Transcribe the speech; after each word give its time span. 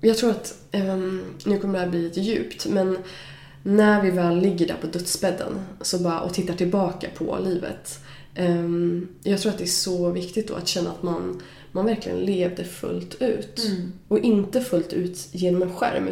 jag 0.00 0.16
tror 0.16 0.30
att, 0.30 0.54
ehm, 0.72 1.24
nu 1.44 1.58
kommer 1.58 1.74
det 1.74 1.84
här 1.84 1.90
bli 1.90 2.02
lite 2.02 2.20
djupt, 2.20 2.66
men 2.66 2.98
när 3.62 4.02
vi 4.02 4.10
väl 4.10 4.38
ligger 4.40 4.66
där 4.66 4.76
på 4.80 4.86
dödsbädden 4.86 5.60
så 5.80 5.98
bara, 5.98 6.20
och 6.20 6.34
tittar 6.34 6.54
tillbaka 6.54 7.08
på 7.16 7.38
livet. 7.44 8.00
ehm, 8.34 9.08
jag 9.22 9.40
tror 9.40 9.52
att 9.52 9.58
det 9.58 9.64
är 9.64 9.66
så 9.66 10.10
viktigt 10.10 10.48
då 10.48 10.54
att 10.54 10.68
känna 10.68 10.90
att 10.90 11.02
man, 11.02 11.42
man 11.72 11.86
verkligen 11.86 12.18
levde 12.18 12.64
fullt 12.64 13.22
ut. 13.22 13.60
Och 14.08 14.18
inte 14.18 14.60
fullt 14.60 14.92
ut 14.92 15.28
genom 15.32 15.62
en 15.62 15.72
skärm. 15.74 16.08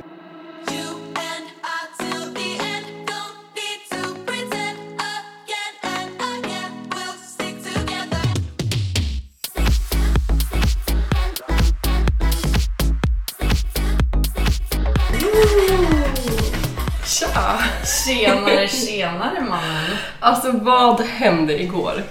Vad 20.66 21.00
hände 21.00 21.62
igår? 21.62 22.02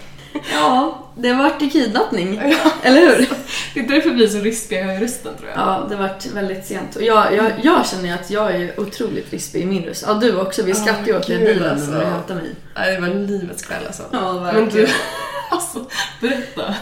Ja, 0.53 1.01
det 1.15 1.33
vart 1.33 1.61
i 1.61 1.69
kidnappning. 1.69 2.37
Eller 2.83 3.01
hur? 3.01 3.29
Det 3.73 3.79
är 3.79 3.87
därför 3.87 4.09
vi 4.09 4.23
är 4.23 4.27
så 4.27 4.37
rispiga 4.37 4.93
i 4.95 4.99
rösten 4.99 5.31
tror 5.37 5.49
jag. 5.49 5.59
Ja, 5.59 5.85
det 5.89 5.95
vart 5.95 6.25
väldigt 6.25 6.65
sent. 6.65 6.95
Och 6.95 7.01
jag, 7.01 7.35
jag, 7.35 7.51
jag 7.63 7.85
känner 7.87 8.13
att 8.13 8.29
jag 8.31 8.55
är 8.55 8.79
otroligt 8.79 9.33
rispig 9.33 9.61
i 9.61 9.65
min 9.65 9.83
röst. 9.83 10.03
Ja, 10.07 10.13
du 10.13 10.39
också. 10.41 10.63
Vi 10.63 10.75
skrattade 10.75 11.07
ju 11.11 11.17
åt 11.17 11.27
det 11.27 11.33
i 11.33 11.37
bilen 11.45 11.71
alltså. 11.71 11.91
när 11.91 11.99
du 11.99 12.05
hämtade 12.05 12.41
mig. 12.41 12.51
Nej, 12.75 12.95
det 12.95 13.01
var 13.01 13.07
livets 13.07 13.63
kväll 13.65 13.83
alltså. 13.87 14.03
Ja, 14.11 14.33
Men 14.33 14.43
verkligen. 14.43 14.69
du, 14.71 14.87
alltså 15.51 15.85
berätta. 16.21 16.75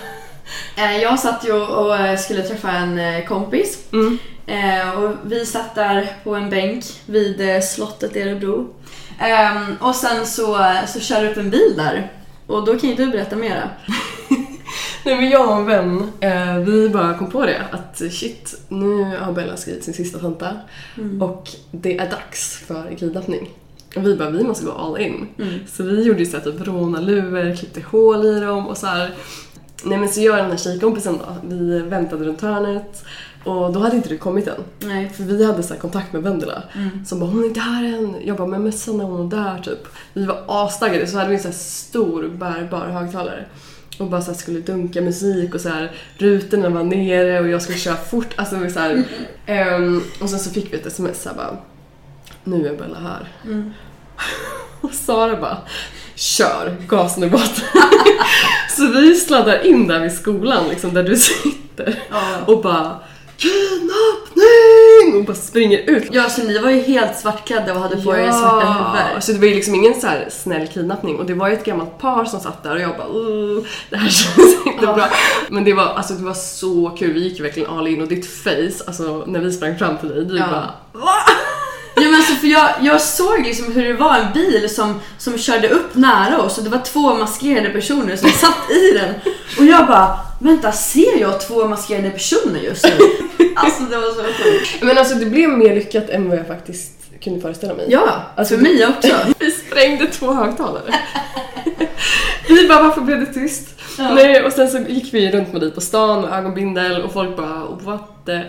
Eh, 0.76 0.98
Jag 1.02 1.20
satt 1.20 1.48
ju 1.48 1.54
och 1.54 1.98
eh, 1.98 2.18
skulle 2.18 2.42
träffa 2.42 2.72
en 2.72 3.00
eh, 3.00 3.26
kompis. 3.26 3.78
Mm. 3.94 4.18
Och 4.98 5.12
vi 5.26 5.46
satt 5.46 5.76
där 5.76 6.16
på 6.24 6.36
en 6.36 6.50
bänk 6.50 6.86
vid 7.06 7.64
slottet 7.64 8.16
i 8.16 8.22
Örebro. 8.22 8.74
Ehm, 9.24 9.76
Och 9.82 9.96
sen 9.96 10.26
så, 10.26 10.66
så 10.88 11.00
körde 11.00 11.32
upp 11.32 11.38
en 11.38 11.50
bil 11.50 11.74
där. 11.78 12.12
Och 12.48 12.66
då 12.66 12.80
kan 12.80 12.90
ju 12.90 12.96
du 12.96 13.08
berätta 13.12 13.36
mera. 13.36 13.70
Nej 15.06 15.16
men 15.16 15.30
jag 15.30 15.50
och 15.50 15.56
en 15.56 15.66
vän, 15.66 16.12
eh, 16.20 16.58
vi 16.58 16.90
bara 16.90 17.18
kom 17.18 17.30
på 17.32 17.46
det 17.46 17.62
att 17.72 18.02
shit, 18.12 18.56
nu 18.68 19.18
har 19.18 19.34
Bella 19.34 19.58
skrivit 19.58 19.84
sin 19.84 19.94
sista 19.94 20.20
tenta 20.20 20.50
och 21.22 21.50
det 21.72 21.98
är 21.98 22.10
dags 22.10 22.58
för 22.58 22.96
kidnappning. 23.00 23.50
Och 23.96 24.08
vi 24.08 24.16
bara, 24.16 24.30
vi 24.30 24.44
måste 24.44 24.66
gå 24.66 24.72
all 24.72 25.02
in. 25.02 25.28
Så 25.68 25.84
vi 25.84 26.04
gjorde 26.04 26.20
ju 26.20 26.26
såhär 26.26 26.44
typ 26.44 26.68
rånarluvor, 26.68 27.56
klippte 27.56 27.82
hål 27.82 28.26
i 28.26 28.40
dem 28.40 28.68
och 28.68 28.78
så 28.78 28.88
här. 28.88 29.12
Nej 29.84 29.98
men 29.98 30.10
så 30.10 30.22
jag 30.22 30.34
och 30.34 30.42
den 30.42 30.52
här 30.52 30.58
tjejkompisen 30.58 31.18
då, 31.18 31.56
vi 31.56 31.80
väntade 31.80 32.26
runt 32.26 32.42
hörnet 32.42 33.06
och 33.44 33.74
då 33.74 33.80
hade 33.80 33.96
inte 33.96 34.10
du 34.10 34.18
kommit 34.18 34.48
än. 34.48 34.64
Nej. 34.80 35.10
För 35.10 35.24
vi 35.24 35.46
hade 35.46 35.64
så 35.64 35.74
här 35.74 35.82
kontakt 35.82 36.14
med 36.14 36.24
Vendela 36.24 36.64
som 37.06 37.20
bara 37.20 37.30
“hon 37.30 37.44
är 37.44 37.48
inte 37.48 37.60
här 37.60 37.84
än”. 37.84 38.16
Jag 38.26 38.38
bara 38.38 38.48
“men 38.48 38.64
mössan 38.64 39.00
är 39.02 39.04
hon 39.06 39.30
där” 39.30 39.60
typ. 39.64 39.88
Vi 40.14 40.26
var 40.26 40.44
astaggade 40.48 41.08
så 41.08 41.18
hade 41.18 41.30
vi 41.30 41.36
en 41.36 41.42
så 41.42 41.48
här 41.48 41.56
stor 41.56 42.28
bärbar 42.28 42.86
högtalare. 42.88 43.46
Och 44.00 44.08
bara 44.08 44.22
så 44.22 44.34
skulle 44.34 44.60
dunka 44.60 45.02
musik 45.02 45.56
och 45.56 45.62
så 45.62 45.70
här 45.70 45.92
rutorna 46.18 46.70
var 46.70 46.84
nere 46.84 47.40
och 47.40 47.50
jag 47.50 47.62
skulle 47.62 47.78
köra 47.78 47.96
fort. 47.96 48.34
Alltså 48.36 48.56
vi 48.56 48.72
så 48.72 48.80
här, 48.80 49.04
ehm, 49.46 50.04
Och 50.22 50.30
sen 50.30 50.40
så 50.40 50.50
fick 50.50 50.74
vi 50.74 50.78
ett 50.78 50.86
sms 50.86 51.22
så 51.22 51.30
här 51.30 51.36
bara 51.36 51.58
“nu 52.44 52.68
är 52.68 52.76
Bella 52.78 53.00
här”. 53.00 53.28
Och 54.82 54.94
Sara 54.94 55.42
bara 55.42 55.58
“kör, 56.16 56.76
gasen 56.88 57.24
är 57.24 57.30
bort”. 57.30 57.62
så 58.78 58.88
vi 58.88 59.16
sladdar 59.16 59.66
in 59.66 59.88
där 59.88 60.00
vid 60.00 60.12
skolan 60.14 60.68
liksom 60.70 60.94
där 60.94 61.04
du 61.04 61.18
sitter 61.18 62.00
Ja. 62.12 62.38
och 62.46 62.62
bara 62.62 63.00
kidnappning! 63.44 65.20
Och 65.20 65.26
bara 65.26 65.36
springer 65.36 65.78
ut. 65.78 66.08
Ja, 66.12 66.30
så 66.30 66.44
ni 66.44 66.60
var 66.60 66.70
ju 66.70 66.82
helt 66.82 67.18
svartklädda 67.18 67.74
och 67.74 67.80
hade 67.80 68.02
på 68.02 68.16
er 68.18 68.32
svarta 68.32 68.66
huvudar. 68.66 69.20
Så 69.20 69.32
det 69.32 69.40
var 69.40 69.48
ju 69.48 69.54
liksom 69.54 69.76
ingen 69.76 70.02
så 70.02 70.08
här 70.08 70.28
snäll 70.32 70.68
kidnappning. 70.68 71.16
Och 71.16 71.26
det 71.26 71.34
var 71.34 71.48
ju 71.48 71.54
ett 71.54 71.66
gammalt 71.66 71.98
par 71.98 72.26
som 72.26 72.40
satt 72.40 72.64
där 72.64 72.76
och 72.76 72.82
jag 72.82 72.98
bara 72.98 73.08
uh, 73.08 73.64
det 73.90 73.98
här 73.98 74.10
känns 74.36 74.66
inte 74.66 74.86
bra. 74.86 75.10
Men 75.50 75.64
det 75.64 75.74
var, 75.74 75.84
alltså, 75.84 76.14
det 76.14 76.24
var 76.24 76.34
så 76.34 76.90
kul, 77.00 77.14
vi 77.14 77.24
gick 77.24 77.40
verkligen 77.40 77.70
all 77.70 77.88
in. 77.88 78.02
Och 78.02 78.08
ditt 78.08 78.26
face, 78.26 78.84
alltså 78.88 79.24
när 79.28 79.40
vi 79.40 79.52
sprang 79.52 79.78
fram 79.78 79.98
till 79.98 80.10
dig, 80.10 80.26
du 80.26 80.40
bara 80.40 80.70
Ja, 81.96 82.02
men 82.02 82.16
alltså, 82.16 82.34
för 82.34 82.48
jag, 82.48 82.70
jag 82.82 83.02
såg 83.02 83.46
liksom 83.46 83.72
hur 83.72 83.84
det 83.84 83.94
var 83.94 84.16
en 84.18 84.34
bil 84.34 84.70
som, 84.70 85.00
som 85.18 85.38
körde 85.38 85.70
upp 85.70 85.96
nära 85.96 86.42
oss 86.42 86.58
och 86.58 86.64
det 86.64 86.70
var 86.70 86.82
två 86.86 87.14
maskerade 87.14 87.70
personer 87.70 88.16
som 88.16 88.30
satt 88.30 88.72
i 88.72 88.98
den. 88.98 89.14
Och 89.60 89.66
jag 89.66 89.88
bara, 89.88 90.20
vänta 90.40 90.72
ser 90.72 91.20
jag 91.20 91.42
två 91.42 91.68
maskerade 91.68 92.10
personer 92.10 92.60
just 92.60 92.86
nu? 92.86 92.98
Alltså 93.56 93.84
det 93.84 93.98
var 93.98 94.10
så 94.10 94.24
sjukt. 94.44 94.82
Men 94.82 94.98
alltså 94.98 95.16
det 95.16 95.26
blev 95.26 95.50
mer 95.50 95.76
lyckat 95.76 96.10
än 96.10 96.30
vad 96.30 96.38
jag 96.38 96.48
faktiskt 96.48 96.92
kunde 97.24 97.42
föreställa 97.42 97.74
mig. 97.74 97.86
Ja, 97.90 98.22
Alltså, 98.36 98.56
för 98.56 98.62
mig 98.64 98.88
också. 98.88 99.14
Vi 99.40 99.52
sprängde 99.52 100.08
två 100.08 100.34
högtalare. 100.34 100.94
vi 102.48 102.68
bara, 102.68 102.84
varför 102.84 103.02
blev 103.02 103.20
det 103.20 103.34
tyst? 103.34 103.70
Ja. 103.98 104.14
Nej, 104.14 104.44
och 104.44 104.54
sen 104.54 104.68
så 104.68 104.78
gick 104.78 105.14
vi 105.14 105.32
runt 105.32 105.52
med 105.52 105.62
dig 105.62 105.72
på 105.72 105.82
stan 105.82 106.22
med 106.22 106.34
ögonbindel 106.34 107.02
och 107.02 107.14
folk 107.14 107.38
bara, 107.38 107.66
what 107.66 108.26
the... 108.26 108.42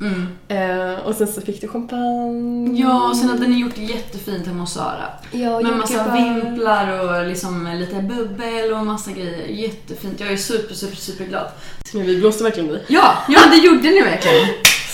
Mm. 0.00 0.26
Eh, 0.48 0.98
och 1.06 1.14
sen 1.14 1.26
så 1.28 1.40
fick 1.40 1.60
du 1.60 1.68
champagne. 1.68 2.80
Ja, 2.80 3.08
och 3.10 3.16
sen 3.16 3.28
hade 3.28 3.46
ni 3.46 3.60
gjort 3.60 3.78
jättefint 3.78 4.46
hemma 4.46 4.60
hos 4.60 4.72
Sara. 4.72 5.04
Ja, 5.30 5.60
Med 5.60 5.76
massa 5.76 5.94
jordgubbar. 5.94 6.34
vimplar 6.44 6.98
och 7.20 7.26
liksom 7.26 7.66
lite 7.78 7.94
bubbel 8.02 8.72
och 8.72 8.86
massa 8.86 9.10
grejer. 9.10 9.46
Jättefint. 9.46 10.20
Jag 10.20 10.32
är 10.32 10.36
super, 10.36 10.74
super, 10.74 10.96
super 10.96 11.24
glad. 11.24 11.46
Men 11.94 12.06
vi 12.06 12.16
blåste 12.20 12.44
verkligen 12.44 12.70
i. 12.70 12.80
Ja, 12.88 13.12
ja 13.28 13.40
det 13.50 13.56
gjorde 13.56 13.90
ni 13.90 14.02
verkligen. 14.02 14.46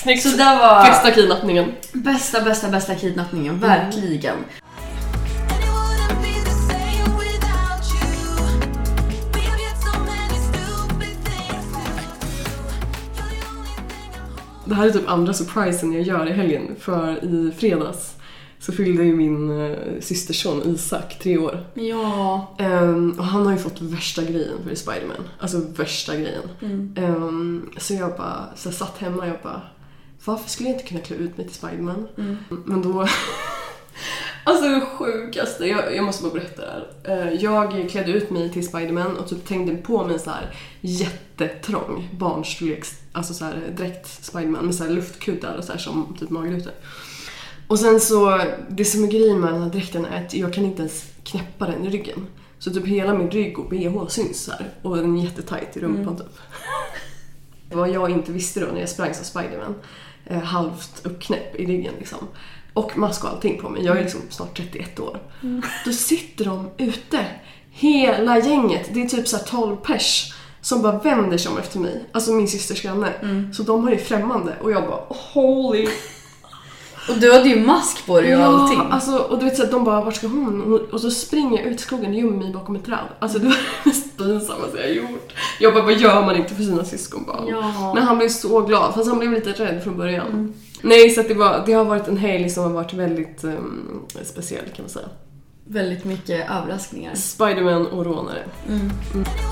Snyggt. 0.03 0.23
Så 0.23 0.29
det 0.37 0.45
var 0.45 0.85
Bästa 0.85 1.11
kidnappningen. 1.11 1.73
bästa, 1.93 2.41
bästa, 2.41 2.69
bästa 2.69 2.95
kidnappningen. 2.95 3.61
Verkligen. 3.61 4.35
And 4.35 4.45
Det 14.65 14.75
här 14.75 14.87
är 14.87 14.91
typ 14.91 15.09
andra 15.09 15.33
surprisen 15.33 15.93
jag 15.93 16.03
gör 16.03 16.27
i 16.27 16.33
helgen. 16.33 16.77
För 16.79 17.25
i 17.25 17.53
fredags 17.59 18.15
så 18.59 18.73
fyllde 18.73 19.05
ju 19.05 19.17
min 19.17 19.51
uh, 19.51 20.01
systerson 20.01 20.63
Isak 20.63 21.19
tre 21.19 21.39
år. 21.39 21.67
Ja. 21.75 22.55
Ehm, 22.59 23.15
och 23.19 23.25
han 23.25 23.47
har 23.47 23.53
ju 23.53 23.59
fått 23.59 23.81
värsta 23.81 24.23
grejen 24.23 24.59
för 24.69 24.75
Spiderman. 24.75 25.17
Alltså 25.39 25.61
värsta 25.77 26.17
grejen. 26.17 26.43
Ehm, 26.97 27.71
så 27.79 27.95
jag 27.95 28.17
bara 28.17 28.45
så 28.57 28.69
jag 28.69 28.75
satt 28.75 28.99
hemma 28.99 29.23
och 29.23 29.29
jag 29.29 29.39
bara 29.43 29.63
varför 30.25 30.51
skulle 30.51 30.69
jag 30.69 30.77
inte 30.77 30.89
kunna 30.89 31.01
klä 31.01 31.17
ut 31.17 31.37
mig 31.37 31.47
till 31.47 31.57
Spiderman? 31.57 32.09
Men 32.65 32.83
då... 32.83 33.07
alltså 34.45 34.69
det 34.69 34.81
sjukaste, 34.81 35.67
jag, 35.67 35.97
jag 35.97 36.05
måste 36.05 36.23
bara 36.23 36.33
berätta 36.33 36.63
det 36.63 36.73
här. 36.73 36.89
Eh, 37.05 37.33
jag 37.33 37.91
klädde 37.91 38.13
ut 38.13 38.31
mig 38.31 38.53
till 38.53 38.67
Spiderman 38.67 39.17
och 39.17 39.29
typ 39.29 39.47
tängde 39.47 39.77
på 39.77 40.05
mig 40.05 40.19
så 40.19 40.31
här 40.31 40.55
jättetrång 40.81 42.09
barnstorleks, 42.13 42.99
alltså 43.13 43.35
så 43.35 43.45
här 43.45 43.75
dräkt 43.77 44.25
Spiderman 44.25 44.67
med 44.67 44.75
så 44.75 44.85
här 44.85 44.91
luftkuddar 44.91 45.57
och 45.57 45.65
så 45.65 45.73
här 45.73 45.79
som 45.79 46.17
typ 46.21 46.31
magrutor. 46.31 46.73
Och 47.69 47.79
sen 47.79 48.01
så, 48.01 48.41
det 48.69 48.85
som 48.85 49.05
är 49.05 49.09
grejen 49.09 49.41
med 49.41 49.53
den 49.53 49.63
här 49.63 49.71
dräkten 49.71 50.05
är 50.05 50.27
att 50.27 50.35
jag 50.35 50.55
kan 50.55 50.65
inte 50.65 50.83
ens 50.83 51.05
knäppa 51.25 51.67
den 51.67 51.87
i 51.87 51.91
ryggen. 51.91 52.27
Så 52.59 52.71
typ 52.71 52.87
hela 52.87 53.15
min 53.15 53.31
rygg 53.31 53.59
och 53.59 53.69
bh 53.69 54.07
syns 54.09 54.45
så 54.45 54.53
här 54.53 54.69
och 54.83 54.97
den 54.97 55.19
är 55.19 55.25
jättetajt 55.25 55.77
i 55.77 55.81
rumpan 55.81 56.17
typ. 56.17 56.27
Vad 57.73 57.91
jag 57.91 58.11
inte 58.11 58.33
visste 58.33 58.61
då 58.61 58.67
när 58.67 58.81
jag 58.81 58.89
sprang 58.89 59.15
som 59.15 59.25
Spiderman, 59.25 59.75
eh, 60.25 60.43
halvt 60.43 61.07
uppknäpp 61.07 61.55
i 61.57 61.67
ryggen 61.67 61.95
liksom. 61.99 62.19
Och 62.75 62.99
mask 62.99 63.25
och 63.25 63.31
allting 63.31 63.61
på 63.61 63.69
mig, 63.69 63.85
jag 63.85 63.97
är 63.99 64.03
liksom 64.03 64.21
snart 64.31 64.57
31 64.57 65.01
år. 65.01 65.19
Då 65.85 65.93
sitter 65.93 66.45
de 66.45 66.71
ute, 66.79 67.27
hela 67.71 68.39
gänget, 68.39 68.91
det 68.95 69.03
är 69.03 69.07
typ 69.09 69.29
så 69.29 69.37
här 69.37 69.45
12 69.45 69.77
pers 69.77 70.35
som 70.61 70.83
bara 70.83 70.99
vänder 70.99 71.39
sig 71.39 71.53
om 71.53 71.59
efter 71.59 71.79
mig. 71.79 72.05
Alltså 72.13 72.33
min 72.33 72.49
systers 72.49 72.83
granne. 72.83 73.13
Så 73.57 73.63
de 73.63 73.85
har 73.85 73.91
ju 73.91 73.99
främmande 73.99 74.57
och 74.63 74.71
jag 74.71 74.83
bara 74.87 75.01
holy 75.09 75.89
Och 77.09 77.19
du 77.19 77.33
hade 77.33 77.49
ju 77.49 77.61
mask 77.61 78.07
på 78.07 78.21
dig 78.21 78.37
och 78.37 78.43
allting. 78.43 78.81
alltså, 78.91 79.17
och 79.19 79.39
du 79.39 79.45
vet 79.45 79.57
såhär, 79.57 79.71
de 79.71 79.85
bara 79.85 80.05
vart 80.05 80.17
ska 80.17 80.27
hon? 80.27 80.81
Och 80.93 81.01
så 81.01 81.11
springer 81.11 81.59
jag 81.59 81.67
ut 81.67 81.81
i 81.81 81.83
skogen 81.83 82.11
och 82.11 82.17
gömmer 82.19 82.37
mig 82.37 82.53
bakom 82.53 82.77
ett 82.77 82.85
träd. 82.85 82.99
Alltså 83.19 83.39
det 83.39 83.45
var 83.47 83.55
det 83.55 83.91
mest 83.91 84.17
pinsammaste 84.19 84.79
jag 84.79 84.95
gjort. 84.95 85.33
Jag 85.61 85.75
bara, 85.75 85.85
vad 85.85 85.95
gör 85.95 86.23
man 86.27 86.37
inte 86.37 86.55
för 86.55 86.63
sina 86.63 86.85
syskonbarn? 86.85 87.47
Ja. 87.49 87.93
Men 87.95 88.03
han 88.03 88.19
blev 88.19 88.29
så 88.29 88.61
glad, 88.61 88.95
fast 88.95 89.09
han 89.09 89.19
blev 89.19 89.33
lite 89.33 89.51
rädd 89.53 89.83
från 89.85 89.97
början. 89.97 90.55
Nej, 90.87 91.11
så 91.11 91.23
det, 91.23 91.35
var, 91.35 91.63
det 91.67 91.73
har 91.73 91.85
varit 91.85 92.09
en 92.09 92.17
helg 92.17 92.51
som 92.51 92.65
har 92.65 92.71
varit 92.71 92.93
väldigt 92.93 93.45
ehm, 93.45 94.01
speciell 94.23 94.65
kan 94.65 94.83
man 94.83 94.91
säga. 94.91 95.09
Väldigt 95.65 96.05
mycket 96.05 96.51
överraskningar. 96.51 97.15
Spiderman 97.15 97.87
och 97.87 98.07
rånare. 98.07 98.45
Thing 98.67 98.91
I'm 99.11 99.45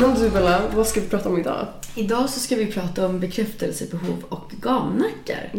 Men 0.00 0.14
du 0.14 0.30
Bella, 0.30 0.60
vad 0.74 0.86
ska 0.86 1.00
vi 1.00 1.08
prata 1.08 1.28
om 1.28 1.38
idag? 1.38 1.66
Idag 1.94 2.30
så 2.30 2.40
ska 2.40 2.56
vi 2.56 2.66
prata 2.66 3.06
om 3.06 3.20
bekräftelsebehov 3.20 4.24
och 4.28 4.52
gamnackar. 4.60 5.50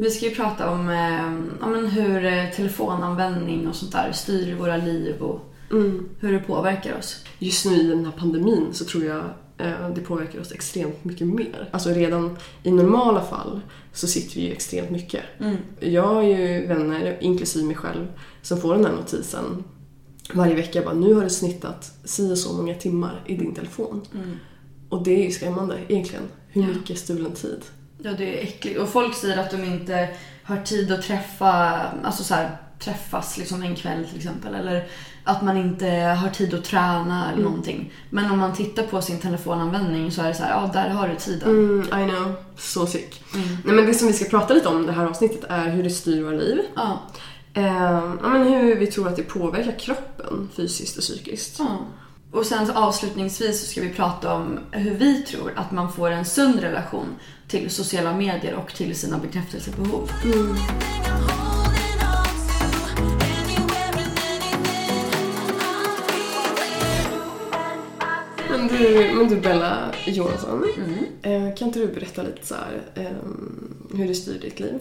Vi 0.00 0.10
ska 0.10 0.26
ju 0.26 0.34
prata 0.34 0.70
om 0.70 0.88
eh, 0.88 1.68
men 1.68 1.86
hur 1.86 2.24
eh, 2.24 2.50
telefonanvändning 2.56 3.68
och 3.68 3.74
sånt 3.74 3.92
där 3.92 4.12
styr 4.12 4.54
våra 4.54 4.76
liv 4.76 5.22
och 5.22 5.53
Mm. 5.76 6.08
hur 6.20 6.32
det 6.32 6.38
påverkar 6.38 6.98
oss. 6.98 7.24
Just 7.38 7.66
nu 7.66 7.80
i 7.80 7.86
den 7.88 8.04
här 8.04 8.12
pandemin 8.12 8.68
så 8.72 8.84
tror 8.84 9.04
jag 9.04 9.24
eh, 9.58 9.90
det 9.94 10.00
påverkar 10.00 10.40
oss 10.40 10.52
extremt 10.52 11.04
mycket 11.04 11.26
mer. 11.26 11.68
Alltså 11.72 11.90
redan 11.90 12.36
i 12.62 12.70
normala 12.70 13.22
fall 13.22 13.60
så 13.92 14.06
sitter 14.06 14.34
vi 14.36 14.40
ju 14.46 14.52
extremt 14.52 14.90
mycket. 14.90 15.22
Mm. 15.40 15.56
Jag 15.80 16.02
har 16.06 16.22
ju 16.22 16.66
vänner, 16.66 17.18
inklusive 17.20 17.64
mig 17.66 17.76
själv, 17.76 18.06
som 18.42 18.60
får 18.60 18.74
den 18.74 18.84
här 18.84 18.92
notisen 18.92 19.64
varje 20.34 20.54
vecka. 20.54 20.82
Bara, 20.82 20.94
nu 20.94 21.14
har 21.14 21.22
du 21.22 21.30
snittat 21.30 21.92
si 22.04 22.32
och 22.32 22.38
så 22.38 22.52
många 22.52 22.74
timmar 22.74 23.22
i 23.26 23.36
din 23.36 23.54
telefon. 23.54 24.02
Mm. 24.14 24.36
Och 24.88 25.04
det 25.04 25.10
är 25.20 25.24
ju 25.24 25.30
skrämmande 25.30 25.78
egentligen. 25.88 26.24
Hur 26.48 26.62
Ja. 26.62 26.68
mycket 26.68 26.98
stulen 26.98 27.32
tid. 27.32 27.60
Ja, 28.02 28.10
det 28.18 28.38
är 28.38 28.42
äckligt. 28.42 28.78
Och 28.80 28.88
folk 28.88 29.14
säger 29.14 29.36
att 29.38 29.50
de 29.50 29.64
inte 29.64 30.08
har 30.44 30.56
tid 30.56 30.92
att 30.92 31.02
träffa, 31.02 31.50
alltså 32.04 32.24
så 32.24 32.34
här, 32.34 32.56
träffas 32.78 33.38
liksom 33.38 33.62
en 33.62 33.74
kväll 33.76 34.04
till 34.04 34.16
exempel. 34.16 34.54
Eller 34.54 34.86
att 35.24 35.42
man 35.42 35.56
inte 35.56 35.86
har 35.86 36.30
tid 36.30 36.54
att 36.54 36.64
träna 36.64 37.32
eller 37.32 37.42
någonting. 37.42 37.92
Men 38.10 38.30
om 38.30 38.38
man 38.38 38.52
tittar 38.52 38.82
på 38.82 39.02
sin 39.02 39.18
telefonanvändning 39.18 40.12
så 40.12 40.22
är 40.22 40.28
det 40.28 40.34
så 40.34 40.42
här, 40.42 40.50
ja 40.50 40.70
där 40.72 40.88
har 40.88 41.08
du 41.08 41.16
tiden. 41.16 41.48
Mm, 41.48 41.80
I 41.80 42.10
know. 42.10 42.34
Så 42.56 42.86
sick. 42.86 43.24
Mm. 43.34 43.48
Nej, 43.64 43.74
men 43.74 43.86
det 43.86 43.94
som 43.94 44.08
vi 44.08 44.12
ska 44.12 44.24
prata 44.24 44.54
lite 44.54 44.68
om 44.68 44.86
det 44.86 44.92
här 44.92 45.06
avsnittet 45.06 45.44
är 45.48 45.70
hur 45.70 45.82
det 45.82 45.90
styr 45.90 46.22
våra 46.22 46.34
liv. 46.34 46.58
Ja. 46.74 47.00
Eh, 47.54 48.14
men 48.22 48.42
hur 48.42 48.76
vi 48.76 48.86
tror 48.86 49.08
att 49.08 49.16
det 49.16 49.22
påverkar 49.22 49.78
kroppen 49.78 50.48
fysiskt 50.56 50.96
och 50.96 51.02
psykiskt. 51.02 51.58
ja. 51.58 51.78
Och 52.32 52.46
sen 52.46 52.66
så 52.66 52.72
avslutningsvis 52.72 53.60
så 53.60 53.66
ska 53.66 53.80
vi 53.80 53.90
prata 53.90 54.34
om 54.34 54.58
hur 54.70 54.94
vi 54.94 55.22
tror 55.22 55.52
att 55.56 55.70
man 55.70 55.92
får 55.92 56.10
en 56.10 56.24
sund 56.24 56.60
relation 56.60 57.06
till 57.48 57.70
sociala 57.70 58.12
medier 58.12 58.54
och 58.54 58.74
till 58.74 58.96
sina 58.96 59.18
bekräftelsebehov. 59.18 60.10
thing 60.22 61.13
du, 68.88 69.14
men 69.14 69.28
du 69.28 69.36
Bella 69.40 69.76
Johansson, 70.06 70.64
Mm. 70.76 71.48
eh, 71.48 71.54
kan 71.54 71.68
inte 71.68 71.78
du 71.78 71.86
berätta 71.86 72.22
lite 72.22 72.46
så 72.46 72.54
här, 72.54 72.80
eh, 73.04 73.96
hur 73.98 74.08
det 74.08 74.14
styr 74.14 74.40
ditt 74.40 74.60
liv? 74.60 74.78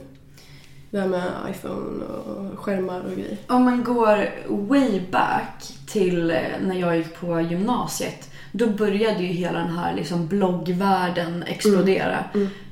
Det 0.92 1.00
här 1.00 1.08
med 1.08 1.24
iPhone 1.50 2.04
och 2.06 2.60
skärmar 2.60 3.00
och 3.02 3.12
grejer. 3.16 3.38
Om 3.48 3.64
man 3.64 3.84
går 3.84 4.30
way 4.50 5.02
back 5.12 5.64
till 5.88 6.32
eh, 6.32 6.38
när 6.62 6.76
jag 6.80 6.98
gick 6.98 7.16
på 7.20 7.42
gymnasiet. 7.42 8.30
Då 8.52 8.68
började 8.68 9.24
ju 9.24 9.28
hela 9.34 9.60
den 9.60 9.78
här 9.78 9.96
liksom 9.96 10.28
bloggvärlden 10.28 11.44
explodera. 11.44 12.24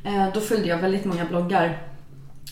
Eh, 0.04 0.33
Då 0.33 0.39
följde 0.42 0.68
jag 0.68 0.78
väldigt 0.78 1.06
många 1.06 1.25
bloggar. 1.25 1.78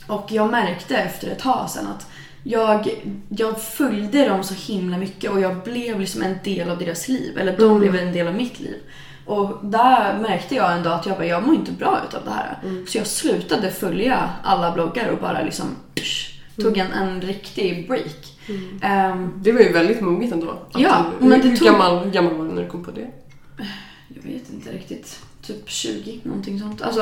Och 0.07 0.25
jag 0.31 0.51
märkte 0.51 0.97
efter 0.97 1.27
ett 1.31 1.39
tag 1.39 1.69
sen 1.69 1.87
att 1.87 2.07
jag, 2.43 2.89
jag 3.29 3.61
följde 3.61 4.27
dem 4.29 4.43
så 4.43 4.53
himla 4.73 4.97
mycket 4.97 5.31
och 5.31 5.39
jag 5.39 5.63
blev 5.63 5.99
liksom 5.99 6.21
en 6.21 6.35
del 6.43 6.69
av 6.69 6.77
deras 6.77 7.07
liv. 7.07 7.37
Eller 7.37 7.57
de 7.57 7.79
blev 7.79 7.95
en 7.95 8.13
del 8.13 8.27
av 8.27 8.35
mitt 8.35 8.59
liv. 8.59 8.75
Och 9.25 9.57
där 9.63 10.19
märkte 10.19 10.55
jag 10.55 10.73
en 10.73 10.83
dag 10.83 10.93
att 10.93 11.05
jag 11.05 11.15
bara, 11.17 11.25
jag 11.25 11.43
mår 11.47 11.55
inte 11.55 11.71
bra 11.71 11.99
utav 12.09 12.21
det 12.25 12.31
här. 12.31 12.57
Så 12.87 12.97
jag 12.97 13.07
slutade 13.07 13.71
följa 13.71 14.29
alla 14.43 14.71
bloggar 14.71 15.09
och 15.09 15.17
bara 15.17 15.41
liksom 15.43 15.65
psh, 15.95 16.29
tog 16.61 16.77
en, 16.77 16.91
en 16.91 17.21
riktig 17.21 17.87
break. 17.87 18.37
Ehm, 18.81 19.33
Det 19.43 19.51
var 19.51 19.59
ju 19.61 19.71
väldigt 19.73 20.01
moget 20.01 20.31
ändå. 20.31 20.49
Att 20.49 20.81
Ja, 20.81 21.05
du, 21.19 21.25
men 21.27 21.41
hur 21.41 21.51
det 21.51 21.57
tog- 21.57 21.67
gammal, 21.67 22.09
gammal 22.09 22.33
var 22.33 22.45
du 22.45 22.51
när 22.51 22.61
du 22.61 22.67
kom 22.69 22.83
på 22.83 22.91
det? 22.91 23.07
jag 24.07 24.31
vet 24.31 24.49
inte 24.53 24.71
riktigt. 24.71 25.19
Typ 25.41 25.69
20, 25.69 26.19
någonting 26.23 26.59
sånt. 26.59 26.81
Alltså, 26.81 26.99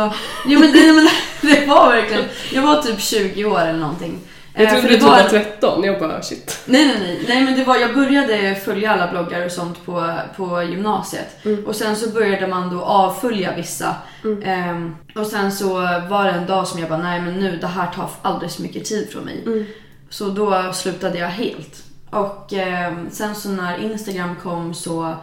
ja, 0.48 0.60
men, 0.60 0.72
det, 0.72 0.94
men 0.94 1.08
det 1.42 1.66
var 1.66 1.90
verkligen... 1.90 2.24
Jag 2.54 2.62
var 2.62 2.82
typ 2.82 3.00
20 3.02 3.46
år 3.46 3.60
eller 3.62 3.80
någonting. 3.80 4.20
Jag 4.58 4.66
Eh, 4.66 4.72
trodde 4.72 4.88
du 4.88 4.94
typ 4.94 5.04
var- 5.04 5.24
var 5.24 5.30
13. 5.30 5.84
Jag 5.84 6.00
bara 6.00 6.22
shit. 6.22 6.60
Nej, 6.66 6.86
nej, 6.86 6.96
nej. 7.00 7.26
nej 7.28 7.44
men 7.44 7.56
det 7.60 7.64
var, 7.64 7.76
jag 7.78 7.94
började 7.96 8.56
följa 8.56 8.92
alla 8.92 9.08
bloggar 9.12 9.46
och 9.46 9.52
sånt 9.52 9.86
på, 9.86 10.14
på 10.38 10.64
gymnasiet. 10.64 11.40
Och 11.66 11.76
sen 11.76 11.96
så 11.96 12.10
började 12.10 12.48
man 12.48 12.76
då 12.76 12.82
avfölja 12.82 13.56
vissa. 13.56 13.96
Ehm, 14.44 14.96
och 15.16 15.26
sen 15.28 15.52
så 15.52 15.74
var 16.10 16.24
det 16.26 16.32
en 16.32 16.46
dag 16.48 16.68
som 16.68 16.80
jag 16.80 16.90
bara, 16.90 17.02
nej 17.04 17.22
men 17.22 17.34
nu, 17.34 17.58
det 17.62 17.68
här 17.68 17.88
tar 17.92 18.10
alldeles 18.22 18.56
för 18.56 18.64
mycket 18.64 18.86
tid 18.86 19.10
från 19.12 19.24
mig. 19.24 19.66
Så 20.10 20.30
då 20.30 20.74
slutade 20.74 21.18
jag 21.18 21.28
helt. 21.28 21.84
Och 22.10 22.54
ehm, 22.54 23.10
sen 23.12 23.36
så 23.36 23.50
när 23.50 23.78
Instagram 23.78 24.36
kom 24.44 24.74
så 24.74 25.16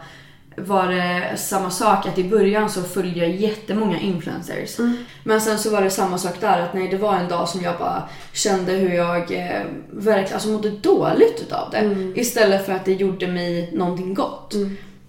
var 0.57 0.87
det 0.87 1.37
samma 1.37 1.69
sak 1.69 2.05
att 2.07 2.17
i 2.17 2.23
början 2.23 2.69
så 2.69 2.81
följde 2.83 3.19
jag 3.19 3.29
jättemånga 3.29 3.99
influencers. 3.99 4.77
Men 5.23 5.41
sen 5.41 5.59
så 5.59 5.69
var 5.69 5.81
det 5.81 5.89
samma 5.89 6.17
sak 6.17 6.41
där 6.41 6.61
att 6.61 6.73
nej 6.73 6.87
det 6.87 6.97
var 6.97 7.15
en 7.15 7.29
dag 7.29 7.49
som 7.49 7.61
jag 7.61 7.77
bara 7.77 8.03
kände 8.33 8.71
hur 8.71 8.93
jag 8.93 9.31
eh, 9.31 9.61
verkligen 9.91 10.33
alltså 10.33 10.49
mådde 10.49 10.69
dåligt 10.69 11.41
utav 11.41 11.71
det. 11.71 11.77
Istället 12.15 12.65
för 12.65 12.73
att 12.73 12.85
det 12.85 12.93
gjorde 12.93 13.27
mig 13.27 13.69
någonting 13.73 14.13
gott. 14.13 14.53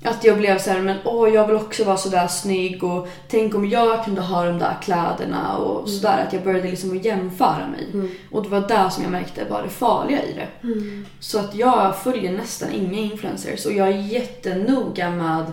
Att 0.06 0.24
jag 0.24 0.38
blev 0.38 0.58
så 0.58 0.70
här, 0.70 0.80
men 0.80 0.96
åh 1.04 1.28
jag 1.28 1.46
vill 1.46 1.56
också 1.56 1.84
vara 1.84 1.96
sådär 1.96 2.26
snygg 2.26 2.84
och 2.84 3.08
tänk 3.28 3.54
om 3.54 3.68
jag 3.68 4.04
kunde 4.04 4.20
ha 4.20 4.44
de 4.44 4.58
där 4.58 4.76
kläderna 4.82 5.56
och 5.56 5.88
sådär. 5.88 6.24
Att 6.26 6.32
jag 6.32 6.42
började 6.44 6.70
liksom 6.70 6.96
jämföra 6.96 7.68
mig. 7.68 8.10
Och 8.30 8.42
det 8.42 8.48
var 8.48 8.68
där 8.68 8.88
som 8.88 9.02
jag 9.02 9.12
märkte 9.12 9.44
var 9.50 9.62
det 9.62 9.68
farliga 9.68 10.22
i 10.22 10.32
det. 10.32 10.48
Så 11.20 11.38
att 11.38 11.54
jag 11.54 11.98
följer 11.98 12.32
nästan 12.32 12.72
inga 12.72 12.98
influencers 12.98 13.66
och 13.66 13.72
jag 13.72 13.88
är 13.88 13.98
jättenoga 14.00 15.10
med 15.10 15.44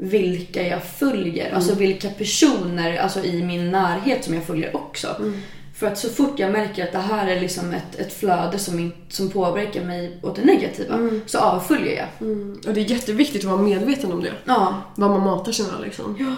vilka 0.00 0.62
jag 0.62 0.82
följer. 0.82 1.54
Alltså 1.54 1.74
vilka 1.74 2.08
personer 2.08 2.96
alltså 2.96 3.24
i 3.24 3.42
min 3.42 3.70
närhet 3.70 4.24
som 4.24 4.34
jag 4.34 4.44
följer 4.44 4.76
också. 4.76 5.08
För 5.78 5.86
att 5.86 5.98
så 5.98 6.08
fort 6.08 6.38
jag 6.38 6.52
märker 6.52 6.84
att 6.84 6.92
det 6.92 6.98
här 6.98 7.26
är 7.26 7.40
liksom 7.40 7.72
ett, 7.72 7.94
ett 7.94 8.12
flöde 8.12 8.58
som, 8.58 8.78
in, 8.78 8.92
som 9.08 9.30
påverkar 9.30 9.84
mig 9.84 10.18
åt 10.22 10.36
det 10.36 10.44
negativa 10.44 11.10
så 11.26 11.38
avföljer 11.38 11.96
jag. 11.96 12.28
Mm. 12.28 12.60
Och 12.66 12.74
det 12.74 12.80
är 12.80 12.90
jätteviktigt 12.90 13.44
att 13.44 13.50
vara 13.50 13.62
medveten 13.62 14.12
om 14.12 14.22
det. 14.22 14.32
Ja, 14.44 14.82
Vad 14.96 15.10
man 15.10 15.20
matar 15.20 15.52
sig 15.52 15.66
med 15.66 15.80
liksom. 15.84 16.36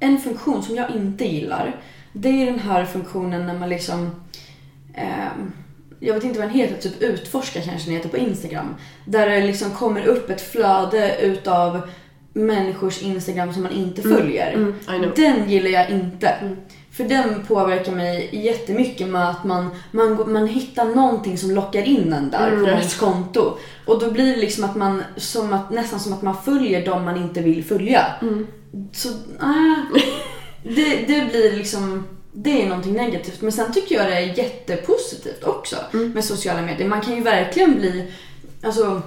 En 0.00 0.18
funktion 0.18 0.62
som 0.62 0.76
jag 0.76 0.90
inte 0.90 1.24
gillar, 1.24 1.80
det 2.12 2.28
är 2.28 2.46
den 2.46 2.58
här 2.58 2.84
funktionen 2.84 3.46
när 3.46 3.58
man 3.58 3.68
liksom... 3.68 4.10
ehm, 4.94 5.52
jag 6.00 6.14
vet 6.14 6.24
inte 6.24 6.38
vad 6.38 6.48
den 6.48 6.56
heter, 6.56 6.76
typ 6.76 7.02
utforska 7.02 7.60
kanske 7.60 7.88
den 7.88 7.96
heter 7.96 8.08
på 8.08 8.16
Instagram. 8.16 8.74
Där 9.04 9.28
det 9.28 9.46
liksom 9.46 9.70
kommer 9.70 10.06
upp 10.06 10.30
ett 10.30 10.40
flöde 10.40 11.16
utav 11.20 11.80
människors 12.32 13.02
Instagram 13.02 13.52
som 13.52 13.62
man 13.62 13.72
inte 13.72 14.02
följer. 14.02 14.52
Mm, 14.52 14.74
know. 14.86 15.12
Den 15.16 15.50
gillar 15.50 15.70
jag 15.70 15.90
inte. 15.90 16.34
För 17.00 17.08
den 17.08 17.46
påverkar 17.46 17.92
mig 17.92 18.28
jättemycket 18.32 19.08
med 19.08 19.28
att 19.28 19.44
man, 19.44 19.70
man, 19.90 20.32
man 20.32 20.46
hittar 20.46 20.84
någonting 20.84 21.38
som 21.38 21.50
lockar 21.50 21.82
in 21.82 22.12
en 22.12 22.30
där 22.30 22.48
Mm, 22.48 22.64
på 22.64 22.70
ens 22.70 22.94
konto. 22.94 23.58
Och 23.86 24.00
då 24.00 24.10
blir 24.10 24.26
det 24.26 24.40
liksom 24.40 24.64
att 24.64 24.76
man, 24.76 25.02
som 25.16 25.52
att, 25.52 25.70
nästan 25.70 26.00
som 26.00 26.12
att 26.12 26.22
man 26.22 26.42
följer 26.44 26.86
dem 26.86 27.04
man 27.04 27.16
inte 27.16 27.40
vill 27.40 27.64
följa. 27.64 28.06
Mm. 28.22 28.46
Så, 28.92 29.08
ah, 29.38 29.74
det, 30.62 30.96
det 31.06 31.30
blir 31.30 31.52
liksom, 31.56 32.04
det 32.32 32.62
är 32.62 32.68
någonting 32.68 32.94
negativt. 32.94 33.42
Men 33.42 33.52
sen 33.52 33.72
tycker 33.72 33.94
jag 33.94 34.06
det 34.06 34.14
är 34.14 34.38
jättepositivt 34.38 35.44
också 35.44 35.76
Mm. 35.92 36.10
med 36.10 36.24
sociala 36.24 36.62
medier. 36.62 36.88
Man 36.88 37.00
kan 37.00 37.14
ju 37.14 37.22
verkligen 37.22 37.74
bli, 37.78 38.12
alltså, 38.62 39.02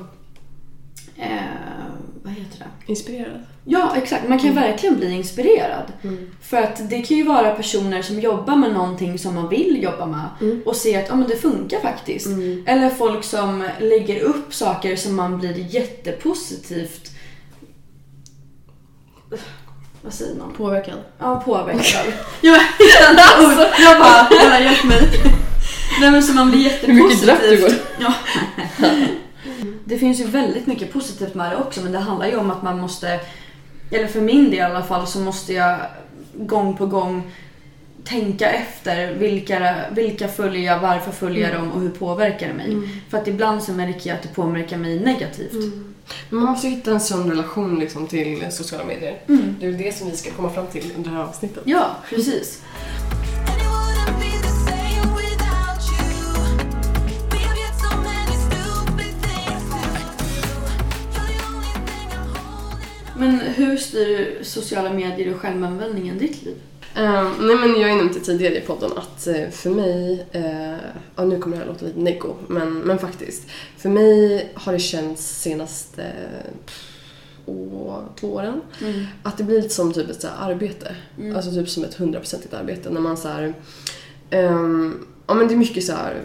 eh, 1.18 1.83
vad 2.24 2.34
heter 2.34 2.60
det? 2.60 2.92
Inspirerad. 2.92 3.40
Ja, 3.66 3.94
exakt. 3.96 4.30
Man 4.30 4.40
kan 4.40 4.56
verkligen 4.56 4.96
bli 4.96 5.12
inspirerad. 5.12 5.92
För 6.42 6.58
att 6.58 6.90
det 6.90 7.02
kan 7.02 7.18
ju 7.18 7.24
vara 7.24 7.56
personer 7.56 8.02
som 8.02 8.20
jobbar 8.20 8.56
med 8.56 8.74
någonting 8.74 9.20
som 9.20 9.36
man 9.36 9.50
vill 9.50 9.84
jobba 9.84 10.06
med 10.06 10.60
och 10.66 10.76
ser 10.76 11.04
att 11.04 11.10
ja, 11.10 11.16
men 11.16 11.28
det 11.28 11.36
funkar 11.36 11.80
faktiskt. 11.80 12.28
Eller 12.66 12.90
folk 12.90 13.24
som 13.24 13.70
lägger 13.80 14.20
upp 14.20 14.54
saker 14.54 14.96
som 14.96 15.16
man 15.16 15.40
blir 15.40 15.76
jättepositivt 15.76 17.12
vad 20.02 20.14
säger 20.14 20.36
man? 20.36 20.54
Påverkan. 20.54 20.98
Ja, 21.20 21.42
påverkad. 21.46 22.14
jag 22.42 22.54
hittade 22.54 23.12
inte 23.12 23.62
ord. 23.62 23.68
Jag 23.80 24.00
bara, 24.00 24.30
bara 24.30 24.60
hjälp 24.60 24.84
mig. 24.84 25.02
Nej 26.00 26.12
men 26.12 26.24
så 26.24 26.34
man 26.34 26.52
blir 26.52 26.70
Hur 26.70 26.94
mycket 26.94 27.24
drack 27.24 27.40
du 27.42 27.50
jättepositivt. 27.50 27.88
Ja. 28.00 28.14
Det 29.86 29.98
finns 29.98 30.20
ju 30.20 30.24
väldigt 30.24 30.68
mycket 30.68 30.94
positivt 30.94 31.36
med 31.36 31.52
det 31.52 31.58
också 31.58 31.82
men 31.82 31.92
det 31.92 32.00
handlar 32.00 32.28
ju 32.28 32.36
om 32.36 32.52
att 32.52 32.64
man 32.64 32.80
måste, 32.80 33.20
eller 33.92 34.08
för 34.08 34.22
min 34.22 34.44
del 34.46 34.54
i 34.54 34.62
alla 34.62 34.84
fall 34.84 35.08
så 35.08 35.20
måste 35.20 35.54
jag 35.54 35.78
gång 36.34 36.78
på 36.78 36.86
gång 36.86 37.32
tänka 38.04 38.50
efter 38.50 39.14
vilka, 39.14 39.76
vilka 39.92 40.28
följer 40.28 40.62
jag, 40.74 40.80
varför 40.80 41.12
följer 41.12 41.50
jag 41.50 41.62
dem 41.62 41.72
och 41.72 41.82
hur 41.82 41.90
påverkar 41.90 42.48
det 42.48 42.54
mig. 42.54 42.90
För 43.10 43.18
att 43.18 43.28
ibland 43.28 43.64
så 43.64 43.72
märker 43.72 44.10
jag 44.10 44.18
att 44.18 44.24
det 44.24 44.36
påverkar 44.36 44.78
mig 44.78 45.00
negativt. 45.00 45.74
Men 46.30 46.40
man 46.40 46.52
måste 46.52 46.68
hitta 46.68 46.92
en 46.92 47.00
sund 47.00 47.30
relation 47.30 47.80
liksom, 47.80 48.08
till 48.08 48.46
sociala 48.52 48.86
medier. 48.86 49.20
Mm. 49.28 49.56
Det 49.60 49.68
är 49.68 49.72
det 49.72 49.98
som 49.98 50.10
vi 50.10 50.18
ska 50.18 50.32
komma 50.32 50.50
fram 50.50 50.68
till 50.68 50.92
under 50.98 51.12
det 51.12 51.18
här 51.18 51.24
avsnittet. 51.24 51.64
Ja, 51.66 51.96
precis. 52.10 52.62
Men 63.18 63.40
hur 63.40 63.78
styr 63.78 64.44
sociala 64.44 64.94
medier 64.94 65.34
och 65.34 65.40
självanvändningen 65.42 66.18
ditt 66.18 66.44
liv? 66.44 66.56
Ehm, 66.96 67.32
nej 67.40 67.56
men 67.56 67.70
jag 67.70 67.82
har 67.82 67.90
ju 67.90 67.96
nämnt 67.96 68.14
det 68.14 68.20
tidigare 68.20 68.58
i 68.58 68.62
podden 68.62 68.92
att 68.96 69.28
eh, 69.28 69.50
för 69.50 69.70
mig, 69.70 70.26
uh, 70.36 70.78
ja 71.16 71.26
nu 71.26 71.40
kommer 71.40 71.58
det 71.58 71.64
här 71.64 71.70
låta 71.72 71.86
lite 71.86 72.00
neko, 72.00 72.36
men, 72.48 72.80
men 72.80 73.00
faktiskt. 73.00 73.50
För 73.78 73.90
mig 73.90 74.50
har 74.54 74.74
det 74.74 74.80
känts 74.80 75.42
senaste 75.42 76.02
uh, 77.48 78.00
två 78.20 78.28
åren 78.34 78.62
Mm. 78.82 79.06
att 79.24 79.38
det 79.38 79.44
blir 79.44 79.62
lite 79.62 79.74
som 79.74 79.94
typ 79.94 80.10
ett 80.10 80.22
så 80.22 80.28
arbete. 80.40 80.96
Alltså 81.36 81.52
typ 81.52 81.70
som 81.70 81.84
ett 81.84 81.94
hundraprocentigt 81.94 82.54
arbete 82.54 82.90
när 82.90 83.02
man 83.02 83.18
så 83.18 83.28
här, 83.28 83.54
ehm, 84.30 85.08
ja 85.28 85.34
men 85.34 85.48
det 85.48 85.54
är 85.54 85.58
mycket 85.58 85.84
så 85.84 85.94
här 85.94 86.22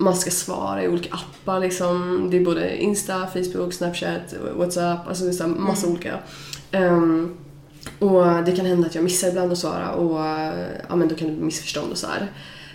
man 0.00 0.16
ska 0.16 0.30
svara 0.30 0.84
i 0.84 0.88
olika 0.88 1.14
appar 1.14 1.60
liksom. 1.60 2.28
Det 2.30 2.36
är 2.36 2.44
både 2.44 2.76
Insta, 2.76 3.26
Facebook, 3.26 3.72
Snapchat, 3.72 4.34
WhatsApp, 4.56 5.08
alltså 5.08 5.24
det 5.24 5.40
är 5.40 5.46
massa 5.46 5.86
olika. 5.86 6.18
Ehm, 6.72 7.36
och 7.98 8.44
det 8.44 8.52
kan 8.56 8.66
hända 8.66 8.86
att 8.86 8.94
jag 8.94 9.04
missar 9.04 9.28
ibland 9.28 9.52
att 9.52 9.58
svara 9.58 9.90
och 9.92 10.20
ja, 10.88 10.96
men 10.96 11.08
då 11.08 11.14
kan 11.14 11.28
det 11.28 11.34
bli 11.34 11.44
missförstånd 11.44 11.92
och 11.92 11.98
så 11.98 12.06
här. 12.06 12.32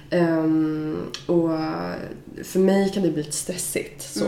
Ehm, 0.09 0.97
och 1.25 1.49
för 2.43 2.59
mig 2.59 2.91
kan 2.93 3.03
det 3.03 3.09
bli 3.09 3.23
lite 3.23 3.37
stressigt. 3.37 4.01
Så. 4.01 4.25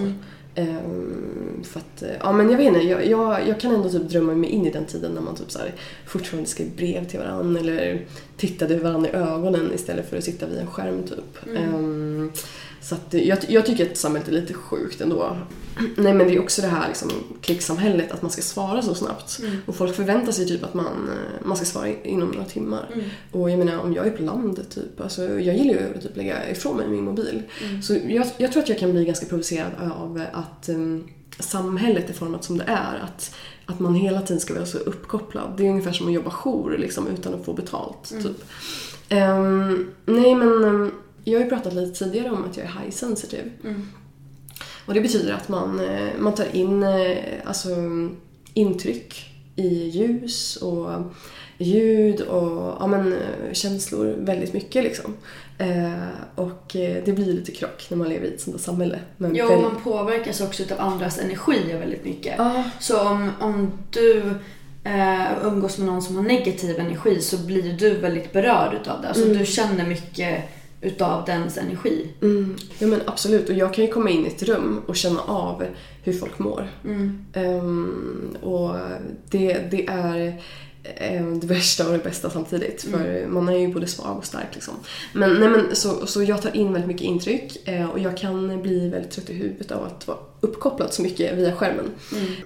Ehm, 0.55 1.63
för 1.63 1.79
att, 1.79 2.03
ja 2.19 2.31
men 2.31 2.49
jag 2.49 2.57
vet 2.57 2.67
inte, 2.67 2.79
jag, 2.79 3.07
jag, 3.07 3.47
jag 3.47 3.59
kan 3.59 3.75
ändå 3.75 3.89
typ 3.89 4.09
drömma 4.09 4.35
mig 4.35 4.49
in 4.49 4.65
i 4.65 4.71
den 4.71 4.85
tiden 4.85 5.11
när 5.11 5.21
man 5.21 5.35
typ 5.35 5.51
så 5.51 5.59
här 5.59 5.73
fortfarande 6.05 6.49
skrev 6.49 6.75
brev 6.75 7.07
till 7.07 7.19
varandra 7.19 7.59
eller 7.59 8.05
tittade 8.38 8.77
varandra 8.77 9.10
i 9.10 9.13
ögonen 9.13 9.72
istället 9.74 10.10
för 10.10 10.17
att 10.17 10.24
sitta 10.24 10.46
vid 10.46 10.58
en 10.58 10.67
skärm 10.67 11.03
typ. 11.03 11.56
Ehm, 11.58 12.32
så 12.82 12.96
att 12.96 13.13
jag, 13.13 13.38
jag 13.48 13.65
tycker 13.65 13.91
att 13.91 13.98
samhället 13.98 14.27
är 14.27 14.32
lite 14.32 14.53
sjukt 14.53 15.01
ändå. 15.01 15.38
Nej 15.98 16.13
men 16.13 16.27
det 16.27 16.36
är 16.36 16.41
också 16.41 16.62
det 16.62 16.67
här 16.67 16.88
liksom, 16.88 17.12
klicksamhället, 17.41 18.12
att 18.12 18.22
man 18.22 18.32
ska 18.32 18.41
svara 18.41 18.82
så 18.82 18.96
snabbt. 18.96 19.39
Och 19.65 19.75
folk 19.75 19.96
förväntar 19.96 20.32
sig 20.32 20.48
typ 20.48 20.63
att 20.63 20.74
man, 20.74 20.86
eh, 20.86 21.48
man 21.48 21.58
ska 21.58 21.65
svara 21.65 21.88
inom 22.03 22.29
några 22.29 22.46
timmar. 22.46 22.89
Och 23.32 23.50
jag 23.50 23.60
menar 23.60 23.79
om 23.79 23.94
jag 23.94 24.08
är 24.08 24.12
på 24.12 24.24
landet 24.24 24.70
typ, 24.70 25.01
alltså, 25.01 25.24
jag 25.24 25.58
gillar 25.58 25.74
ju 25.74 25.96
att 25.96 26.01
typ 26.01 26.17
lägga 26.17 26.50
ifrån 26.50 26.77
mig 26.77 26.88
min 26.88 27.03
mobil. 27.03 27.44
Så 27.84 27.98
jag, 28.08 28.27
jag 28.38 28.51
tror 28.51 28.63
att 28.63 28.70
jag 28.70 28.79
kan 28.79 28.91
bli 28.91 29.06
ganska 29.06 29.25
provocerad 29.25 29.72
av 29.91 30.22
att 30.34 30.70
um, 30.70 31.08
samhället 31.39 32.10
är 32.10 32.13
format 32.13 32.44
som 32.44 32.58
det 32.58 32.63
är. 32.67 33.00
Att, 33.03 33.36
att 33.67 33.79
man 33.79 33.95
hela 33.95 34.21
tiden 34.21 34.41
ska 34.41 34.53
vara 34.53 34.65
så 34.65 34.77
uppkopplad. 34.77 35.53
Det 35.57 35.65
är 35.65 35.69
ungefär 35.69 35.91
som 35.91 36.07
att 36.07 36.13
jobba 36.13 36.29
jour 36.29 36.77
liksom, 36.77 37.07
utan 37.07 37.33
att 37.33 37.45
få 37.45 37.53
betalt. 37.53 38.09
Typ. 38.24 38.43
Ehm, 39.09 39.91
nej 40.05 40.36
men 40.36 40.63
ehm, 40.63 40.91
jag 41.24 41.39
har 41.39 41.43
ju 41.43 41.50
pratat 41.50 41.74
lite 41.74 42.00
tidigare 42.00 42.31
om 42.31 42.45
att 42.45 42.57
jag 42.57 42.65
är 42.65 42.69
high 42.69 42.91
sensitive. 42.91 43.50
Och 44.86 44.93
det 44.93 45.01
betyder 45.01 45.33
att 45.33 45.50
man, 45.50 45.79
eh, 45.79 46.09
man 46.19 46.36
tar 46.36 46.55
in 46.55 46.83
eh, 46.83 47.17
alltså, 47.45 47.69
intryck 48.53 49.33
i 49.55 49.67
ljus 49.67 50.55
och 50.55 50.89
ljud 51.57 52.21
och 52.21 52.77
ja, 52.79 52.88
men, 52.88 53.13
eh, 53.13 53.53
känslor 53.53 54.15
väldigt 54.19 54.53
mycket. 54.53 54.83
Liksom. 54.83 55.13
Eh, 55.57 55.93
och 56.35 56.75
eh, 56.75 57.03
det 57.05 57.11
blir 57.13 57.25
lite 57.25 57.51
krock 57.51 57.85
när 57.89 57.97
man 57.97 58.09
lever 58.09 58.25
i 58.27 58.33
ett 58.33 58.41
sånt 58.41 58.57
där 58.57 58.63
samhälle. 58.63 58.99
Men 59.17 59.31
och 59.31 59.37
väldigt- 59.37 59.61
man 59.61 59.81
påverkas 59.83 60.41
också 60.41 60.63
av 60.73 60.79
andras 60.93 61.19
energier 61.19 61.79
väldigt 61.79 62.05
mycket. 62.05 62.35
Ja. 62.37 62.63
Så 62.79 63.07
om, 63.07 63.31
om 63.39 63.71
du 63.89 64.17
eh, 64.83 65.23
umgås 65.43 65.77
med 65.77 65.87
någon 65.87 66.01
som 66.01 66.15
har 66.15 66.23
negativ 66.23 66.79
energi 66.79 67.21
så 67.21 67.37
blir 67.37 67.73
du 67.73 67.97
väldigt 67.97 68.33
berörd 68.33 68.73
utav 68.81 69.01
det. 69.01 69.07
Alltså 69.07 69.25
du 69.25 69.45
känner 69.45 69.85
mycket 69.85 70.43
utav 70.81 71.25
dens 71.25 71.57
energi. 71.57 72.07
Mm, 72.21 72.55
ja 72.79 72.87
men 72.87 73.01
absolut, 73.05 73.49
och 73.49 73.55
jag 73.55 73.73
kan 73.73 73.85
ju 73.85 73.91
komma 73.91 74.09
in 74.09 74.25
i 74.25 74.27
ett 74.27 74.43
rum 74.43 74.81
och 74.87 74.95
känna 74.95 75.21
av 75.21 75.63
hur 76.03 76.13
folk 76.13 76.39
mår. 76.39 76.67
Ehm, 77.33 78.35
och 78.41 78.75
det, 79.29 79.71
det 79.71 79.87
är 79.87 80.41
det 81.41 81.48
värsta 81.48 81.86
och 81.86 81.91
det 81.91 82.03
bästa 82.03 82.29
samtidigt. 82.29 82.81
För 82.81 83.27
man 83.27 83.50
är 83.50 83.57
ju 83.57 83.74
både 83.74 83.88
svag 83.88 84.17
och 84.17 84.25
stark 84.25 84.48
liksom. 84.53 84.74
Men, 85.13 85.34
nej, 85.34 85.50
men, 85.50 85.75
så, 85.75 86.07
så 86.07 86.24
jag 86.24 86.41
tar 86.41 86.55
in 86.55 86.74
väldigt 86.74 86.88
mycket 86.88 87.03
intryck 87.03 87.67
eh, 87.67 87.89
och 87.89 88.00
jag 88.00 88.17
kan 88.17 88.62
bli 88.62 88.89
väldigt 88.89 89.12
trött 89.12 89.29
i 89.29 89.34
huvudet 89.34 89.72
av 89.72 89.84
att 89.84 90.07
vara 90.07 90.17
uppkopplad 90.39 90.93
så 90.93 91.01
mycket 91.01 91.38
via 91.38 91.55
skärmen. 91.55 91.91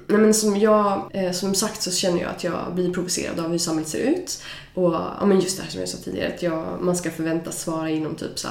Nej, 0.08 0.20
men 0.20 0.34
som, 0.34 0.58
jag, 0.58 1.12
eh, 1.14 1.32
som 1.32 1.56
sagt 1.56 1.82
så 1.82 1.92
känner 1.92 2.22
jag 2.22 2.30
att 2.30 2.44
jag 2.44 2.76
blir 2.76 2.94
provocerad 2.94 3.40
av 3.40 3.52
hur 3.52 3.58
samhället 3.58 3.90
ser 3.90 4.00
ut. 4.00 4.44
Och 4.74 4.94
ja, 4.94 5.26
men 5.26 5.40
just 5.40 5.58
det 5.58 5.64
här 5.64 5.70
som 5.70 5.80
jag 5.80 5.90
sa 5.90 5.98
tidigare, 5.98 6.34
att 6.34 6.44
jag, 6.44 6.78
man 6.82 6.96
ska 6.96 7.12
förväntas 7.12 7.62
svara 7.62 7.90
inom 7.90 8.16
typ 8.16 8.40
så 8.40 8.48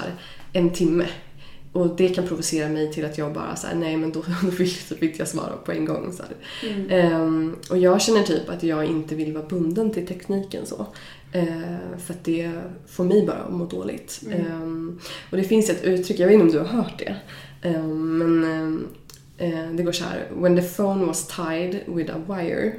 en 0.53 0.71
timme. 0.71 1.07
Och 1.73 1.97
det 1.97 2.09
kan 2.09 2.27
provocera 2.27 2.69
mig 2.69 2.93
till 2.93 3.05
att 3.05 3.19
jag 3.19 3.33
bara 3.33 3.57
säger 3.57 3.75
nej 3.75 3.97
men 3.97 4.13
då, 4.13 4.25
då 4.43 4.51
vill 4.51 4.75
typ 4.75 5.03
inte 5.03 5.19
jag 5.19 5.29
svara 5.29 5.57
på 5.57 5.73
en 5.73 5.85
gång. 5.85 6.13
Så 6.13 6.23
här. 6.23 6.33
Ehm, 6.89 7.57
och 7.71 7.79
jag 7.79 8.03
känner 8.03 8.23
typ 8.23 8.49
att 8.49 8.63
jag 8.63 8.85
inte 8.85 9.15
vill 9.15 9.33
vara 9.33 9.47
bunden 9.47 9.91
till 9.91 10.07
tekniken 10.07 10.67
så. 10.67 10.87
Ehm, 11.33 11.99
för 11.99 12.15
att 12.15 12.25
det 12.25 12.53
får 12.87 13.05
mig 13.05 13.27
bara 13.27 13.37
att 13.37 13.53
må 13.53 13.65
dåligt. 13.65 14.23
Ehm, 14.33 15.01
och 15.31 15.37
det 15.37 15.45
finns 15.45 15.71
ett 15.71 15.85
uttryck, 15.85 16.19
jag 16.19 16.27
vet 16.27 16.35
inte 16.35 16.47
om 16.47 16.53
du 16.53 16.59
har 16.59 16.83
hört 16.83 16.99
det. 16.99 17.17
Ehm, 17.63 18.19
men 18.19 18.89
eh, 19.39 19.71
det 19.73 19.83
går 19.83 19.93
så 19.93 20.05
här. 20.05 20.29
When 20.35 20.57
the 20.57 20.63
phone 20.63 21.07
was 21.07 21.27
tied 21.27 21.81
with 21.87 22.17
a 22.17 22.23
wire, 22.29 22.73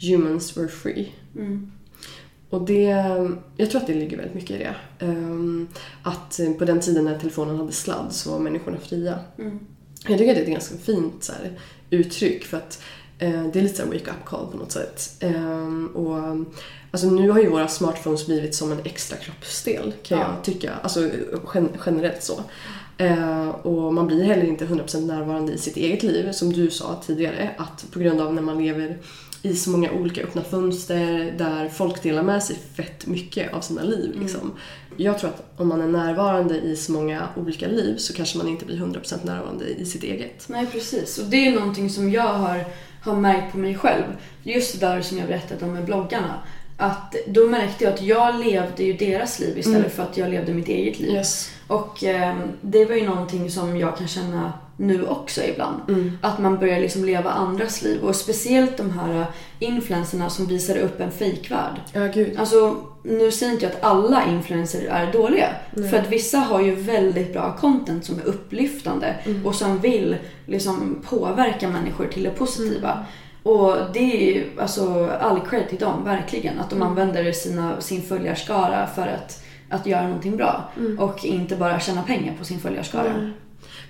humans 0.00 0.56
were 0.56 0.68
free. 0.68 1.12
Och 2.54 2.62
det, 2.62 2.82
jag 3.56 3.70
tror 3.70 3.80
att 3.80 3.86
det 3.86 3.94
ligger 3.94 4.16
väldigt 4.16 4.34
mycket 4.34 4.50
i 4.50 4.58
det. 4.58 4.74
Ehm, 5.06 5.68
att 6.02 6.40
på 6.58 6.64
den 6.64 6.80
tiden 6.80 7.04
när 7.04 7.18
telefonen 7.18 7.56
hade 7.56 7.72
sladd 7.72 8.06
så 8.12 8.30
var 8.30 8.38
människorna 8.38 8.76
fria. 8.78 9.18
Jag 10.08 10.18
tycker 10.18 10.30
att 10.30 10.36
det 10.36 10.40
är 10.40 10.42
ett 10.42 10.48
ganska 10.50 10.76
fint 10.76 11.24
så 11.24 11.32
här, 11.32 11.58
uttryck 11.90 12.44
för 12.44 12.56
att 12.56 12.82
eh, 13.18 13.42
det 13.52 13.58
är 13.58 13.62
lite 13.62 13.76
så 13.76 13.82
här 13.82 13.92
wake 13.92 14.10
up 14.10 14.24
call 14.26 14.46
på 14.50 14.56
något 14.56 14.72
sätt. 14.72 15.16
Ehm, 15.20 15.86
och, 15.94 16.46
alltså, 16.90 17.06
nu 17.10 17.30
har 17.30 17.40
ju 17.40 17.48
våra 17.48 17.68
smartphones 17.68 18.26
blivit 18.26 18.54
som 18.54 18.72
en 18.72 18.80
extra 18.84 19.16
kroppsdel 19.18 19.92
kan 20.02 20.18
Ja. 20.18 20.34
jag 20.34 20.44
tycka. 20.44 20.72
Alltså 20.82 21.00
gen- 21.54 21.68
generellt 21.86 22.22
så. 22.22 22.40
Eh, 22.98 23.48
och 23.48 23.94
man 23.94 24.06
blir 24.06 24.24
heller 24.24 24.44
inte 24.44 24.66
100% 24.66 25.06
närvarande 25.06 25.52
i 25.52 25.58
sitt 25.58 25.76
eget 25.76 26.02
liv 26.02 26.32
som 26.32 26.52
du 26.52 26.70
sa 26.70 27.02
tidigare 27.06 27.50
att 27.58 27.86
på 27.92 27.98
grund 27.98 28.20
av 28.20 28.34
när 28.34 28.42
man 28.42 28.58
lever 28.64 28.98
i 29.44 29.54
så 29.56 29.70
många 29.70 29.92
olika 29.92 30.22
öppna 30.22 30.42
fönster 30.42 31.34
där 31.38 31.68
folk 31.68 32.02
delar 32.02 32.22
med 32.22 32.42
sig 32.42 32.56
fett 32.74 33.06
mycket 33.06 33.54
av 33.54 33.60
sina 33.60 33.82
liv. 33.82 34.20
Liksom. 34.20 34.52
Jag 34.96 35.18
tror 35.18 35.30
att 35.30 35.52
om 35.56 35.68
man 35.68 35.80
är 35.80 35.88
närvarande 35.88 36.60
i 36.60 36.76
så 36.76 36.92
många 36.92 37.28
olika 37.36 37.66
liv 37.66 37.96
så 37.96 38.12
kanske 38.12 38.38
man 38.38 38.48
inte 38.48 38.64
blir 38.64 38.76
100% 38.76 39.26
närvarande 39.26 39.64
i 39.64 39.86
sitt 39.86 40.02
eget. 40.02 40.48
Nej 40.48 40.66
precis, 40.66 41.18
och 41.18 41.24
det 41.24 41.46
är 41.46 41.52
någonting 41.52 41.90
som 41.90 42.10
jag 42.10 42.34
har, 42.34 42.64
har 43.02 43.16
märkt 43.16 43.52
på 43.52 43.58
mig 43.58 43.74
själv. 43.74 44.04
Just 44.42 44.80
det 44.80 44.86
där 44.86 45.02
som 45.02 45.18
jag 45.18 45.26
berättade 45.26 45.64
om 45.64 45.72
med 45.72 45.84
bloggarna. 45.84 46.34
Att 46.76 47.14
då 47.26 47.48
märkte 47.48 47.84
jag 47.84 47.92
att 47.94 48.02
jag 48.02 48.44
levde 48.44 48.82
ju 48.84 48.92
deras 48.92 49.40
liv 49.40 49.58
istället 49.58 49.94
för 49.94 50.02
att 50.02 50.16
jag 50.16 50.30
levde 50.30 50.54
mitt 50.54 50.68
eget 50.68 51.00
liv. 51.00 51.10
Yes. 51.10 51.50
Och 51.66 52.04
eh, 52.04 52.36
det 52.60 52.84
var 52.84 52.94
ju 52.94 53.06
någonting 53.06 53.50
som 53.50 53.76
jag 53.76 53.98
kan 53.98 54.08
känna 54.08 54.52
nu 54.76 55.06
också 55.06 55.42
ibland. 55.42 55.80
Att 56.20 56.38
man 56.38 56.58
börjar 56.58 56.80
liksom 56.80 57.04
leva 57.04 57.30
andras 57.30 57.82
liv. 57.82 58.00
Och 58.04 58.16
speciellt 58.16 58.76
de 58.76 58.90
här 58.90 59.26
influencerna 59.58 60.30
som 60.30 60.46
visar 60.46 60.76
upp 60.76 61.00
en 61.00 61.10
fejkvärld. 61.10 61.80
Ja, 61.92 62.06
gud. 62.06 62.38
Alltså, 62.38 62.76
nu 63.02 63.30
säger 63.30 63.52
inte 63.52 63.64
jag 63.64 63.74
att 63.74 63.84
alla 63.84 64.26
influencers 64.26 64.84
är 64.90 65.12
dåliga. 65.12 65.48
För 65.90 65.96
att 65.98 66.08
vissa 66.10 66.38
har 66.38 66.60
ju 66.62 66.74
väldigt 66.74 67.32
bra 67.32 67.56
content 67.56 68.04
som 68.04 68.18
är 68.18 68.24
upplyftande 68.24 69.14
och 69.44 69.54
som 69.54 69.78
vill 69.78 70.16
liksom 70.46 71.02
påverka 71.08 71.68
människor 71.68 72.06
till 72.06 72.22
det 72.22 72.30
positiva. 72.30 73.04
Och 73.42 73.76
det 73.92 73.98
är 74.28 74.34
ju 74.34 74.44
alltså 74.58 75.10
all 75.20 75.40
cred 75.40 75.68
till 75.68 75.78
dem, 75.78 76.04
verkligen. 76.04 76.58
Att 76.58 76.70
de 76.70 76.82
använder 76.82 77.32
sina, 77.32 77.80
sin 77.80 78.02
följarskara 78.02 78.86
för 78.86 79.02
att, 79.06 79.44
att 79.70 79.86
göra 79.86 80.02
någonting 80.02 80.36
bra. 80.36 80.70
Och 80.98 81.24
inte 81.24 81.56
bara 81.56 81.80
tjäna 81.80 82.02
pengar 82.02 82.36
på 82.38 82.44
sin 82.44 82.60
följarskara. 82.60 83.30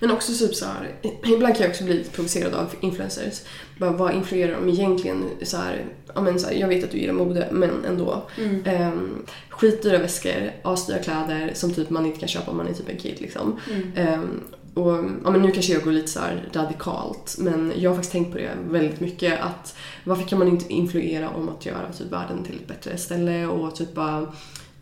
Men 0.01 0.11
också 0.11 0.33
typ 0.47 0.55
så 0.55 0.65
här, 0.65 0.95
ibland 1.25 1.55
kan 1.55 1.63
jag 1.63 1.71
också 1.71 1.85
bli 1.85 2.05
provocerad 2.13 2.55
av 2.55 2.75
influencers. 2.81 3.43
Bara, 3.79 3.91
vad 3.91 4.15
influerar 4.15 4.61
de 4.61 4.69
egentligen? 4.69 5.25
Så 5.43 5.57
här, 5.57 5.85
ja, 6.15 6.21
men 6.21 6.41
så 6.41 6.47
här, 6.47 6.55
jag 6.55 6.69
vet 6.69 6.85
att 6.85 6.91
du 6.91 6.99
gillar 6.99 7.15
mode, 7.15 7.49
men 7.53 7.85
ändå. 7.85 8.23
Um, 8.39 9.27
skitdyra 9.49 9.99
väskor, 9.99 10.53
asdyra 10.63 10.99
kläder 10.99 11.51
som 11.55 11.75
typ 11.75 11.91
man 11.91 12.07
inte 12.07 12.21
kan 12.21 12.29
köpa 12.29 12.51
om 12.51 12.57
man 12.57 12.69
är 12.69 12.73
typ 12.73 12.89
en 12.89 12.97
kid. 12.97 13.21
Liksom. 13.21 13.61
Ehm, 13.97 14.41
och, 14.75 14.93
ja, 15.25 15.31
men 15.31 15.43
nu 15.43 15.51
kanske 15.51 15.73
jag 15.73 15.83
går 15.83 15.93
lite 15.93 16.09
så 16.09 16.21
radikalt, 16.53 17.37
men 17.39 17.73
jag 17.77 17.91
har 17.91 17.95
faktiskt 17.95 18.13
tänkt 18.13 18.33
på 18.33 18.39
det 18.39 18.51
väldigt 18.69 19.01
mycket. 19.01 19.41
att 19.41 19.77
Varför 20.05 20.29
kan 20.29 20.39
man 20.39 20.49
inte 20.49 20.73
influera 20.73 21.31
om 21.31 21.49
att 21.49 21.67
göra 21.67 21.93
typ 21.99 22.13
världen 22.13 22.45
till 22.45 22.55
ett 22.55 22.69
bättre 22.69 22.97
ställe 22.97 23.47
och 23.47 23.77
typ 23.77 23.95
bara 23.95 24.33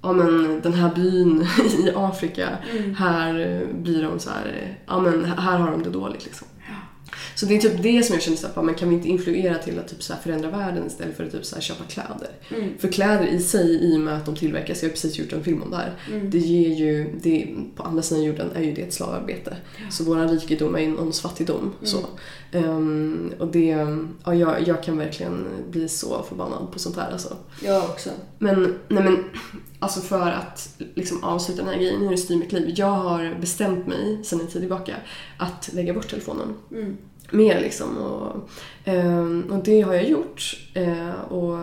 ja 0.02 0.12
men 0.12 0.60
den 0.62 0.72
här 0.72 0.94
byn 0.94 1.42
i 1.86 1.92
Afrika, 1.94 2.48
här 2.96 3.66
blir 3.72 4.02
de 4.02 4.18
så 4.18 4.30
här, 4.30 4.76
ja 4.86 5.00
men 5.00 5.24
här 5.24 5.58
har 5.58 5.70
de 5.70 5.82
det 5.82 5.90
dåligt 5.90 6.24
liksom. 6.24 6.48
Så 7.34 7.46
det 7.46 7.56
är 7.56 7.60
typ 7.60 7.82
det 7.82 8.02
som 8.02 8.14
jag 8.14 8.22
känner 8.22 8.36
såhär, 8.36 8.62
men 8.62 8.74
kan 8.74 8.88
vi 8.88 8.94
inte 8.94 9.08
influera 9.08 9.58
till 9.58 9.78
att 9.78 9.88
typ 9.88 10.02
så 10.02 10.14
förändra 10.22 10.50
världen 10.50 10.86
istället 10.86 11.16
för 11.16 11.24
att 11.24 11.32
typ 11.32 11.44
så 11.44 11.60
köpa 11.60 11.84
kläder? 11.84 12.30
För 12.78 12.88
kläder 12.88 13.26
i 13.26 13.40
sig, 13.40 13.74
i 13.74 13.96
och 13.96 14.00
med 14.00 14.16
att 14.16 14.26
de 14.26 14.36
tillverkas, 14.36 14.82
jag 14.82 14.88
har 14.88 14.92
precis 14.92 15.18
gjort 15.18 15.32
en 15.32 15.44
film 15.44 15.62
om 15.62 15.70
det 15.70 15.76
här, 15.76 15.92
det 16.22 16.38
ger 16.38 16.76
ju, 16.76 17.12
det, 17.22 17.54
på 17.76 17.82
andra 17.82 18.02
sidan 18.02 18.24
jorden 18.24 18.50
är 18.54 18.62
ju 18.62 18.72
det 18.72 18.82
ett 18.82 18.94
slavarbete. 18.94 19.56
Så 19.90 20.04
våran 20.04 20.28
rikedom 20.28 20.74
är 20.74 20.80
ju 20.80 20.88
någons 20.88 21.20
fattigdom. 21.20 21.72
Så. 21.82 21.98
Ehm, 22.52 23.32
och 23.38 23.46
det, 23.46 23.86
ja, 24.24 24.34
jag, 24.34 24.68
jag 24.68 24.82
kan 24.82 24.98
verkligen 24.98 25.46
bli 25.70 25.88
så 25.88 26.22
förbannad 26.22 26.72
på 26.72 26.78
sånt 26.78 26.96
här 26.96 27.10
alltså. 27.12 27.36
Jag 27.62 27.84
också. 27.84 28.10
Men, 28.38 28.74
nej 28.88 29.04
men, 29.04 29.24
alltså 29.82 30.00
för 30.00 30.30
att 30.30 30.80
liksom 30.94 31.24
avsluta 31.24 31.62
den 31.62 31.72
här 31.72 31.78
grejen, 31.78 32.00
hur 32.00 32.10
det 32.10 32.16
styr 32.16 32.36
mitt 32.36 32.52
liv. 32.52 32.74
Jag 32.76 32.86
har 32.86 33.36
bestämt 33.40 33.86
mig 33.86 34.18
sedan 34.24 34.40
en 34.40 34.46
tid 34.46 34.62
tillbaka 34.62 34.96
att 35.38 35.70
lägga 35.72 35.94
bort 35.94 36.08
telefonen. 36.08 36.54
Mm. 36.70 36.96
Mer 37.30 37.60
liksom. 37.60 37.98
Och, 37.98 38.50
ehm, 38.84 39.44
och 39.50 39.64
det 39.64 39.80
har 39.80 39.94
jag 39.94 40.08
gjort. 40.08 40.60
Eh, 40.74 41.10
och 41.10 41.58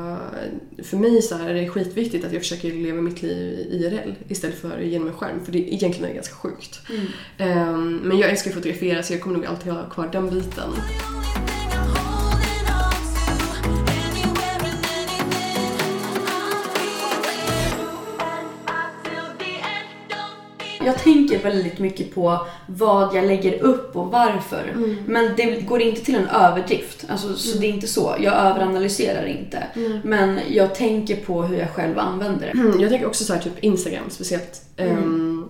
för 0.84 0.98
mig 0.98 1.22
så 1.22 1.36
är 1.36 1.54
det 1.54 1.70
skitviktigt 1.70 2.26
att 2.26 2.34
jag 2.34 2.42
försöker 2.42 2.72
leva 2.72 3.02
mitt 3.02 3.22
liv 3.22 3.68
IRL 3.72 4.14
istället 4.28 4.58
för 4.58 4.80
genom 4.80 5.08
en 5.08 5.14
skärm. 5.14 5.46
För 5.46 5.52
det 5.52 5.74
egentligen 5.74 6.04
är 6.04 6.10
det 6.10 6.16
ganska 6.16 6.36
sjukt. 6.36 6.80
Mm. 6.90 7.06
Ehm, 7.38 7.96
men 7.96 8.18
jag 8.18 8.30
älskar 8.30 8.52
att 8.52 8.56
fotografera 8.56 9.04
så 9.04 9.14
jag 9.14 9.22
kommer 9.22 9.38
nog 9.38 9.46
alltid 9.46 9.74
ha 9.74 9.90
kvar 9.90 10.10
den 10.12 10.30
biten. 10.30 10.70
Jag 20.86 20.98
tänker 20.98 21.40
väldigt 21.44 21.80
mycket 21.80 22.16
på 22.16 22.48
vad 22.68 23.16
jag 23.16 23.26
lägger 23.26 23.60
upp 23.64 23.96
och 23.96 24.08
varför. 24.12 24.64
Mm. 24.76 24.96
Men 25.08 25.36
det 25.38 25.62
går 25.62 25.82
inte 25.82 26.06
till 26.06 26.16
en 26.16 26.28
överdrift. 26.28 27.06
Alltså, 27.10 27.34
så 27.36 27.58
det 27.58 27.66
är 27.68 27.70
inte 27.70 27.88
så. 27.88 28.16
Jag 28.20 28.34
överanalyserar 28.34 29.26
inte. 29.26 29.64
Men 30.04 30.40
jag 30.50 30.76
tänker 30.76 31.16
på 31.16 31.44
hur 31.44 31.58
jag 31.58 31.70
själv 31.70 32.00
använder 32.00 32.46
det. 32.54 32.60
Mm, 32.60 32.80
Jag 32.80 32.90
tänker 32.90 33.08
också 33.08 33.24
så 33.24 33.34
här, 33.34 33.42
typ 33.42 33.60
Instagram 33.64 34.10
speciellt. 34.10 34.62
Ehm, 34.78 35.46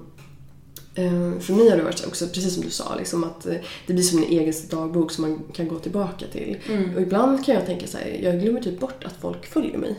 ehm, 0.96 1.40
för 1.40 1.54
mig 1.54 1.70
har 1.70 1.78
det 1.78 1.84
varit 1.84 2.08
också, 2.08 2.28
precis 2.28 2.54
som 2.54 2.64
du 2.64 2.70
sa, 2.70 2.96
liksom 2.98 3.24
att 3.24 3.46
eh, 3.46 3.54
det 3.88 3.94
blir 3.94 4.04
som 4.04 4.18
en 4.24 4.30
egen 4.30 4.54
dagbok 4.72 5.12
som 5.12 5.22
man 5.22 5.42
kan 5.54 5.68
gå 5.68 5.80
tillbaka 5.80 6.26
till. 6.32 6.58
Och 6.96 7.02
ibland 7.02 7.46
kan 7.46 7.56
jag 7.56 7.66
tänka 7.66 7.88
så 7.88 7.98
här, 7.98 8.20
jag 8.24 8.42
glömmer 8.42 8.62
typ 8.62 8.80
bort 8.80 9.04
att 9.06 9.16
folk 9.22 9.46
följer 9.46 9.78
mig. 9.78 9.96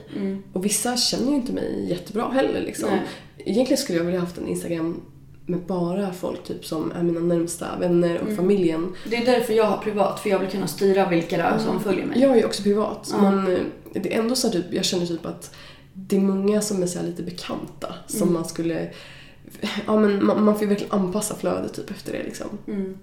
Och 0.52 0.64
vissa 0.64 0.96
känner 0.96 1.28
ju 1.30 1.34
inte 1.36 1.52
mig 1.52 1.86
jättebra 1.90 2.30
heller. 2.30 2.60
Liksom. 2.60 2.88
Nej. 2.90 3.00
Egentligen 3.44 3.78
skulle 3.82 3.98
jag 3.98 4.04
vilja 4.04 4.20
haft 4.20 4.38
en 4.38 4.48
Instagram 4.48 5.00
med 5.50 5.60
bara 5.60 6.12
folk 6.12 6.44
typ 6.44 6.64
som 6.66 6.92
är 6.92 7.02
mina 7.02 7.20
närmsta 7.20 7.66
vänner 7.80 8.20
och 8.20 8.36
familjen. 8.36 8.94
Det 9.10 9.16
är 9.16 9.26
därför 9.26 9.52
jag 9.52 9.64
har 9.64 9.76
privat. 9.78 10.20
För 10.20 10.30
jag 10.30 10.38
vill 10.38 10.48
kunna 10.50 10.66
styra 10.66 11.08
vilka 11.08 11.36
det 11.36 11.42
är 11.42 11.58
som 11.58 11.80
följer 11.80 12.06
mig. 12.06 12.20
Jag 12.20 12.38
är 12.38 12.46
också 12.46 12.62
privat, 12.62 13.08
Ja. 13.12 13.30
men 13.30 13.46
eh, 13.56 13.58
det 13.92 14.14
är 14.14 14.18
ändå 14.20 14.34
så 14.34 14.50
typ, 14.50 14.64
jag 14.70 14.84
känner 14.84 15.06
typ 15.06 15.26
att 15.26 15.54
det 15.94 16.16
är 16.16 16.20
många 16.20 16.60
som 16.60 16.82
är 16.82 16.86
så 16.86 17.02
lite 17.02 17.22
bekanta 17.22 17.94
som 18.06 18.22
Mm. 18.22 18.34
man 18.34 18.44
skulle... 18.44 18.90
Ja 19.86 20.00
men 20.00 20.24
man, 20.26 20.44
man 20.44 20.54
får 20.54 20.62
ju 20.62 20.68
verkligen 20.68 20.92
anpassa 20.92 21.34
flödet 21.34 21.74
typ 21.74 21.90
efter 21.90 22.12
det 22.12 22.22
liksom. 22.22 22.46
Mm. 22.66 22.98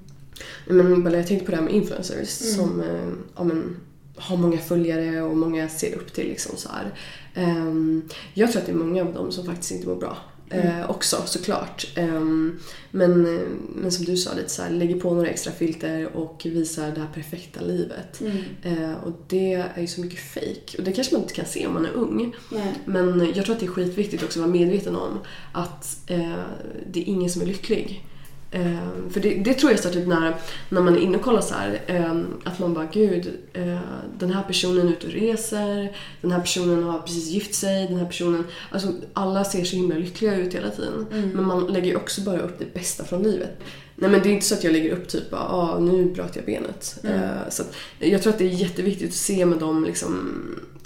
Men 0.67 1.13
jag 1.13 1.27
tänkte 1.27 1.45
på 1.45 1.51
det 1.51 1.57
här 1.57 1.63
med 1.63 1.73
influencers 1.73 2.29
som 2.29 2.81
eh, 2.81 3.09
ja, 3.35 3.43
men, 3.43 3.75
har 4.15 4.37
många 4.37 4.57
följare 4.57 5.21
och 5.21 5.37
många 5.37 5.69
ser 5.69 5.95
upp 5.95 6.13
till 6.13 6.27
liksom 6.27 6.57
så 6.57 6.69
här. 6.69 6.93
Ehm, 7.35 8.09
jag 8.33 8.51
tror 8.51 8.61
att 8.61 8.65
det 8.65 8.71
är 8.71 8.75
många 8.77 9.01
av 9.01 9.13
dem 9.13 9.31
som 9.31 9.45
faktiskt 9.45 9.71
inte 9.71 9.87
mår 9.87 9.95
bra. 9.95 10.17
Eh, 10.49 10.89
också 10.89 11.21
såklart. 11.25 11.87
Ehm, 11.95 12.59
men, 12.91 13.35
eh, 13.35 13.41
men 13.75 13.91
som 13.91 14.05
du 14.05 14.17
sa, 14.17 14.33
lite 14.33 14.49
så 14.49 14.61
här, 14.61 14.69
lägger 14.69 14.99
på 14.99 15.13
några 15.13 15.29
extra 15.29 15.53
filter 15.53 16.15
och 16.15 16.41
visar 16.45 16.91
det 16.91 17.01
här 17.01 17.07
perfekta 17.13 17.61
livet. 17.61 18.21
Mm. 18.21 18.37
Eh, 18.63 18.93
och 19.03 19.11
det 19.27 19.53
är 19.53 19.81
ju 19.81 19.87
så 19.87 20.01
mycket 20.01 20.19
fake. 20.19 20.77
Och 20.77 20.83
det 20.83 20.91
kanske 20.91 21.13
man 21.13 21.21
inte 21.21 21.33
kan 21.33 21.45
se 21.45 21.67
om 21.67 21.73
man 21.73 21.85
är 21.85 21.93
ung. 21.93 22.35
Nej. 22.51 22.73
Men 22.85 23.31
jag 23.35 23.45
tror 23.45 23.55
att 23.55 23.59
det 23.59 23.65
är 23.65 23.71
skitviktigt 23.71 24.23
också 24.23 24.39
att 24.39 24.45
vara 24.45 24.59
medveten 24.59 24.95
om 24.95 25.19
att 25.51 25.97
eh, 26.07 26.43
det 26.91 26.99
är 26.99 27.03
ingen 27.03 27.29
som 27.29 27.41
är 27.41 27.45
lycklig. 27.45 28.05
Eh, 28.51 29.09
för 29.09 29.19
det, 29.19 29.33
det 29.33 29.53
tror 29.53 29.71
jag 29.71 29.79
här, 29.79 29.91
typ 29.91 30.07
när, 30.07 30.35
när 30.69 30.81
man 30.81 30.95
är 30.95 30.99
inne 30.99 31.17
och 31.17 31.23
kollar 31.23 31.41
så 31.41 31.53
här, 31.53 31.81
eh, 31.87 32.15
att 32.43 32.59
man 32.59 32.73
bara 32.73 32.85
gud, 32.85 33.33
eh, 33.53 33.79
den 34.19 34.31
här 34.31 34.43
personen 34.43 34.87
är 34.87 34.91
ute 34.91 35.07
och 35.07 35.13
reser, 35.13 35.97
den 36.21 36.31
här 36.31 36.39
personen 36.39 36.83
har 36.83 36.99
precis 36.99 37.27
gift 37.27 37.55
sig, 37.55 37.87
den 37.87 37.97
här 37.97 38.05
personen, 38.05 38.43
alltså 38.71 38.93
alla 39.13 39.43
ser 39.43 39.63
så 39.63 39.75
himla 39.75 39.95
lyckliga 39.95 40.35
ut 40.35 40.53
hela 40.53 40.69
tiden. 40.69 41.05
Men 41.09 41.43
man 41.43 41.67
lägger 41.67 41.87
ju 41.87 41.95
också 41.95 42.21
bara 42.21 42.39
upp 42.39 42.59
det 42.59 42.73
bästa 42.73 43.03
från 43.03 43.23
livet. 43.23 43.59
Nej 43.99 44.09
men 44.09 44.21
det 44.21 44.29
är 44.29 44.33
inte 44.33 44.45
så 44.45 44.55
att 44.55 44.63
jag 44.63 44.73
lägger 44.73 44.91
upp 44.91 45.07
typ 45.07 45.29
bara, 45.29 45.41
ah, 45.41 45.79
nu 45.79 46.05
bröt 46.05 46.35
jag 46.35 46.45
benet. 46.45 46.99
Eh, 47.03 47.49
så 47.49 47.61
att, 47.61 47.75
jag 47.99 48.21
tror 48.21 48.33
att 48.33 48.39
det 48.39 48.45
är 48.45 48.49
jätteviktigt 48.49 49.09
att 49.09 49.15
se 49.15 49.45
med 49.45 49.59
de 49.59 49.85
liksom, 49.85 50.35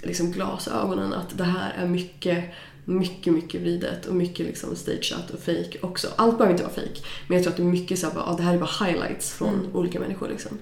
liksom 0.02 0.32
glasögonen 0.32 1.12
att 1.12 1.38
det 1.38 1.44
här 1.44 1.74
är 1.78 1.86
mycket 1.86 2.44
mycket, 2.84 3.32
mycket 3.32 3.60
vridet 3.60 4.06
och 4.06 4.14
mycket 4.14 4.46
liksom 4.46 4.76
stageat 4.76 5.30
och 5.30 5.40
fake 5.40 5.78
också. 5.80 6.08
Allt 6.16 6.38
behöver 6.38 6.52
inte 6.52 6.64
vara 6.64 6.74
fake. 6.74 7.00
Men 7.28 7.36
jag 7.36 7.42
tror 7.42 7.50
att 7.50 7.56
det 7.56 7.62
är 7.62 7.64
mycket 7.64 7.98
så 7.98 8.06
här, 8.06 8.14
bara, 8.14 8.24
ah, 8.24 8.36
det 8.36 8.42
här 8.42 8.54
är 8.54 8.58
bara 8.58 8.86
highlights 8.86 9.32
från 9.32 9.70
olika 9.72 10.00
människor 10.00 10.28
liksom. 10.28 10.58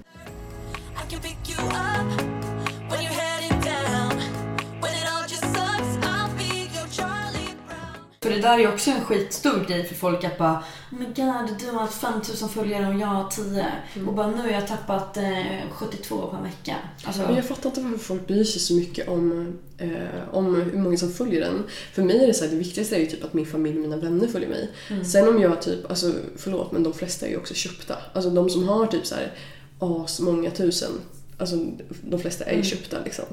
Det 8.31 8.41
där 8.41 8.59
är 8.59 8.73
också 8.73 8.91
en 8.91 9.01
skitstor 9.01 9.65
grej 9.67 9.85
för 9.85 9.95
folk 9.95 10.23
att 10.23 10.37
bara 10.37 10.63
Oh 10.91 10.99
my 10.99 11.05
god, 11.05 11.59
du 11.59 11.71
har 11.71 11.87
5000 11.87 12.49
följare 12.49 12.93
och 12.93 12.99
jag 12.99 13.07
har 13.07 13.29
10. 13.29 13.65
Och 14.07 14.13
bara 14.13 14.27
nu 14.27 14.37
har 14.37 14.49
jag 14.49 14.67
tappat 14.67 15.17
eh, 15.17 15.45
72 15.71 16.27
på 16.27 16.35
en 16.35 16.43
vecka. 16.43 16.75
Alltså, 17.03 17.21
Men 17.21 17.35
jag 17.35 17.45
fattar 17.45 17.69
inte 17.69 17.81
varför 17.81 17.97
folk 17.97 18.27
bryr 18.27 18.43
sig 18.43 18.61
så 18.61 18.73
mycket 18.73 19.07
om, 19.07 19.53
eh, 19.77 19.89
om 20.31 20.55
hur 20.55 20.79
många 20.79 20.97
som 20.97 21.13
följer 21.13 21.41
den. 21.41 21.63
För 21.93 22.03
mig 22.03 22.23
är 22.23 22.27
det 22.27 22.33
så 22.33 22.43
här, 22.43 22.51
det 22.51 22.57
viktigaste 22.57 22.95
är 22.95 22.99
ju 22.99 23.05
typ 23.05 23.23
att 23.23 23.33
min 23.33 23.45
familj 23.45 23.75
och 23.75 23.81
mina 23.81 23.97
vänner 23.97 24.27
följer 24.27 24.49
mig. 24.49 24.69
Sen 25.05 25.27
om 25.27 25.41
jag 25.41 25.61
typ, 25.61 25.89
alltså 25.89 26.13
förlåt 26.37 26.71
men 26.71 26.83
de 26.83 26.93
flesta 26.93 27.25
är 27.25 27.29
ju 27.29 27.37
också 27.37 27.53
köpta. 27.53 27.97
Alltså 28.13 28.29
de 28.29 28.49
som 28.49 28.67
har 28.67 28.87
typ 28.87 29.05
så 29.05 29.15
här 29.15 29.33
as 29.79 30.19
många 30.19 30.51
tusen, 30.51 30.91
alltså 31.37 31.55
de 32.01 32.19
flesta 32.19 32.45
är 32.45 32.57
ju 32.57 32.63
köpta 32.63 32.97
liksom. 33.03 33.25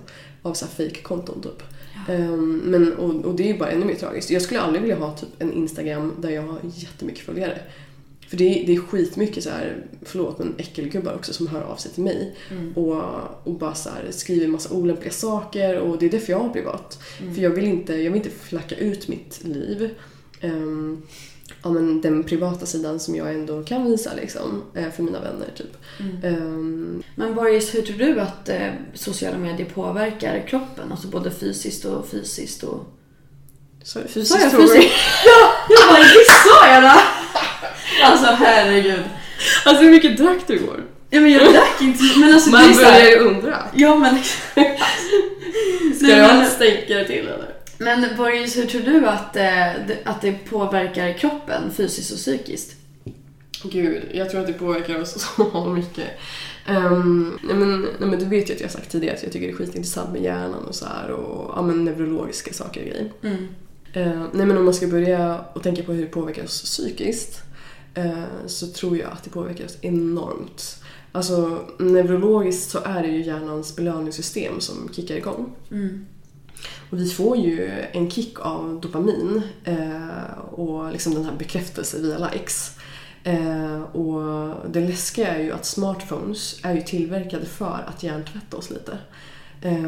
Av 0.42 0.54
så 0.54 0.64
här 0.64 0.72
fake-konton 0.72 1.42
typ. 1.42 1.62
Ehm, 2.08 2.56
men, 2.56 2.92
och, 2.92 3.24
och 3.24 3.34
det 3.34 3.42
är 3.42 3.52
ju 3.52 3.58
bara 3.58 3.70
ännu 3.70 3.84
mer 3.84 3.94
tragiskt. 3.94 4.30
Jag 4.30 4.42
skulle 4.42 4.60
aldrig 4.60 4.82
vilja 4.82 4.96
ha 4.96 5.16
typ 5.16 5.28
en 5.38 5.52
Instagram 5.52 6.14
där 6.20 6.30
jag 6.30 6.42
har 6.42 6.58
jättemycket 6.74 7.24
följare. 7.24 7.58
För 8.28 8.36
det 8.36 8.44
är, 8.44 8.66
det 8.66 8.74
är 8.74 8.80
skitmycket 8.80 9.44
så 9.44 9.50
här, 9.50 9.76
förlåt 10.02 10.38
men 10.38 10.54
äckelgubbar 10.58 11.14
också 11.14 11.32
som 11.32 11.46
hör 11.46 11.62
av 11.62 11.76
sig 11.76 11.92
till 11.92 12.02
mig 12.02 12.34
och, 12.74 13.02
och 13.44 13.54
bara 13.54 13.74
så 13.74 13.90
här, 13.90 14.06
skriver 14.10 14.46
massa 14.46 14.74
olämpliga 14.74 15.12
saker 15.12 15.78
och 15.78 15.98
det 15.98 16.06
är 16.06 16.10
därför 16.10 16.32
jag 16.32 16.38
har 16.40 16.48
privat. 16.48 17.02
För 17.34 17.42
jag 17.42 17.50
vill, 17.50 17.64
inte, 17.64 17.94
jag 17.94 18.10
vill 18.10 18.22
inte 18.24 18.30
flacka 18.30 18.76
ut 18.76 19.08
mitt 19.08 19.44
liv. 19.44 19.90
Um, 20.42 21.02
ja, 21.62 21.70
men 21.70 22.00
den 22.00 22.24
privata 22.24 22.66
sidan 22.66 23.00
som 23.00 23.14
jag 23.16 23.34
ändå 23.34 23.62
kan 23.62 23.84
visa 23.90 24.10
liksom, 24.16 24.62
eh, 24.74 24.90
för 24.90 25.02
mina 25.02 25.20
vänner. 25.20 25.48
Typ. 25.56 25.76
Ehm, 26.24 27.02
Men 27.16 27.34
Boris, 27.34 27.74
hur 27.74 27.82
tror 27.82 27.96
du 27.98 28.20
att 28.20 28.48
eh, 28.48 28.70
sociala 28.94 29.38
medier 29.38 29.66
påverkar 29.74 30.46
kroppen? 30.48 30.90
Alltså 30.92 31.08
både 31.08 31.30
fysiskt 31.30 31.84
och 31.84 32.08
fysiskt 32.08 32.62
och... 32.62 32.84
så, 33.82 33.98
Sa 34.00 34.06
fysiskt 34.08 34.40
jag 34.42 34.50
frågor. 34.50 34.66
fysiskt? 34.66 34.94
Ja! 35.26 35.52
Jag 35.68 35.88
bara, 35.94 36.02
visst 36.02 36.42
sa 36.44 36.68
jag 36.72 36.82
det? 36.82 37.00
Alltså 38.04 38.26
herregud. 38.26 39.02
Alltså 39.64 39.82
hur 39.84 39.90
mycket 39.90 40.16
drack 40.16 40.38
du 40.46 40.54
igår? 40.54 40.84
Ja 41.10 41.20
men 41.20 41.32
jag 41.32 41.52
drack 41.52 41.80
inte, 41.82 42.02
men 42.20 42.32
alltså 42.34 42.50
det 42.50 42.56
Man 42.56 42.70
är 42.70 42.74
börjar 42.74 43.06
ju 43.10 43.16
undra. 43.18 43.58
Ja 43.74 43.94
men... 43.98 44.18
Ska 45.94 46.06
Nej, 46.06 46.16
jag 46.18 46.36
men- 46.36 46.50
stänka 46.50 46.94
det 46.94 47.04
till 47.06 47.18
eller? 47.28 47.54
Men 47.78 48.16
Boris, 48.16 48.56
hur 48.56 48.66
tror 48.66 48.82
du 48.82 49.06
att, 49.06 49.36
eh, 49.36 49.72
att 50.04 50.20
det 50.20 50.32
påverkar 50.32 51.12
kroppen 51.12 51.70
fysiskt 51.72 52.12
och 52.12 52.18
psykiskt? 52.18 52.76
Gud, 53.62 54.02
jag 54.12 54.30
tror 54.30 54.40
att 54.40 54.46
det 54.46 54.52
påverkar 54.52 55.00
oss 55.00 55.30
så 55.36 55.64
mycket. 55.64 56.08
Um, 56.68 57.38
nej, 57.42 57.56
men, 57.56 57.80
nej 57.80 58.08
men 58.08 58.18
du 58.18 58.24
vet 58.24 58.50
ju 58.50 58.54
att 58.54 58.60
jag 58.60 58.68
har 58.68 58.72
sagt 58.72 58.90
tidigare 58.90 59.16
att 59.16 59.22
jag 59.22 59.32
tycker 59.32 59.46
det 59.46 59.52
är 59.52 59.56
skitintressant 59.56 60.12
med 60.12 60.22
hjärnan 60.22 60.64
och 60.64 60.74
så 60.74 60.86
här 60.86 61.10
och 61.10 61.52
ja, 61.56 61.62
men 61.62 61.84
neurologiska 61.84 62.52
saker 62.52 62.80
och 62.80 62.86
grejer. 62.86 63.12
Mm. 63.22 63.48
Eh, 63.92 64.26
nej 64.32 64.46
men 64.46 64.58
om 64.58 64.64
man 64.64 64.74
ska 64.74 64.86
börja 64.86 65.44
och 65.52 65.62
tänka 65.62 65.82
på 65.82 65.92
hur 65.92 66.02
det 66.02 66.08
påverkar 66.08 66.44
oss 66.44 66.62
psykiskt 66.62 67.42
eh, 67.94 68.22
så 68.46 68.66
tror 68.66 68.98
jag 68.98 69.12
att 69.12 69.24
det 69.24 69.30
påverkar 69.30 69.64
oss 69.64 69.78
enormt. 69.80 70.82
Alltså 71.12 71.66
neurologiskt 71.78 72.70
så 72.70 72.78
är 72.84 73.02
det 73.02 73.08
ju 73.08 73.22
hjärnans 73.22 73.76
belöningssystem 73.76 74.60
som 74.60 74.88
kickar 74.92 75.16
igång. 75.16 75.52
Mm. 75.70 76.06
Och 76.90 77.00
vi 77.00 77.08
får 77.10 77.36
ju 77.36 77.70
en 77.92 78.10
kick 78.10 78.40
av 78.40 78.80
dopamin 78.82 79.42
eh, 79.64 80.38
och 80.50 80.92
liksom 80.92 81.14
den 81.14 81.24
här 81.24 81.32
bekräftelsen 81.38 82.02
via 82.02 82.18
likes. 82.30 82.72
Eh, 83.24 83.82
och 83.82 84.54
det 84.70 84.80
läskiga 84.80 85.28
är 85.34 85.42
ju 85.42 85.52
att 85.52 85.66
smartphones 85.66 86.56
är 86.62 86.74
ju 86.74 86.82
tillverkade 86.82 87.46
för 87.46 87.84
att 87.86 88.02
hjärntvätta 88.02 88.56
oss 88.56 88.70
lite. 88.70 88.98
Eh, 89.62 89.82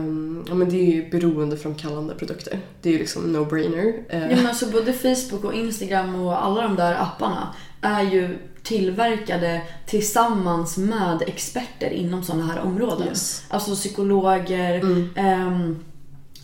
ja, 0.49 0.55
men 0.55 0.69
det 0.69 0.77
är 0.77 0.95
ju 0.95 1.11
beroendeframkallande 1.11 2.15
produkter. 2.15 2.59
Det 2.83 2.89
är 2.89 2.93
ju 2.93 2.99
liksom 2.99 3.37
no-brainer. 3.37 3.93
Ja, 4.11 4.37
men 4.37 4.47
alltså 4.47 4.67
både 4.71 4.93
Facebook 4.93 5.45
och 5.45 5.55
Instagram 5.55 6.15
och 6.15 6.45
alla 6.45 6.63
de 6.63 6.77
där 6.77 6.95
apparna 7.03 7.55
är 7.81 8.03
ju 8.03 8.39
tillverkade 8.63 9.63
tillsammans 9.87 10.77
med 10.77 11.23
experter 11.27 11.91
inom 11.91 12.23
sådana 12.23 12.47
här 12.47 12.61
områden. 12.61 13.07
Yes. 13.09 13.45
Alltså 13.49 13.75
psykologer, 13.75 14.75
Mm. 14.81 15.09
ehm, 15.17 15.85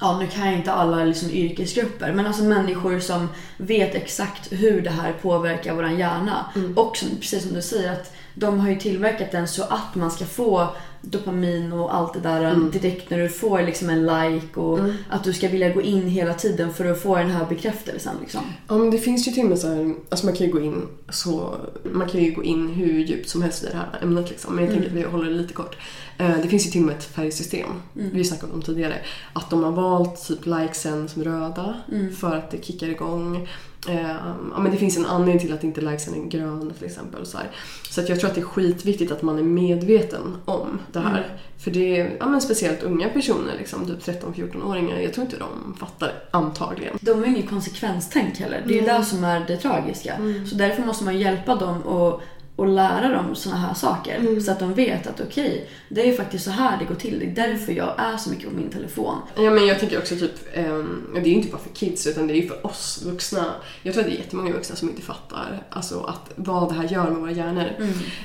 ja 0.01 0.19
nu 0.19 0.27
kan 0.27 0.47
jag 0.47 0.57
inte 0.57 0.73
alla 0.73 1.05
liksom 1.05 1.31
yrkesgrupper, 1.31 2.13
men 2.13 2.27
alltså 2.27 2.43
människor 2.43 3.01
som 3.01 3.29
vet 3.57 3.95
exakt 3.95 4.53
hur 4.53 4.81
det 4.81 4.91
här 4.91 5.13
påverkar 5.23 5.75
våran 5.75 5.99
hjärna. 5.99 6.47
Mm. 6.57 6.79
Och 6.79 6.97
som, 6.97 7.09
precis 7.21 7.43
som 7.43 7.53
du 7.55 7.63
säger, 7.63 7.93
att 7.93 8.13
de 8.35 8.61
har 8.61 8.69
ju 8.69 8.77
tillverkat 8.77 9.33
den 9.33 9.49
så 9.49 9.63
att 9.63 9.95
man 9.95 10.11
ska 10.11 10.25
få 10.25 10.69
dopamin 11.01 11.73
och 11.73 11.95
allt 11.95 12.15
det 12.15 12.21
där 12.21 12.45
Mm. 12.45 12.71
direkt 12.71 13.11
när 13.11 13.19
du 13.19 13.29
får 13.29 13.63
liksom 13.63 13.91
en 13.91 14.07
like 14.07 14.61
och 14.61 14.79
att 15.11 15.25
du 15.25 15.33
ska 15.33 15.49
vilja 15.49 15.73
gå 15.73 15.83
in 15.83 16.07
hela 16.09 16.35
tiden 16.35 16.75
för 16.75 16.85
att 16.85 17.03
få 17.03 17.17
den 17.17 17.31
här 17.31 17.47
bekräftelsen. 17.49 18.15
Liksom. 18.21 18.41
Ja 18.69 18.79
men 18.79 18.91
det 18.91 18.99
finns 18.99 19.29
ju 19.29 19.33
till 19.33 19.43
och 19.43 19.49
med 19.49 19.59
så 19.59 19.69
här, 19.69 19.95
alltså 20.09 20.27
man 20.27 20.35
kan 20.37 20.47
ju 20.47 20.53
gå 20.53 20.61
in 20.61 20.83
så, 21.09 21.57
man 21.93 22.09
kan 22.09 22.21
ju 22.23 22.31
gå 22.31 22.45
in 22.45 22.69
hur 22.69 22.99
djupt 22.99 23.29
som 23.29 23.43
helst 23.43 23.63
i 23.65 23.67
det 23.67 23.77
här 23.77 23.99
ämnet 24.03 24.31
liksom. 24.31 24.55
Men 24.55 24.65
jag 24.65 24.73
tänker 24.73 24.89
att 24.89 24.97
vi 24.97 25.03
håller 25.03 25.31
det 25.31 25.37
lite 25.37 25.55
kort. 25.55 25.77
Eh, 26.19 26.37
Det 26.43 26.49
finns 26.49 26.67
ju 26.67 26.71
till 26.71 26.81
och 26.81 26.87
med 26.87 26.97
ett 26.97 27.05
färgsystem, 27.05 27.69
vi 27.93 28.25
snackade 28.25 28.53
om 28.53 28.63
tidigare. 28.63 28.95
Att 29.33 29.51
de 29.51 29.63
har 29.65 29.73
valt 29.73 30.27
typ 30.29 30.47
likesen 30.47 31.09
som 31.09 31.25
röda 31.25 31.75
för 32.21 32.37
att 32.37 32.51
det 32.51 32.65
kickar 32.65 32.89
igång. 32.89 33.49
Eh, 33.89 34.11
ja, 34.53 34.59
men 34.59 34.71
det 34.73 34.77
finns 34.77 34.97
en 34.97 35.07
anledning 35.07 35.39
till 35.47 35.53
att 35.55 35.65
inte 35.65 35.81
likesen 35.81 36.15
är 36.15 36.29
gröna 36.31 36.71
till 36.75 36.85
exempel. 36.87 37.27
Så, 37.27 37.39
här. 37.39 37.51
så 37.91 38.01
att 38.01 38.09
jag 38.09 38.21
tror 38.21 38.29
att 38.31 38.35
det 38.35 38.41
är 38.41 38.45
skitviktigt 38.45 39.13
att 39.13 39.23
man 39.23 39.39
är 39.39 39.43
medveten 39.43 40.37
om 40.45 40.79
det 40.93 41.01
här. 41.01 41.37
För 41.59 41.71
det 41.71 42.01
är 42.01 42.17
ja, 42.21 42.29
men 42.29 42.41
speciellt 42.41 42.83
unga 42.83 43.09
personer, 43.09 43.53
liksom, 43.59 43.87
typ 43.87 44.23
13-14-åringar, 44.23 44.99
jag 45.01 45.15
tror 45.15 45.25
inte 45.25 45.37
de 45.39 45.77
fattar 45.81 46.13
antagligen. 46.31 46.99
De 47.01 47.19
har 47.19 47.27
ju 47.27 47.37
inget 47.37 47.49
konsekvenstänk 47.51 48.39
heller. 48.39 48.63
Det 48.67 48.79
är 48.79 48.81
ju 48.81 48.87
det 48.87 49.05
som 49.05 49.25
är 49.25 49.45
det 49.47 49.57
tragiska. 49.57 50.17
Så 50.51 50.55
därför 50.57 50.83
måste 50.83 51.05
man 51.05 51.19
hjälpa 51.19 51.55
dem 51.55 51.83
och, 51.83 52.23
och 52.57 52.67
lära 52.67 53.09
dem 53.09 53.35
såna 53.35 53.57
här 53.57 53.75
saker. 53.75 54.41
Så 54.41 54.53
att 54.53 54.61
de 54.61 54.75
vet 54.75 55.07
att 55.07 55.21
okej, 55.21 55.69
det 55.89 56.03
är 56.03 56.07
ju 56.07 56.17
faktiskt 56.17 56.45
så 56.45 56.51
här 56.51 56.79
det 56.79 56.85
går 56.85 56.95
till. 56.95 57.19
Det 57.19 57.43
är 57.43 57.49
därför 57.49 57.73
jag 57.73 57.95
är 57.99 58.17
så 58.17 58.31
mycket 58.31 58.51
på 58.51 58.57
min 58.57 58.71
telefon. 58.71 59.19
Ja 59.35 59.51
men 59.51 59.67
jag 59.67 59.81
tänker 59.81 59.99
också 59.99 60.17
typ, 60.17 60.35
ehm, 60.55 61.07
det 61.15 61.21
är 61.21 61.25
ju 61.25 61.35
inte 61.35 61.49
bara 61.49 61.63
för 61.63 61.75
kids 61.75 62.07
utan 62.07 62.27
det 62.27 62.35
är 62.35 62.43
ju 62.43 62.49
för 62.49 62.67
oss 62.67 63.03
vuxna. 63.07 63.55
Jag 63.83 63.95
tror 63.95 64.05
att 64.05 64.11
det 64.11 64.17
är 64.17 64.19
jättemånga 64.19 64.53
vuxna 64.53 64.77
som 64.77 64.89
inte 64.89 65.03
fattar 65.03 65.63
alltså 65.71 66.01
att, 66.01 66.33
vad 66.37 66.69
det 66.69 66.75
här 66.75 66.89
gör 66.89 67.11
med 67.11 67.21
våra 67.21 67.33
hjärnor. 67.33 67.71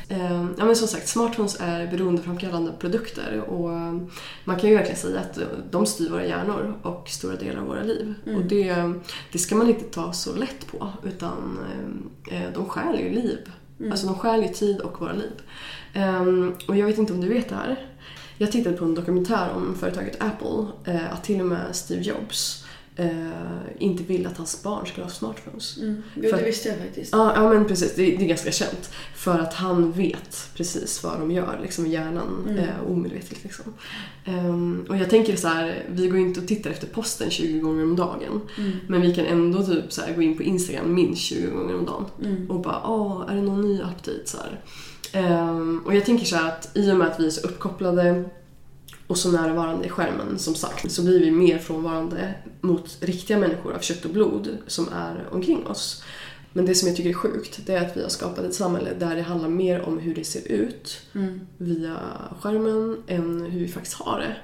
Ehm, 0.09 0.55
ja 0.57 0.65
men 0.65 0.75
som 0.75 0.87
sagt, 0.87 1.07
smartphones 1.07 1.57
är 1.59 1.87
beroendeframkallande 1.87 2.71
produkter 2.79 3.41
och 3.47 3.71
ehm, 3.71 4.09
man 4.43 4.59
kan 4.59 4.69
ju 4.69 4.75
verkligen 4.75 4.99
säga 4.99 5.19
att 5.19 5.39
de 5.71 5.85
styr 5.85 6.09
våra 6.09 6.25
hjärnor 6.25 6.73
och 6.81 7.09
stora 7.09 7.35
delar 7.35 7.61
av 7.61 7.67
våra 7.67 7.83
liv. 7.83 8.13
Och 8.25 8.41
det, 8.41 8.93
det 9.31 9.37
ska 9.39 9.55
man 9.55 9.67
inte 9.67 9.85
ta 9.85 10.13
så 10.13 10.35
lätt 10.35 10.67
på 10.67 10.87
utan 11.03 11.59
eh, 12.31 12.53
de 12.53 12.65
stjäl 12.65 12.99
ju 12.99 13.09
liv. 13.09 13.37
Mm. 13.81 13.91
Alltså 13.91 14.07
de 14.07 14.15
stjäl 14.15 14.41
ju 14.41 14.47
tid 14.47 14.79
och 14.79 15.01
våra 15.01 15.13
liv. 15.13 15.31
Um, 15.95 16.55
och 16.67 16.77
jag 16.77 16.85
vet 16.85 16.97
inte 16.97 17.13
om 17.13 17.21
du 17.21 17.29
vet 17.29 17.49
det 17.49 17.55
här. 17.55 17.85
Jag 18.37 18.51
tittade 18.51 18.77
på 18.77 18.85
en 18.85 18.95
dokumentär 18.95 19.49
om 19.55 19.75
företaget 19.75 20.23
Apple, 20.23 20.65
eh, 20.93 21.13
att 21.13 21.23
till 21.23 21.39
och 21.39 21.45
med 21.45 21.75
Steve 21.75 22.01
Jobs 22.01 22.65
inte 23.77 24.03
vill 24.03 24.27
att 24.27 24.37
hans 24.37 24.63
barn 24.63 24.85
ska 24.85 25.01
ha 25.01 25.09
smartphones. 25.09 25.77
Jo, 26.15 26.29
För- 26.29 26.37
det 26.37 26.43
visste 26.43 26.69
jag 26.69 26.77
faktiskt. 26.77 27.13
Ja, 27.13 27.33
ja 27.35 27.53
men 27.53 27.65
precis, 27.65 27.95
det, 27.95 28.05
det 28.05 28.23
är 28.23 28.27
ganska 28.27 28.51
känt. 28.51 28.91
För 29.15 29.39
att 29.39 29.53
han 29.53 29.91
vet 29.91 30.49
precis 30.55 31.03
vad 31.03 31.19
de 31.19 31.31
gör 31.31 31.59
liksom, 31.63 31.85
i 31.85 31.89
hjärnan, 31.89 32.57
eh, 32.59 32.91
omedvetet. 32.91 33.43
Liksom. 33.43 33.73
Ehm, 34.25 34.85
och 34.89 34.97
jag 34.97 35.09
tänker 35.09 35.35
så 35.35 35.47
här, 35.47 35.85
vi 35.89 36.07
går 36.07 36.19
inte 36.19 36.39
och 36.39 36.47
tittar 36.47 36.69
efter 36.69 36.87
posten 36.87 37.29
20 37.29 37.59
gånger 37.59 37.83
om 37.83 37.95
dagen. 37.95 38.41
Men 38.87 39.01
vi 39.01 39.15
kan 39.15 39.25
ändå 39.25 39.63
typ 39.63 39.93
så 39.93 40.01
här, 40.01 40.13
gå 40.15 40.21
in 40.21 40.37
på 40.37 40.43
Instagram 40.43 40.93
minst 40.93 41.21
20 41.21 41.47
gånger 41.51 41.75
om 41.75 41.85
dagen. 41.85 42.05
Och 42.49 42.59
bara, 42.61 42.81
åh, 42.87 43.25
är 43.29 43.35
det 43.35 43.41
någon 43.41 43.61
ny 43.61 43.75
update? 43.81 44.21
Så. 44.25 44.37
Ehm, 45.13 45.81
och 45.85 45.95
jag 45.95 46.05
tänker 46.05 46.25
så 46.25 46.35
här 46.35 46.47
att 46.47 46.71
i 46.77 46.91
och 46.91 46.97
med 46.97 47.07
att 47.07 47.19
vi 47.19 47.25
är 47.25 47.29
så 47.29 47.47
uppkopplade 47.47 48.23
och 49.11 49.17
så 49.17 49.31
närvarande 49.31 49.85
i 49.85 49.89
skärmen 49.89 50.39
som 50.39 50.55
sagt 50.55 50.91
så 50.91 51.01
blir 51.01 51.19
vi 51.19 51.31
mer 51.31 51.57
frånvarande 51.57 52.33
mot 52.61 52.97
riktiga 52.99 53.37
människor 53.37 53.73
av 53.73 53.79
kött 53.79 54.05
och 54.05 54.11
blod 54.11 54.57
som 54.67 54.89
är 54.93 55.27
omkring 55.31 55.67
oss. 55.67 56.03
Men 56.53 56.65
det 56.65 56.75
som 56.75 56.87
jag 56.87 56.97
tycker 56.97 57.09
är 57.09 57.13
sjukt 57.13 57.59
det 57.65 57.73
är 57.73 57.85
att 57.85 57.97
vi 57.97 58.01
har 58.01 58.09
skapat 58.09 58.45
ett 58.45 58.55
samhälle 58.55 58.89
där 58.99 59.15
det 59.15 59.21
handlar 59.21 59.49
mer 59.49 59.81
om 59.81 59.99
hur 59.99 60.15
det 60.15 60.23
ser 60.23 60.51
ut 60.51 61.01
via 61.57 61.97
skärmen 62.41 63.03
än 63.07 63.41
hur 63.41 63.59
vi 63.59 63.67
faktiskt 63.67 63.95
har 63.95 64.19
det. 64.19 64.35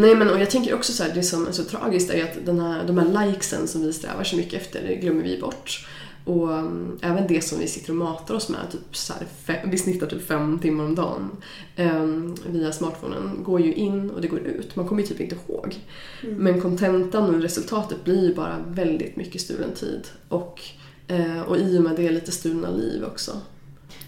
Nej 0.00 0.14
men 0.14 0.30
och 0.30 0.40
jag 0.40 0.50
tänker 0.50 0.74
också 0.74 0.92
så 0.92 1.02
här, 1.02 1.14
det 1.14 1.22
som 1.22 1.46
är 1.46 1.52
så 1.52 1.64
tragiskt 1.64 2.10
är 2.10 2.24
att 2.24 2.46
den 2.46 2.60
här, 2.60 2.84
de 2.86 2.98
här 2.98 3.26
likesen 3.26 3.68
som 3.68 3.82
vi 3.82 3.92
strävar 3.92 4.24
så 4.24 4.36
mycket 4.36 4.62
efter, 4.62 4.98
glömmer 5.00 5.22
vi 5.22 5.40
bort. 5.40 5.86
Och 6.24 6.50
um, 6.50 6.98
även 7.02 7.26
det 7.26 7.44
som 7.44 7.58
vi 7.58 7.66
sitter 7.66 7.90
och 7.90 7.96
matar 7.96 8.34
oss 8.34 8.48
med, 8.48 8.60
typ 8.72 8.96
så 8.96 9.12
här, 9.12 9.26
fem, 9.44 9.70
vi 9.70 9.78
snittar 9.78 10.06
typ 10.06 10.26
fem 10.26 10.58
timmar 10.58 10.84
om 10.84 10.94
dagen 10.94 11.30
um, 11.76 12.36
via 12.46 12.72
smartphonen, 12.72 13.38
går 13.42 13.60
ju 13.60 13.74
in 13.74 14.10
och 14.10 14.20
det 14.20 14.28
går 14.28 14.40
ut. 14.40 14.76
Man 14.76 14.88
kommer 14.88 15.02
ju 15.02 15.08
typ 15.08 15.20
inte 15.20 15.36
ihåg. 15.48 15.76
Men 16.22 16.60
kontentan 16.60 17.34
och 17.34 17.42
resultatet 17.42 18.04
blir 18.04 18.28
ju 18.28 18.34
bara 18.34 18.56
väldigt 18.68 19.16
mycket 19.16 19.40
stulen 19.40 19.74
tid. 19.74 20.06
Och, 20.28 20.60
eh, 21.08 21.40
och 21.40 21.58
i 21.58 21.78
och 21.78 21.82
med 21.82 21.96
det 21.96 22.10
lite 22.10 22.32
stulna 22.32 22.70
liv 22.70 23.04
också. 23.04 23.32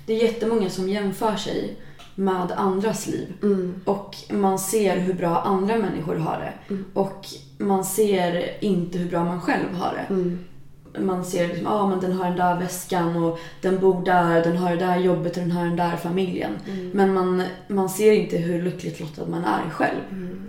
Det 0.06 0.12
är 0.12 0.22
jättemånga 0.22 0.70
som 0.70 0.88
jämför 0.88 1.36
sig 1.36 1.76
med 2.14 2.52
andras 2.52 3.06
liv. 3.06 3.32
Och 3.84 4.16
man 4.30 4.58
ser 4.58 4.98
hur 4.98 5.14
bra 5.14 5.40
andra 5.40 5.76
människor 5.78 6.16
har 6.16 6.38
det. 6.38 6.74
Och 6.94 7.26
man 7.58 7.84
ser 7.84 8.64
inte 8.64 8.98
hur 8.98 9.10
bra 9.10 9.24
man 9.24 9.40
själv 9.40 9.74
har 9.74 9.92
det. 9.94 10.14
Man 10.98 11.24
ser 11.24 11.48
liksom, 11.48 11.66
ah, 11.66 11.88
men 11.88 12.00
den 12.00 12.12
har 12.12 12.24
den 12.24 12.36
där 12.36 12.58
väskan 12.60 13.16
och 13.16 13.38
den 13.60 13.80
bor 13.80 14.04
där, 14.04 14.44
den 14.44 14.56
har 14.56 14.70
det 14.70 14.76
där 14.76 14.98
jobbet 14.98 15.36
och 15.36 15.42
den 15.42 15.52
har 15.52 15.64
den 15.64 15.76
där 15.76 15.96
familjen. 15.96 16.52
Men 16.92 17.14
man, 17.14 17.42
man 17.68 17.88
ser 17.88 18.12
inte 18.12 18.36
hur 18.36 18.62
lyckligt 18.62 19.00
lottad 19.00 19.26
man 19.26 19.44
är 19.44 19.70
själv. 19.70 20.00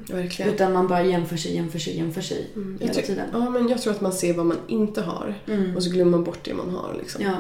Verkligen. 0.10 0.54
Utan 0.54 0.74
man 0.74 0.88
bara 0.88 1.04
jämför 1.04 1.38
sig, 1.38 1.56
jämför 1.56 1.80
sig, 1.80 1.98
jämför 1.98 2.22
sig 2.22 2.48
Jag 2.80 2.88
hela 2.88 3.02
tiden. 3.02 3.28
Ja, 3.34 3.50
men 3.50 3.70
jag 3.70 3.82
tror 3.82 3.94
att 3.94 4.02
man 4.02 4.14
ser 4.14 4.34
vad 4.34 4.46
man 4.46 4.58
inte 4.68 5.02
har 5.02 5.36
och 5.76 5.84
så 5.84 5.90
glömmer 5.90 6.12
man 6.12 6.24
bort 6.24 6.40
det 6.44 6.54
man 6.54 6.70
har. 6.70 6.96
Liksom. 7.00 7.22
Ja. 7.24 7.36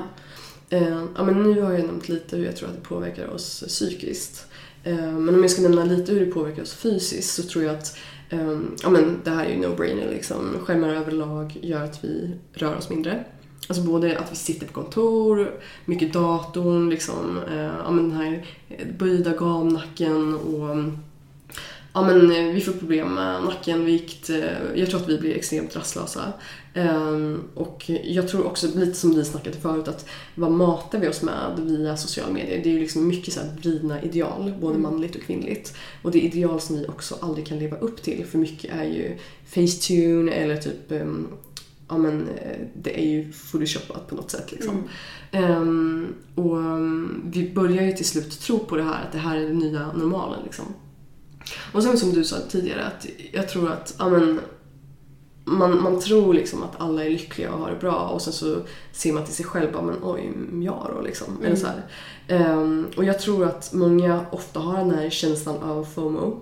Eh, 0.69 1.05
ja, 1.15 1.23
men 1.23 1.43
nu 1.43 1.61
har 1.61 1.71
jag 1.71 1.85
nämnt 1.85 2.09
lite 2.09 2.37
hur 2.37 2.45
jag 2.45 2.55
tror 2.55 2.69
att 2.69 2.75
det 2.75 2.81
påverkar 2.81 3.27
oss 3.27 3.63
psykiskt. 3.67 4.47
Eh, 4.83 4.95
men 4.95 5.35
om 5.35 5.41
jag 5.41 5.51
ska 5.51 5.61
nämna 5.61 5.85
lite 5.85 6.11
hur 6.11 6.25
det 6.25 6.31
påverkar 6.31 6.61
oss 6.61 6.73
fysiskt 6.73 7.33
så 7.33 7.43
tror 7.43 7.63
jag 7.63 7.75
att 7.75 7.97
um, 8.31 8.75
ja, 8.83 8.89
men 8.89 9.19
det 9.23 9.31
här 9.31 9.45
är 9.45 9.49
ju 9.49 9.61
no-brainer. 9.61 10.09
Liksom. 10.09 10.57
Skärmar 10.63 10.89
överlag 10.89 11.57
gör 11.61 11.83
att 11.83 12.03
vi 12.03 12.31
rör 12.53 12.75
oss 12.75 12.89
mindre. 12.89 13.23
Alltså 13.67 13.83
både 13.83 14.19
att 14.19 14.31
vi 14.31 14.35
sitter 14.35 14.67
på 14.67 14.73
kontor, 14.73 15.51
mycket 15.85 16.13
datorn, 16.13 16.89
liksom, 16.89 17.39
eh, 17.51 17.71
ja, 17.83 17.91
men 17.91 18.09
den 18.09 18.17
här 18.17 18.45
böjda 18.97 19.31
gamnacken 19.31 20.33
och 20.33 20.75
Ja 21.97 22.01
men 22.07 22.31
eh, 22.31 22.53
vi 22.53 22.61
får 22.61 22.71
problem 22.71 23.13
med 23.13 23.43
nacken, 23.43 23.85
vikt. 23.85 24.29
eh, 24.29 24.43
Jag 24.75 24.89
tror 24.89 24.99
att 25.01 25.09
vi 25.09 25.17
blir 25.17 25.35
extremt 25.35 25.75
rastlösa. 25.75 26.33
Ehm, 26.73 27.41
Och 27.53 27.89
jag 28.03 28.27
tror 28.27 28.45
också, 28.45 28.67
lite 28.75 28.93
som 28.93 29.15
vi 29.15 29.25
snackade 29.25 29.57
förut, 29.57 29.87
att 29.87 30.05
vad 30.35 30.51
matar 30.51 30.99
vi 30.99 31.07
oss 31.07 31.21
med 31.21 31.59
via 31.59 31.97
sociala 31.97 32.33
medier? 32.33 32.63
Det 32.63 32.69
är 32.69 32.73
ju 32.73 32.79
liksom 32.79 33.07
mycket 33.07 33.33
så 33.33 33.39
här 33.39 33.49
vridna 33.61 34.01
ideal, 34.01 34.53
både 34.61 34.77
manligt 34.79 35.15
och 35.15 35.21
kvinnligt. 35.21 35.75
Och 36.01 36.11
det 36.11 36.17
är 36.25 36.27
ideal 36.27 36.61
som 36.61 36.75
vi 36.79 36.87
också 36.87 37.15
aldrig 37.21 37.47
kan 37.47 37.59
leva 37.59 37.77
upp 37.77 38.01
till, 38.01 38.25
för 38.25 38.37
mycket 38.37 38.71
är 38.75 38.83
ju 38.83 39.17
Facetune 39.45 40.31
eller 40.31 40.57
typ 40.57 40.91
ehm, 40.91 41.27
Ja 41.89 41.97
men 41.97 42.27
eh, 42.27 42.57
det 42.73 42.99
är 43.01 43.05
ju 43.09 43.31
photoshopat 43.31 44.07
på 44.07 44.15
något 44.15 44.31
sätt 44.31 44.51
liksom. 44.51 44.83
Ehm, 45.31 46.07
och 46.35 46.57
ehm, 46.57 47.21
vi 47.33 47.53
börjar 47.53 47.83
ju 47.83 47.91
till 47.91 48.05
slut 48.05 48.39
tro 48.39 48.59
på 48.59 48.75
det 48.77 48.83
här, 48.83 49.03
att 49.05 49.11
det 49.11 49.17
här 49.17 49.37
är 49.37 49.41
den 49.47 49.57
nya 49.59 49.91
normalen 49.93 50.39
liksom. 50.43 50.65
Och 51.75 51.83
sen 51.83 51.97
som 51.97 52.13
du 52.13 52.23
sa 52.23 52.35
tidigare, 52.49 52.85
att 52.85 53.05
jag 53.31 53.49
tror 53.49 53.71
att 53.71 53.95
ja, 53.99 54.09
men, 54.09 54.39
man, 55.45 55.83
man 55.83 55.99
tror 55.99 56.33
liksom 56.33 56.63
att 56.63 56.81
alla 56.81 57.05
är 57.05 57.09
lyckliga 57.09 57.53
och 57.53 57.59
har 57.59 57.71
det 57.71 57.79
bra 57.79 58.07
och 58.07 58.21
sen 58.21 58.33
så 58.33 58.57
ser 58.91 59.13
man 59.13 59.25
till 59.25 59.33
sig 59.33 59.45
själv 59.45 59.71
bara, 59.71 59.81
men 59.81 59.95
oj, 60.03 60.33
jag 60.63 60.91
då 60.95 61.01
liksom. 61.01 61.27
Eller 61.43 61.55
så 61.55 61.67
här. 61.67 61.85
Ehm, 62.27 62.87
och 62.97 63.03
jag 63.03 63.19
tror 63.19 63.45
att 63.45 63.73
många 63.73 64.25
ofta 64.31 64.59
har 64.59 64.77
den 64.77 64.91
här 64.91 65.09
känslan 65.09 65.63
av 65.63 65.83
FOMO, 65.83 66.41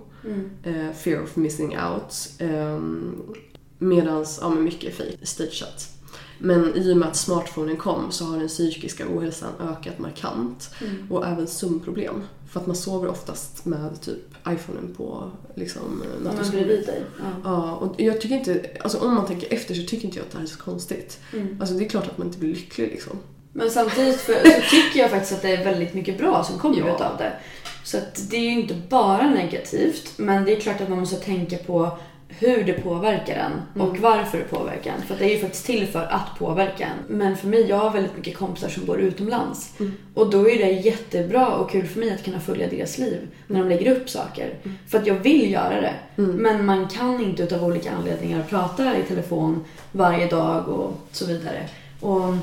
eh, 0.62 0.92
fear 0.96 1.22
of 1.22 1.36
missing 1.36 1.76
out. 1.78 2.30
Um, 2.40 3.34
Medan 3.78 4.26
ja, 4.40 4.50
men 4.50 4.64
mycket 4.64 5.00
är 5.00 5.04
fake, 5.04 5.26
stageat. 5.26 5.93
Men 6.44 6.76
i 6.76 6.92
och 6.92 6.96
med 6.96 7.08
att 7.08 7.16
smartphonen 7.16 7.76
kom 7.76 8.12
så 8.12 8.24
har 8.24 8.38
den 8.38 8.48
psykiska 8.48 9.04
ohälsan 9.14 9.50
ökat 9.60 9.98
markant. 9.98 10.70
Och 11.10 11.26
även 11.26 11.46
sömnproblem. 11.46 12.22
För 12.50 12.60
att 12.60 12.66
man 12.66 12.76
sover 12.76 13.08
oftast 13.08 13.64
med 13.64 14.00
typ 14.00 14.34
iPhonen 14.48 14.94
på 14.96 15.30
liksom, 15.54 16.02
nattduksbordet. 16.24 16.86
dig. 16.86 17.02
Ja. 17.18 17.24
Ja, 17.44 17.72
och 17.76 18.00
jag 18.00 18.20
tycker 18.20 18.34
inte, 18.36 18.66
alltså 18.80 18.98
om 18.98 19.14
man 19.14 19.26
tänker 19.26 19.54
efter 19.54 19.74
så 19.74 19.82
tycker 19.86 20.04
inte 20.04 20.18
jag 20.18 20.24
att 20.26 20.32
det 20.32 20.38
här 20.38 20.44
är 20.44 20.48
så 20.48 20.58
konstigt. 20.58 21.20
Mm. 21.32 21.56
Alltså 21.60 21.74
det 21.74 21.84
är 21.84 21.88
klart 21.88 22.06
att 22.06 22.18
man 22.18 22.26
inte 22.26 22.38
blir 22.38 22.54
lycklig 22.54 22.88
liksom. 22.88 23.18
Men 23.52 23.70
samtidigt 23.70 24.20
för, 24.20 24.32
så 24.34 24.60
tycker 24.70 25.00
jag 25.00 25.10
faktiskt 25.10 25.32
att 25.32 25.42
det 25.42 25.50
är 25.56 25.64
väldigt 25.64 25.94
mycket 25.94 26.18
bra 26.18 26.44
som 26.44 26.58
kommer 26.58 26.78
Ja. 26.78 26.94
utav 26.94 27.16
det. 27.18 27.32
Så 27.84 27.98
att 27.98 28.30
det 28.30 28.36
är 28.36 28.40
ju 28.40 28.60
inte 28.60 28.74
bara 28.88 29.30
negativt, 29.30 30.12
men 30.16 30.44
det 30.44 30.56
är 30.56 30.60
klart 30.60 30.80
att 30.80 30.88
man 30.88 30.98
måste 30.98 31.16
tänka 31.16 31.56
på 31.56 31.98
hur 32.28 32.64
det 32.64 32.72
påverkar 32.72 33.34
en 33.34 33.82
och 33.82 33.98
varför 33.98 34.38
det 34.38 34.44
påverkar 34.44 34.92
en. 34.92 35.02
För 35.02 35.16
det 35.16 35.24
är 35.24 35.34
ju 35.34 35.38
faktiskt 35.38 35.66
till 35.66 35.86
för 35.86 36.02
att 36.02 36.38
påverka 36.38 36.84
en. 36.84 37.16
Men 37.16 37.36
för 37.36 37.48
mig, 37.48 37.66
jag 37.68 37.76
har 37.76 37.90
väldigt 37.90 38.16
mycket 38.16 38.36
kompisar 38.36 38.68
som 38.68 38.84
bor 38.84 39.00
utomlands. 39.00 39.72
Och 40.14 40.30
då 40.30 40.50
är 40.50 40.58
det 40.58 40.70
jättebra 40.70 41.48
och 41.48 41.70
kul 41.70 41.86
för 41.86 42.00
mig 42.00 42.14
att 42.14 42.24
kunna 42.24 42.40
följa 42.40 42.68
deras 42.68 42.98
liv 42.98 43.28
när 43.46 43.60
de 43.60 43.68
lägger 43.68 43.96
upp 43.96 44.10
saker. 44.10 44.54
För 44.88 44.98
att 44.98 45.06
jag 45.06 45.14
vill 45.14 45.52
göra 45.52 45.80
det. 45.80 45.94
Men 46.16 46.66
man 46.66 46.88
kan 46.88 47.20
inte 47.20 47.42
utav 47.42 47.64
olika 47.64 47.92
anledningar 47.92 48.42
prata 48.42 48.98
i 48.98 49.02
telefon 49.02 49.64
varje 49.92 50.26
dag 50.26 50.68
och 50.68 50.92
så 51.12 51.26
vidare. 51.26 51.68
Och 52.00 52.34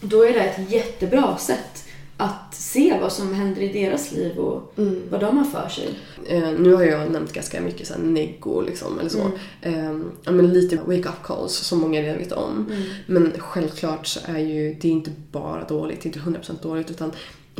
då 0.00 0.26
är 0.26 0.32
det 0.32 0.40
ett 0.40 0.70
jättebra 0.70 1.36
sätt 1.36 1.87
att 2.20 2.54
se 2.54 2.98
vad 3.00 3.12
som 3.12 3.34
händer 3.34 3.62
i 3.62 3.72
deras 3.72 4.12
liv 4.12 4.38
och 4.38 4.72
vad 5.10 5.20
de 5.20 5.38
har 5.38 5.44
för 5.44 5.68
sig. 5.68 5.88
Eh, 6.26 6.52
nu 6.58 6.74
har 6.74 6.82
jag 6.82 7.10
nämnt 7.10 7.32
ganska 7.32 7.60
mycket 7.60 7.86
så 7.86 7.94
här 7.94 8.00
neggo 8.00 8.60
liksom, 8.60 8.98
eller 8.98 9.10
så. 9.10 9.30
Eh, 9.62 9.98
ja, 10.24 10.32
men 10.32 10.52
lite 10.52 10.76
wake-up 10.76 11.22
calls 11.24 11.52
som 11.52 11.80
många 11.80 12.02
redan 12.02 12.18
vet 12.18 12.32
om. 12.32 12.72
Men 13.06 13.32
självklart 13.38 14.06
så 14.06 14.20
är 14.24 14.38
ju 14.38 14.74
det 14.80 14.88
är 14.88 14.92
inte 14.92 15.10
bara 15.32 15.64
dåligt, 15.64 16.00
det 16.02 16.06
är 16.16 16.30
inte 16.30 16.40
100% 16.40 16.62
dåligt 16.62 16.90
utan 16.90 17.12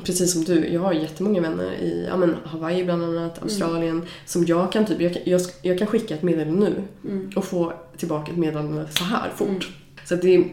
Precis 0.04 0.32
som 0.32 0.44
du, 0.44 0.68
jag 0.68 0.80
har 0.80 0.92
jättemånga 0.92 1.40
vänner 1.40 1.72
i 1.72 2.06
ja, 2.08 2.16
men 2.16 2.36
Hawaii 2.44 2.84
bland 2.84 3.04
annat, 3.04 3.42
Australien 3.42 4.02
som 4.26 4.44
jag 4.44 4.72
kan 4.72 4.86
typ, 4.86 5.00
jag 5.00 5.14
kan, 5.14 5.22
jag, 5.24 5.40
jag 5.62 5.78
kan 5.78 5.86
skicka 5.86 6.14
ett 6.14 6.22
meddelande 6.22 6.70
nu 6.70 6.82
och 7.36 7.44
få 7.44 7.72
tillbaka 7.96 8.32
ett 8.32 8.38
meddelande 8.38 8.86
så 8.90 9.04
här 9.04 9.30
fort. 9.36 9.68
Så 10.04 10.14
att 10.14 10.22
det 10.22 10.44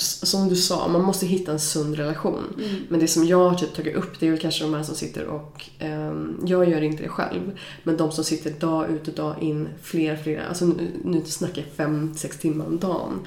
som 0.00 0.48
du 0.48 0.56
sa, 0.56 0.88
man 0.88 1.02
måste 1.02 1.26
hitta 1.26 1.52
en 1.52 1.60
sund 1.60 1.96
relation. 1.96 2.44
Men 2.88 3.00
det 3.00 3.08
som 3.08 3.26
jag 3.26 3.50
har 3.50 3.56
typ 3.56 3.74
tagit 3.74 3.96
upp 3.96 4.20
det 4.20 4.26
är 4.26 4.30
väl 4.30 4.40
kanske 4.40 4.64
de 4.64 4.74
här 4.74 4.82
som 4.82 4.94
sitter 4.94 5.26
och, 5.26 5.64
ehm, 5.78 6.40
jag 6.46 6.68
gör 6.70 6.82
inte 6.82 7.02
det 7.02 7.08
själv, 7.08 7.58
men 7.82 7.96
de 7.96 8.12
som 8.12 8.24
sitter 8.24 8.50
dag 8.50 8.90
ut 8.90 9.08
och 9.08 9.14
dag 9.14 9.42
in, 9.42 9.68
flera, 9.82 10.16
flera, 10.16 10.46
alltså 10.46 10.64
nu, 10.64 10.90
nu 11.04 11.22
snackar 11.24 11.62
jag 11.62 11.72
fem, 11.76 12.14
sex 12.16 12.38
timmar 12.38 12.66
om 12.66 12.78
dagen. 12.78 13.20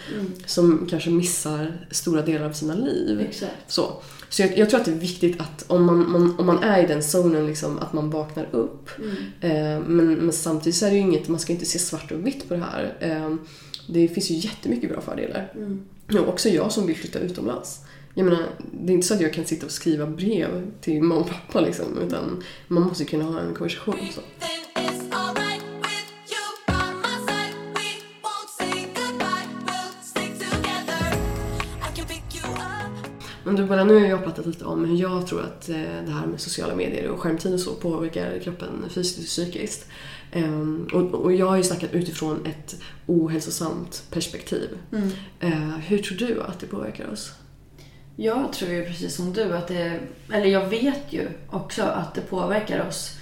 Som 0.45 0.87
kanske 0.89 1.09
missar 1.09 1.87
stora 1.91 2.21
delar 2.21 2.45
av 2.45 2.53
sina 2.53 2.75
liv. 2.75 3.21
Exakt. 3.21 3.53
Så, 3.67 3.93
så 4.29 4.41
jag, 4.41 4.57
jag 4.57 4.69
tror 4.69 4.79
att 4.79 4.85
det 4.85 4.91
är 4.91 4.95
viktigt 4.95 5.41
att 5.41 5.65
om 5.67 5.83
man, 5.85 6.11
man, 6.11 6.39
om 6.39 6.45
man 6.45 6.63
är 6.63 6.83
i 6.83 6.87
den 6.87 7.03
zonen, 7.03 7.47
liksom, 7.47 7.79
att 7.79 7.93
man 7.93 8.09
vaknar 8.09 8.47
upp. 8.51 8.89
Eh, 9.41 9.79
men, 9.87 10.13
men 10.13 10.31
samtidigt 10.33 10.75
så 10.75 10.85
är 10.85 10.89
det 10.89 10.95
ju 10.95 11.01
inget, 11.01 11.27
man 11.27 11.39
ska 11.39 11.53
inte 11.53 11.65
se 11.65 11.79
svart 11.79 12.11
och 12.11 12.27
vitt 12.27 12.49
på 12.49 12.53
det 12.53 12.59
här. 12.59 12.95
Eh, 12.99 13.35
det 13.87 14.07
finns 14.07 14.29
ju 14.31 14.35
jättemycket 14.35 14.89
bra 14.89 15.01
fördelar. 15.01 15.53
Ja, 16.13 16.21
också 16.21 16.49
jag 16.49 16.71
som 16.71 16.87
vill 16.87 16.95
flytta 16.95 17.19
utomlands. 17.19 17.79
Jag 18.13 18.25
menar, 18.25 18.43
det 18.71 18.91
är 18.91 18.93
inte 18.93 19.07
så 19.07 19.13
att 19.13 19.21
jag 19.21 19.33
kan 19.33 19.45
sitta 19.45 19.65
och 19.65 19.71
skriva 19.71 20.05
brev 20.05 20.71
till 20.81 21.01
mamma 21.01 21.21
och 21.21 21.29
pappa 21.29 21.61
liksom, 21.61 21.97
utan 22.07 22.43
man 22.67 22.83
måste 22.83 23.05
kunna 23.05 23.23
ha 23.23 23.39
en 23.39 23.53
konversation. 23.53 23.95
Så. 24.15 24.21
Men 33.43 33.55
du, 33.55 33.65
bara 33.65 33.83
nu 33.83 33.93
har 33.93 34.07
jag 34.07 34.23
pratat 34.23 34.45
lite 34.45 34.65
om 34.65 34.85
hur 34.85 34.97
jag 34.97 35.27
tror 35.27 35.41
att 35.41 35.69
eh, 35.69 35.75
det 36.05 36.11
här 36.11 36.27
med 36.27 36.41
sociala 36.41 36.75
medier 36.75 37.09
och 37.09 37.19
skärmtid 37.19 37.53
och 37.53 37.59
så 37.59 37.73
påverkar 37.73 38.39
kroppen 38.39 38.85
fysiskt 38.89 39.19
och 39.19 39.25
psykiskt. 39.25 39.87
Ehm, 40.33 40.87
och, 40.93 41.01
och 41.13 41.33
jag 41.33 41.45
har 41.49 41.57
ju 41.57 41.63
snackat 41.63 41.93
utifrån 41.93 42.45
ett 42.45 42.75
ohälsosamt 43.05 44.03
perspektiv. 44.11 44.77
Eh, 45.39 45.77
hur 45.77 45.97
tror 45.97 46.17
du 46.17 46.41
att 46.41 46.59
det 46.59 46.67
påverkar 46.67 47.09
oss? 47.11 47.31
Jag 48.15 48.53
tror 48.53 48.71
ju 48.71 48.85
precis 48.85 49.15
som 49.15 49.33
du 49.33 49.53
att 49.57 49.67
det, 49.67 49.99
eller 50.31 50.45
jag 50.45 50.69
vet 50.69 51.03
ju 51.13 51.27
också 51.49 51.83
att 51.83 52.15
det 52.15 52.21
påverkar 52.21 52.87
oss 52.87 53.17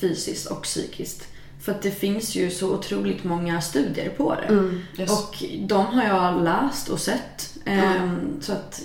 fysiskt 0.00 0.46
och 0.46 0.62
psykiskt. 0.62 1.26
För 1.60 1.72
att 1.72 1.82
det 1.82 1.90
finns 1.90 2.34
ju 2.34 2.50
så 2.50 2.74
otroligt 2.74 3.24
många 3.24 3.60
studier 3.60 4.08
på 4.16 4.34
det. 4.34 4.72
yes. 5.02 5.10
Och 5.10 5.44
de 5.60 5.86
har 5.86 6.04
jag 6.04 6.44
läst 6.44 6.88
och 6.88 7.00
sett. 7.00 7.56
Ehm, 7.64 8.20
Så 8.40 8.52
att 8.52 8.82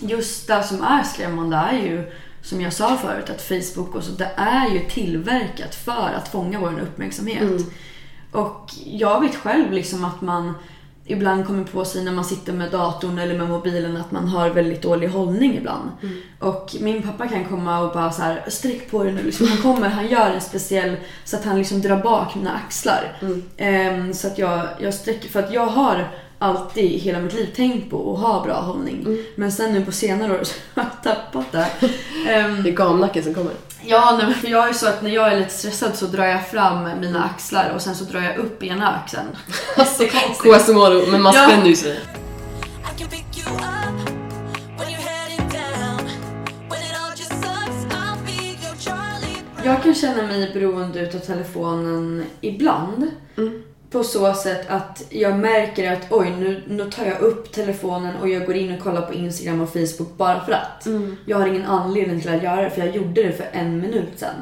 just 0.00 0.46
det 0.46 0.62
som 0.62 0.82
är 0.82 1.02
skrämmande 1.02 1.56
är 1.56 1.78
ju, 1.78 2.12
som 2.46 2.60
jag 2.60 2.72
sa 2.72 2.96
förut, 2.96 3.30
att 3.30 3.42
Facebook 3.42 3.94
och 3.94 4.04
så, 4.04 4.12
det 4.12 4.30
är 4.36 4.70
ju 4.70 4.80
tillverkat 4.80 5.74
för 5.74 6.12
att 6.16 6.28
fånga 6.28 6.60
vår 6.60 6.80
uppmärksamhet. 6.80 7.66
Och 8.32 8.70
jag 8.84 9.20
vet 9.20 9.34
själv 9.34 9.72
liksom 9.72 10.04
att 10.04 10.20
man 10.20 10.54
ibland 11.04 11.46
kommer 11.46 11.64
på 11.64 11.84
sig 11.84 12.04
när 12.04 12.12
man 12.12 12.24
sitter 12.24 12.52
med 12.52 12.70
datorn 12.70 13.18
eller 13.18 13.38
med 13.38 13.48
mobilen 13.48 13.96
att 13.96 14.12
man 14.12 14.28
har 14.28 14.50
väldigt 14.50 14.82
dålig 14.82 15.08
hållning 15.08 15.56
ibland. 15.56 15.90
Och 16.38 16.76
min 16.80 17.02
pappa 17.02 17.28
kan 17.28 17.44
komma 17.44 17.80
och 17.80 17.92
bara 17.92 18.12
så 18.12 18.22
här, 18.22 18.44
sträck 18.48 18.90
på 18.90 19.04
dig 19.04 19.12
nu. 19.12 19.22
Liksom, 19.22 19.46
han 19.46 19.58
kommer, 19.58 19.88
han 19.88 20.08
gör 20.08 20.30
en 20.30 20.40
speciell 20.40 20.96
så 21.24 21.36
att 21.36 21.44
han 21.44 21.58
liksom 21.58 21.80
drar 21.82 22.02
bak 22.02 22.34
mina 22.34 22.52
axlar. 22.52 23.18
Ehm, 23.56 24.14
så 24.14 24.26
att 24.26 24.38
jag, 24.38 24.68
jag 24.80 24.94
sträcker, 24.94 25.28
för 25.28 25.42
att 25.42 25.52
jag 25.52 25.66
har 25.66 26.08
alltid 26.38 26.84
i 26.84 26.98
hela 26.98 27.20
mitt 27.20 27.34
liv 27.34 27.52
tänkt 27.56 27.90
på 27.90 28.14
att 28.14 28.20
ha 28.20 28.44
bra 28.44 28.60
hållning. 28.60 29.18
Men 29.34 29.52
sen 29.52 29.72
nu 29.72 29.84
på 29.84 29.92
senare 29.92 30.40
år 30.40 30.44
så 30.44 30.54
har 30.74 30.86
jag 31.02 31.14
tappat 31.14 31.52
det. 31.52 31.66
Ehm, 32.30 32.62
Det 32.62 32.70
är 32.70 32.74
gamnacken 32.74 33.24
som 33.24 33.34
kommer. 33.34 33.52
Ja, 33.82 34.20
nej, 34.22 34.34
för 34.34 34.48
jag 34.48 34.68
är 34.68 34.72
så 34.72 34.88
att 34.88 35.02
när 35.02 35.10
jag 35.10 35.32
är 35.32 35.38
lite 35.38 35.50
stressad 35.50 35.96
så 35.96 36.06
drar 36.06 36.24
jag 36.24 36.48
fram 36.48 37.00
mina 37.00 37.24
axlar 37.24 37.72
och 37.74 37.80
sen 37.82 37.94
så 37.94 38.04
drar 38.04 38.20
jag 38.20 38.36
upp 38.36 38.62
ena 38.62 38.88
axeln. 38.88 39.26
Jättekonstigt. 39.78 40.54
KSMoro, 40.56 41.10
men 41.10 41.22
man 41.22 41.32
spänner 41.32 41.66
ju 41.66 41.76
sig. 41.76 42.00
Jag 49.64 49.82
kan 49.82 49.94
känna 49.94 50.22
mig 50.22 50.50
beroende 50.54 51.00
utav 51.00 51.18
telefonen 51.18 52.24
ibland. 52.40 53.10
På 53.90 54.04
så 54.04 54.34
sätt 54.34 54.70
att 54.70 55.04
jag 55.10 55.38
märker 55.38 55.92
att 55.92 56.06
oj, 56.12 56.34
nu, 56.38 56.62
nu 56.68 56.90
tar 56.90 57.04
jag 57.04 57.20
upp 57.20 57.52
telefonen 57.52 58.16
och 58.16 58.28
jag 58.28 58.46
går 58.46 58.54
in 58.56 58.74
och 58.74 58.80
kollar 58.80 59.02
på 59.02 59.14
Instagram 59.14 59.60
och 59.60 59.68
Facebook 59.72 60.16
bara 60.16 60.44
för 60.44 60.52
att. 60.52 60.86
Jag 61.24 61.38
har 61.38 61.46
ingen 61.46 61.64
anledning 61.66 62.20
till 62.20 62.34
att 62.34 62.42
göra 62.42 62.62
det 62.62 62.70
för 62.70 62.80
jag 62.86 62.96
gjorde 62.96 63.22
det 63.22 63.32
för 63.32 63.46
en 63.52 63.80
minut 63.80 64.08
sedan. 64.18 64.34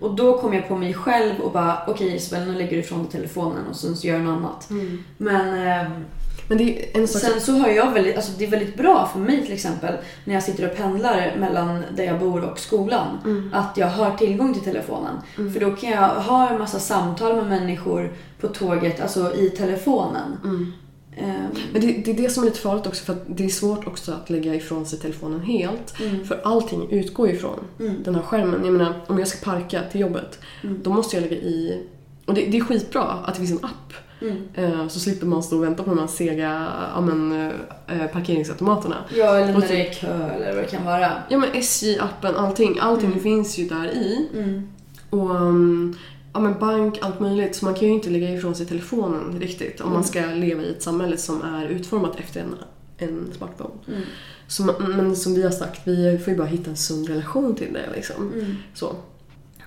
Och 0.00 0.14
då 0.14 0.38
kom 0.38 0.54
jag 0.54 0.68
på 0.68 0.76
mig 0.76 0.94
själv 0.94 1.40
och 1.40 1.52
bara 1.52 1.78
okej 1.86 2.14
Isabel, 2.16 2.46
nu 2.48 2.54
lägger 2.54 2.70
du 2.70 2.78
ifrån 2.78 3.02
dig 3.02 3.12
telefonen 3.12 3.66
och 3.70 3.76
sen 3.76 3.96
så 3.96 4.06
gör 4.06 4.18
du 4.18 4.24
något 4.24 4.36
annat. 4.38 4.68
Men 5.16 5.66
ehm, 5.68 6.04
Men 6.48 6.58
det 6.58 6.64
är 6.64 7.00
en 7.00 7.08
sak 7.08 7.22
Sen 7.22 7.40
så 7.40 7.52
har 7.52 7.68
jag 7.68 7.92
väldigt, 7.92 8.16
alltså 8.16 8.32
det 8.38 8.44
är 8.44 8.50
väldigt 8.50 8.76
bra 8.76 9.10
för 9.12 9.18
mig 9.18 9.44
till 9.44 9.54
exempel 9.54 9.94
när 10.24 10.34
jag 10.34 10.42
sitter 10.42 10.70
och 10.70 10.76
pendlar 10.76 11.36
mellan 11.38 11.82
där 11.96 12.04
jag 12.04 12.18
bor 12.20 12.44
och 12.44 12.58
skolan. 12.58 13.06
Att 13.52 13.76
jag 13.76 13.86
har 13.86 14.16
tillgång 14.16 14.54
till 14.54 14.62
telefonen. 14.62 15.14
För 15.34 15.60
då 15.60 15.70
kan 15.70 15.90
jag 15.90 16.08
ha 16.08 16.48
en 16.50 16.58
massa 16.58 16.78
samtal 16.78 17.36
med 17.36 17.46
människor 17.46 18.12
på 18.40 18.48
tåget, 18.48 19.00
alltså 19.00 19.34
i 19.34 19.50
telefonen. 19.50 20.36
Ehm, 21.18 21.46
Men 21.72 21.80
det, 21.80 21.92
det 21.92 22.10
är 22.10 22.14
det 22.14 22.30
som 22.30 22.42
är 22.42 22.46
lite 22.46 22.60
farligt 22.60 22.86
också 22.86 23.04
för 23.04 23.12
att 23.12 23.22
det 23.26 23.44
är 23.44 23.48
svårt 23.48 23.86
också 23.86 24.12
att 24.12 24.30
lägga 24.30 24.54
ifrån 24.54 24.86
sig 24.86 24.98
telefonen 24.98 25.40
helt. 25.40 25.90
För 26.28 26.40
allting 26.44 26.90
utgår 26.90 27.28
ifrån 27.30 27.58
den 28.04 28.14
här 28.14 28.22
skärmen. 28.22 28.64
Jag 28.64 28.72
menar, 28.72 28.94
om 29.06 29.18
jag 29.18 29.28
ska 29.28 29.50
parka 29.50 29.80
till 29.92 30.00
jobbet, 30.00 30.38
då 30.82 30.90
måste 30.90 31.16
jag 31.16 31.22
lägga 31.22 31.36
i... 31.36 31.82
Och 32.26 32.34
det, 32.34 32.46
det 32.46 32.56
är 32.56 32.60
skitbra 32.64 33.02
att 33.02 33.34
det 33.34 33.46
finns 33.46 33.50
en 33.60 33.64
app. 33.64 33.92
Eh, 34.54 34.88
Så 34.88 35.00
slipper 35.00 35.26
man 35.26 35.42
stå 35.42 35.56
och 35.56 35.62
vänta 35.64 35.82
på 35.82 35.90
de 35.90 35.98
här 35.98 36.06
sega 36.06 36.72
ja, 36.94 37.00
men, 37.00 37.50
eh, 37.88 38.06
parkeringsautomaterna. 38.12 38.96
ja, 39.16 39.36
eller 39.36 39.54
Och 39.54 39.60
när 39.60 39.68
typ- 39.68 39.70
det 39.76 39.88
är 39.88 39.92
kö 39.94 40.30
eller 40.34 40.54
vad 40.54 40.64
det 40.64 40.68
kan 40.70 40.84
vara. 40.84 41.12
Ja 41.28 41.38
men 41.38 41.50
SJ-appen, 41.52 42.34
allting. 42.36 42.78
Allting 42.80 43.20
finns 43.20 43.58
ju 43.58 43.68
där 43.68 43.86
i. 43.86 44.28
Och 45.10 45.30
um, 45.30 45.96
ja, 46.32 46.40
men 46.40 46.58
bank, 46.58 46.98
allt 47.02 47.20
möjligt. 47.20 47.56
Så 47.56 47.64
man 47.64 47.74
kan 47.74 47.88
ju 47.88 47.94
inte 47.94 48.10
lägga 48.10 48.30
ifrån 48.30 48.54
sig 48.54 48.66
telefonen 48.66 49.40
riktigt 49.40 49.80
om 49.80 49.92
man 49.92 50.04
ska 50.04 50.20
leva 50.20 50.62
i 50.62 50.70
ett 50.70 50.82
samhälle 50.82 51.16
som 51.18 51.42
är 51.42 51.66
utformat 51.68 52.20
efter 52.20 52.40
en, 52.40 52.54
en 52.98 53.28
smartphone. 53.36 53.70
Så, 54.48 54.62
man- 54.62 54.74
men 54.96 55.16
som 55.16 55.34
vi 55.34 55.42
har 55.42 55.50
sagt, 55.50 55.80
vi 55.84 56.18
får 56.18 56.32
ju 56.32 56.38
bara 56.38 56.46
hitta 56.48 56.70
en 56.70 56.76
sund 56.76 57.08
relation 57.08 57.54
till 57.54 57.72
det. 57.72 57.88
Liksom. 57.94 58.30
Så. 58.74 58.92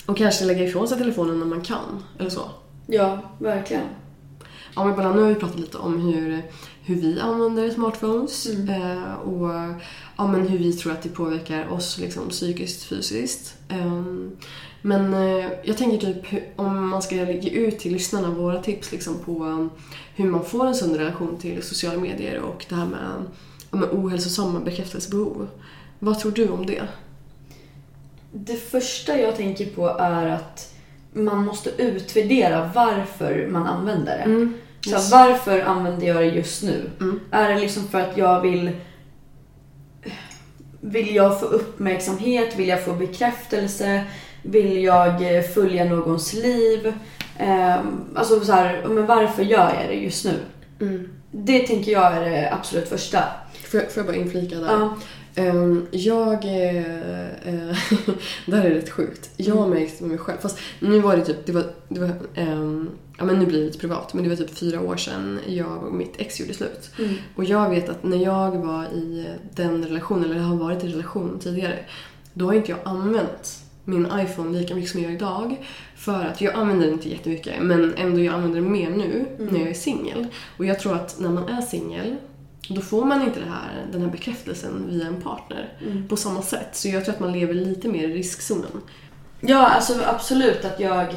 Och 0.05 0.17
kanske 0.17 0.45
lägga 0.45 0.63
ifrån 0.63 0.87
sig 0.87 0.97
telefonen 0.97 1.39
när 1.39 1.45
man 1.45 1.61
kan. 1.61 2.03
Eller 2.19 2.29
så. 2.29 2.41
Ja, 2.87 3.19
verkligen. 3.39 3.83
Ja, 4.75 4.85
men 4.85 4.95
bara 4.95 5.13
nu 5.13 5.21
har 5.21 5.29
vi 5.29 5.35
pratat 5.35 5.59
lite 5.59 5.77
om 5.77 6.01
hur, 6.01 6.41
hur 6.83 6.95
vi 6.95 7.19
använder 7.19 7.69
smartphones 7.69 8.45
eh, 8.45 9.13
och 9.13 9.49
ja, 10.17 10.27
men 10.27 10.47
hur 10.47 10.57
vi 10.57 10.73
tror 10.73 10.93
att 10.93 11.01
det 11.01 11.09
påverkar 11.09 11.71
oss 11.71 11.97
liksom, 11.97 12.29
psykiskt, 12.29 12.83
fysiskt. 12.83 13.55
Ehm, 13.69 14.31
men 14.81 15.13
eh, 15.13 15.47
jag 15.63 15.77
tänker 15.77 15.97
typ 15.97 16.43
om 16.55 16.89
man 16.89 17.01
ska 17.01 17.15
ge 17.15 17.49
ut 17.49 17.79
till 17.79 17.93
lyssnarna 17.93 18.29
våra 18.29 18.61
tips 18.61 18.91
liksom, 18.91 19.19
på 19.19 19.43
um, 19.43 19.69
hur 20.15 20.25
man 20.31 20.45
får 20.45 20.67
en 20.67 20.75
sund 20.75 20.95
relation 20.95 21.37
till 21.37 21.63
sociala 21.63 21.99
medier 21.99 22.41
och 22.41 22.65
det 22.69 22.75
här 22.75 22.85
med, 22.85 23.25
med 23.71 23.89
ohälsosamma 23.91 24.59
bekräftelsebehov. 24.59 25.47
Vad 25.99 26.19
tror 26.19 26.31
du 26.31 26.49
om 26.49 26.65
det? 26.65 26.87
Det 28.31 28.55
första 28.55 29.19
jag 29.19 29.35
tänker 29.35 29.65
på 29.65 29.87
är 29.87 30.25
att 30.25 30.73
man 31.13 31.45
måste 31.45 31.69
utvärdera 31.81 32.71
varför 32.75 33.47
man 33.51 33.67
använder 33.67 34.17
det. 34.17 34.49
Så 34.89 34.95
Yes. 34.95 35.11
varför 35.11 35.59
använder 35.61 36.07
jag 36.07 36.15
det 36.17 36.25
just 36.25 36.63
nu? 36.63 36.89
Mm. 36.99 37.19
Är 37.31 37.53
det 37.53 37.59
liksom 37.59 37.87
för 37.87 37.99
att 38.01 38.17
jag 38.17 38.41
vill 38.41 38.71
Vill 40.81 41.15
jag 41.15 41.39
få 41.39 41.45
uppmärksamhet? 41.45 42.55
Vill 42.55 42.67
jag 42.67 42.85
få 42.85 42.93
bekräftelse? 42.93 44.03
Vill 44.41 44.83
jag 44.83 45.35
eh, 45.37 45.43
följa 45.43 45.85
någons 45.85 46.33
liv? 46.33 46.93
Ehm, 47.37 48.05
alltså 48.15 48.39
så 48.39 48.51
här, 48.51 48.85
men 48.87 49.05
varför 49.05 49.43
gör 49.43 49.73
jag 49.79 49.89
det 49.89 49.93
just 49.95 50.25
nu? 50.25 50.33
Det 51.31 51.59
tänker 51.59 51.91
jag 51.91 52.13
är 52.17 52.29
det 52.29 52.53
absolut 52.53 52.89
första. 52.89 53.23
Får 53.71 53.79
jag, 53.79 53.91
får 53.91 53.99
jag 54.01 54.07
bara 54.07 54.15
inflika 54.17 54.55
där? 54.55 54.71
Ja. 54.71 54.97
Ehm, 55.39 55.87
jag... 55.91 56.33
Eh, 56.33 56.81
det 58.45 58.55
här 58.55 58.65
är 58.65 58.71
rätt 58.71 58.89
sjukt. 58.89 59.29
Jag 59.37 59.55
har 59.55 59.67
märkt 59.67 60.01
med 60.01 60.09
mig 60.09 60.17
själv. 60.17 60.37
Fast 60.37 60.59
nu 60.79 60.99
var 60.99 61.17
det 61.17 61.25
typ... 61.25 61.45
Det 61.45 61.51
var, 61.51 61.63
det 61.87 61.99
var, 61.99 62.11
ehm, 62.35 62.89
ja, 63.17 63.25
men 63.25 63.39
nu 63.39 63.45
blir 63.45 63.59
det 63.59 63.65
lite 63.65 63.79
privat. 63.79 64.13
Men 64.13 64.23
det 64.23 64.29
var 64.29 64.35
typ 64.35 64.57
fyra 64.57 64.81
år 64.81 64.97
sedan 64.97 65.39
jag 65.47 65.83
och 65.83 65.93
mitt 65.93 66.13
ex 66.17 66.39
gjorde 66.39 66.53
slut. 66.53 66.91
Och 67.35 67.43
jag 67.43 67.69
vet 67.69 67.89
att 67.89 68.03
när 68.03 68.17
jag 68.17 68.51
var 68.51 68.83
i 68.83 69.27
den 69.55 69.85
relationen, 69.85 70.31
eller 70.31 70.39
har 70.39 70.55
varit 70.55 70.83
i 70.83 70.87
relation 70.87 71.39
tidigare, 71.39 71.79
då 72.33 72.45
har 72.45 72.53
inte 72.53 72.71
jag 72.71 72.79
använt 72.83 73.63
min 73.85 74.07
iPhone 74.13 74.59
lika 74.59 74.75
mycket 74.75 74.91
som 74.91 75.01
jag 75.01 75.11
gör 75.11 75.17
idag. 75.17 75.65
För 75.95 76.25
att 76.25 76.41
jag 76.41 76.53
använder 76.53 76.85
den 76.85 76.93
inte 76.93 77.09
jättemycket 77.09 77.53
men 77.61 77.93
ändå 77.93 78.19
jag 78.19 78.33
använder 78.33 78.61
den 78.61 78.71
mer 78.71 78.89
nu 78.89 79.25
när 79.37 79.59
jag 79.59 79.69
är 79.69 79.73
singel. 79.73 80.27
Och 80.57 80.65
jag 80.65 80.79
tror 80.79 80.95
att 80.95 81.19
när 81.19 81.29
man 81.29 81.49
är 81.49 81.61
singel 81.61 82.15
då 82.69 82.81
får 82.81 83.05
man 83.05 83.21
inte 83.21 83.39
här, 83.39 83.85
den 83.91 84.01
här 84.01 84.09
bekräftelsen 84.09 84.87
via 84.89 85.07
en 85.07 85.21
partner 85.21 85.73
på 86.09 86.15
samma 86.15 86.41
sätt. 86.41 86.69
Så 86.71 86.87
jag 86.87 87.05
tror 87.05 87.15
att 87.15 87.19
man 87.19 87.31
lever 87.31 87.53
lite 87.53 87.87
mer 87.87 88.09
i 88.09 88.13
riskzonen. 88.13 88.81
Ja, 89.41 89.67
alltså 89.67 89.93
absolut 90.05 90.65
att 90.65 90.79
jag 90.79 91.15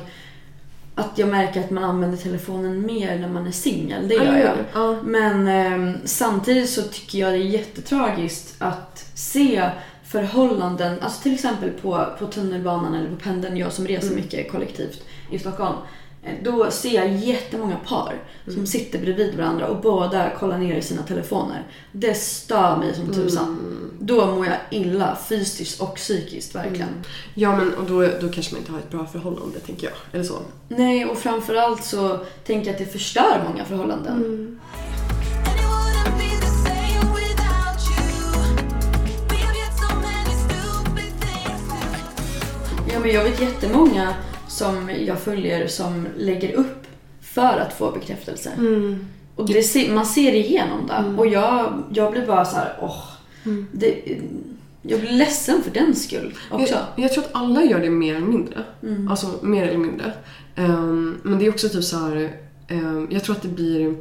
att 0.95 1.19
jag 1.19 1.29
märker 1.29 1.61
att 1.61 1.71
man 1.71 1.85
använder 1.85 2.19
telefonen 2.19 2.87
mer 2.87 3.19
när 3.19 3.29
man 3.29 3.47
är 3.47 3.51
singel. 3.51 4.09
Det 4.09 4.15
gör 4.15 4.37
jag. 4.37 4.57
Ja. 4.73 4.97
Men 5.03 5.49
eh, 5.49 5.95
samtidigt 6.05 6.71
så 6.71 6.83
tycker 6.83 7.19
jag 7.19 7.33
det 7.33 7.39
är 7.39 7.47
jättetragiskt 7.47 8.55
att 8.59 9.11
se 9.15 9.71
förhållanden, 10.05 11.01
alltså 11.01 11.23
till 11.23 11.35
exempel 11.35 11.71
på, 11.71 12.07
på 12.19 12.27
tunnelbanan 12.27 12.95
eller 12.95 13.11
på 13.11 13.17
pendeln, 13.17 13.57
jag 13.57 13.73
som 13.73 13.87
reser 13.87 14.15
mycket 14.15 14.53
kollektivt 14.53 15.05
i 15.31 15.39
Stockholm. 15.39 15.77
Eh, 16.23 16.33
Då 16.43 16.71
ser 16.71 16.95
jag 16.95 17.17
jättemånga 17.17 17.77
par 17.77 18.15
som 18.47 18.67
sitter 18.67 18.99
bredvid 18.99 19.35
varandra 19.35 19.69
och 19.69 19.81
båda 19.83 20.31
kollar 20.31 20.59
ner 20.59 20.77
i 20.77 20.83
sina 20.83 21.03
telefoner. 21.03 21.67
Det 21.93 22.15
stör 22.15 22.77
mig 22.77 22.95
som 22.95 23.15
tusan. 23.15 23.59
Då 24.01 24.27
mår 24.27 24.47
jag 24.47 24.57
illa 24.71 25.19
fysiskt 25.29 25.81
och 25.81 25.95
psykiskt 25.95 26.55
verkligen. 26.55 27.05
Ja 27.35 27.57
men 27.57 27.75
och 27.75 27.85
då, 27.85 28.09
då 28.21 28.29
kanske 28.29 28.53
man 28.53 28.61
inte 28.61 28.73
har 28.73 28.79
ett 28.79 28.91
bra 28.91 29.07
förhållande 29.07 29.59
tänker 29.59 29.87
jag. 29.87 29.97
Eller 30.13 30.25
så. 30.25 30.39
Nej, 30.69 31.07
och 31.07 31.19
framförallt 31.19 31.85
så 31.85 32.19
tänker 32.47 32.67
jag 32.67 32.73
att 32.73 32.87
det 32.87 32.93
förstör 32.93 33.45
många 33.49 33.65
förhållanden. 33.65 34.23
Do. 34.23 34.59
Ja, 42.93 42.99
men 42.99 43.11
jag 43.11 43.25
vet 43.25 43.41
jättemånga 43.41 44.15
som 44.53 44.91
jag 45.07 45.19
följer 45.21 45.67
som 45.67 46.07
lägger 46.19 46.53
upp 46.55 46.87
för 47.21 47.59
att 47.59 47.73
få 47.73 47.91
bekräftelse. 47.91 48.51
Och 49.37 49.47
det, 49.47 49.93
man 49.93 50.07
ser 50.07 50.33
igenom 50.35 50.87
det. 50.87 51.15
Och 51.19 51.27
jag, 51.27 51.83
jag 51.95 52.13
blir 52.13 52.27
bara 52.27 52.45
så 52.45 52.57
här, 52.57 52.79
åh. 52.83 53.05
Det, 53.73 54.19
jag 54.83 55.01
blir 55.01 55.11
ledsen 55.13 55.63
för 55.63 55.71
den 55.71 55.97
skull 55.97 56.35
också. 56.51 56.75
Jag, 56.75 57.05
jag 57.05 57.13
tror 57.13 57.25
att 57.25 57.31
alla 57.35 57.65
gör 57.65 57.81
det 57.81 57.91
mer 57.91 58.15
eller 58.17 58.27
mindre. 58.27 58.65
Alltså 59.11 59.27
mer 59.43 59.67
eller 59.69 59.79
mindre. 59.79 60.13
Ehm, 60.57 61.21
men 61.23 61.39
det 61.39 61.47
är 61.47 61.51
också 61.51 61.69
typ 61.69 61.85
så 61.85 61.97
här. 61.99 62.33
ehm, 62.69 63.09
jag 63.11 63.25
tror 63.25 63.37
att 63.37 63.43
det 63.43 63.49
blir 63.49 63.95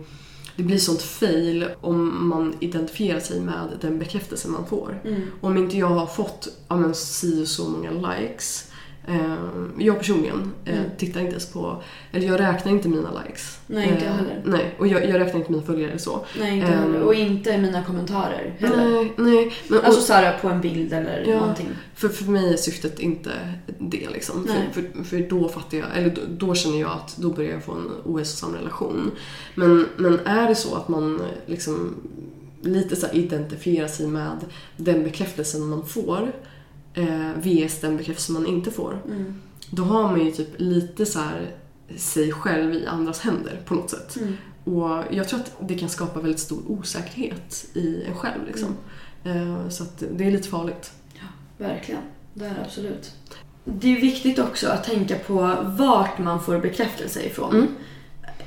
det 0.55 0.63
blir 0.63 0.77
sånt 0.77 1.01
fail 1.01 1.65
om 1.81 2.27
man 2.29 2.55
identifierar 2.59 3.19
sig 3.19 3.39
med 3.41 3.69
den 3.81 3.99
bekräftelse 3.99 4.47
man 4.47 4.65
får. 4.65 5.01
Om 5.41 5.57
inte 5.57 5.77
jag 5.77 5.87
har 5.87 6.07
fått 6.07 6.47
ja, 6.67 6.75
men, 6.77 6.95
si 6.95 7.43
och 7.43 7.47
så 7.47 7.69
många 7.69 7.91
likes. 7.91 8.70
Ehm, 9.07 9.71
jag 9.79 9.97
personligen 9.97 10.51
eh, 10.65 10.79
tittar 10.97 11.19
inte 11.19 11.31
ens 11.31 11.45
på, 11.51 11.83
eller 12.11 12.27
jag 12.27 12.39
räknar 12.39 12.71
inte 12.71 12.87
mina 12.89 13.21
likes. 13.23 13.59
Nej, 13.67 13.89
inte 13.89 14.05
jag 14.05 14.11
Eh, 14.13 14.17
heller. 14.17 14.41
Nej, 14.45 14.75
och 14.79 14.87
jag, 14.87 15.09
jag 15.09 15.19
räknar 15.19 15.39
inte 15.39 15.51
mina 15.51 15.63
följare 15.63 15.99
så. 15.99 16.25
Nej, 16.39 16.53
inte 16.55 16.67
Ehm, 16.67 16.79
heller. 16.79 17.01
Och 17.01 17.13
inte 17.13 17.57
mina 17.57 17.83
kommentarer 17.83 18.55
heller. 18.59 18.77
Nej, 18.91 19.13
nej. 19.17 19.53
Men, 19.67 19.79
och- 19.79 19.85
Alltså 19.85 20.01
såhär 20.01 20.37
på 20.41 20.47
en 20.47 20.61
bild 20.61 20.93
eller 20.93 21.25
Ja. 21.27 21.39
någonting. 21.39 21.69
För, 21.95 22.09
för 22.09 22.23
mig 22.31 22.53
är 22.53 22.57
syftet 22.57 22.99
inte 22.99 23.29
det 23.79 24.09
liksom. 24.13 24.47
Nej. 24.49 24.69
För, 24.73 24.81
för, 24.97 25.03
för 25.03 25.29
då 25.29 25.49
fattar 25.49 25.77
jag, 25.77 25.87
eller 25.97 26.09
då, 26.09 26.21
då 26.47 26.55
känner 26.55 26.79
jag 26.79 26.91
att 26.91 27.17
då 27.17 27.29
börjar 27.29 27.51
jag 27.51 27.63
få 27.63 27.71
en 27.71 27.89
ohälsosam 28.05 28.55
relation. 28.55 29.11
Men, 29.55 29.87
men 29.97 30.19
är 30.25 30.47
det 30.47 30.55
så 30.55 30.75
att 30.75 30.87
man 30.87 31.21
liksom 31.45 31.95
lite 32.61 32.95
så 32.95 33.07
identifierar 33.13 33.87
sig 33.87 34.07
med 34.07 34.37
den 34.77 35.03
bekräftelsen 35.03 35.65
man 35.69 35.85
får 35.85 36.31
eh, 36.93 37.31
vs 37.35 37.79
den 37.81 37.97
bekräftelsen 37.97 38.33
man 38.33 38.45
inte 38.45 38.71
får. 38.71 39.01
Då 39.69 39.83
har 39.83 40.03
man 40.03 40.25
ju 40.25 40.31
typ 40.31 40.49
lite 40.57 41.05
så 41.05 41.19
här 41.19 41.51
sig 41.97 42.31
själv 42.31 42.73
i 42.73 42.85
andras 42.85 43.19
händer 43.19 43.61
på 43.65 43.75
något 43.75 43.89
sätt. 43.89 44.17
Och 44.63 45.03
jag 45.11 45.27
tror 45.27 45.39
att 45.39 45.53
det 45.59 45.75
kan 45.77 45.89
skapa 45.89 46.19
väldigt 46.19 46.39
stor 46.39 46.61
osäkerhet 46.67 47.65
i 47.73 48.03
en 48.03 48.15
själv 48.15 48.47
liksom. 48.47 48.77
Eh, 49.23 49.69
så 49.69 49.83
det 50.11 50.25
är 50.25 50.31
lite 50.31 50.47
farligt. 50.47 50.93
Verkligen. 51.57 52.01
Det 52.33 52.45
är 52.45 52.49
det 52.49 52.61
absolut. 52.65 53.11
Det 53.63 53.97
är 53.97 54.01
viktigt 54.01 54.39
också 54.39 54.69
att 54.69 54.83
tänka 54.83 55.15
på 55.15 55.57
vart 55.63 56.17
man 56.17 56.43
får 56.43 56.57
bekräftelse 56.57 57.21
ifrån. 57.25 57.55
Mm. 57.55 57.67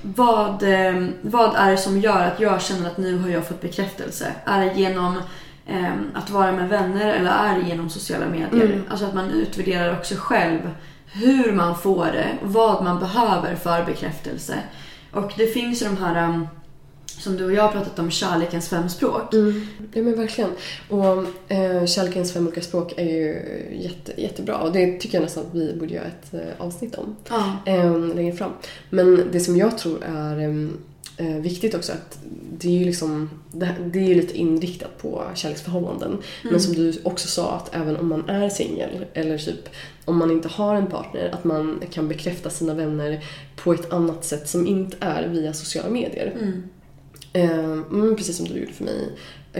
Vad, 0.03 0.63
eh, 0.63 1.09
vad 1.23 1.57
är 1.57 1.71
det 1.71 1.77
som 1.77 2.01
gör 2.01 2.21
att 2.21 2.41
jag 2.41 2.63
känner 2.63 2.91
att 2.91 2.99
nu 2.99 3.19
har 3.19 3.29
jag 3.29 3.47
fått 3.47 3.61
bekräftelse? 3.61 4.33
Är 4.45 4.65
det 4.65 4.81
genom 4.81 5.21
att 6.15 6.31
vara 6.31 6.53
med 6.53 6.69
vänner 6.69 7.15
eller 7.15 7.31
är 7.31 7.69
genom 7.69 7.91
sociala 7.91 8.27
medier? 8.27 8.65
Mm. 8.67 8.83
Alltså 8.89 9.07
att 9.07 9.15
man 9.15 9.31
utvärderar 9.31 9.99
också 9.99 10.15
själv 10.19 10.59
hur 11.13 11.53
man 11.53 11.79
får 11.79 12.05
det 12.07 12.29
och 12.43 12.53
vad 12.53 12.85
man 12.85 12.99
behöver 13.01 13.55
för 13.55 13.85
bekräftelse. 13.85 14.55
Och 15.13 15.33
det 15.37 15.47
finns 15.47 15.83
ju 15.83 15.87
de 15.87 15.97
här 15.97 16.29
um, 16.29 16.49
som 17.07 17.37
du 17.37 17.45
och 17.45 17.53
jag 17.53 17.63
har 17.63 17.73
pratat 17.73 17.99
om, 17.99 18.11
kärlekens 18.11 18.69
fem 18.69 18.89
språk. 18.89 19.23
Ja 19.93 20.03
men 20.03 20.17
verkligen. 20.17 20.51
Och 20.89 21.25
eh, 21.53 21.87
Kärlekens 21.87 22.33
fem 22.33 22.47
olika 22.47 22.61
språk 22.61 22.93
är 22.97 23.05
ju 23.05 23.43
jätte, 23.81 24.21
jättebra 24.23 24.59
och 24.59 24.73
det 24.73 25.01
tycker 25.01 25.19
jag 25.19 25.23
nästan 25.23 25.45
att 25.47 25.55
vi 25.55 25.77
borde 25.81 25.95
göra 25.95 26.05
ett 26.05 26.35
eh, 26.35 26.41
avsnitt 26.67 26.95
om 26.95 27.17
Ja. 27.29 27.73
eh, 27.73 27.99
längre 27.99 28.37
fram. 28.37 28.51
Men 28.91 29.29
det 29.33 29.41
som 29.41 29.57
jag 29.57 29.79
tror 29.79 29.99
är 30.05 30.71
eh, 31.17 31.37
viktigt 31.37 31.75
också 31.75 31.93
att 31.93 32.19
det 32.59 32.69
är 32.69 32.79
ju 32.79 32.85
liksom, 32.85 33.31
det, 33.53 33.75
det 33.93 33.99
är 33.99 34.09
ju 34.09 34.15
lite 34.15 34.39
inriktat 34.39 34.99
på 34.99 35.23
kärleksförhållanden. 35.35 36.19
Men 36.43 36.61
som 36.61 36.75
du 36.75 36.95
också 37.03 37.29
sa 37.29 37.53
att 37.53 37.75
även 37.75 37.97
om 37.97 38.09
man 38.09 38.29
är 38.29 38.49
singel 38.49 39.05
eller 39.15 39.39
typ 39.39 39.69
om 40.05 40.19
man 40.19 40.31
inte 40.31 40.49
har 40.49 40.75
en 40.75 40.87
partner 40.87 41.31
att 41.33 41.45
man 41.45 41.83
kan 41.91 42.09
bekräfta 42.09 42.51
sina 42.51 42.75
vänner 42.75 43.25
på 43.57 43.73
ett 43.73 43.93
annat 43.93 44.25
sätt 44.25 44.49
som 44.49 44.67
inte 44.67 44.97
är 45.01 45.29
via 45.29 45.53
sociala 45.53 45.91
medier. 45.91 46.33
Eh, 47.33 47.73
mm, 47.73 48.17
precis 48.17 48.37
som 48.37 48.47
du 48.47 48.61
gjorde 48.61 48.73
för 48.73 48.85
mig. 48.85 49.09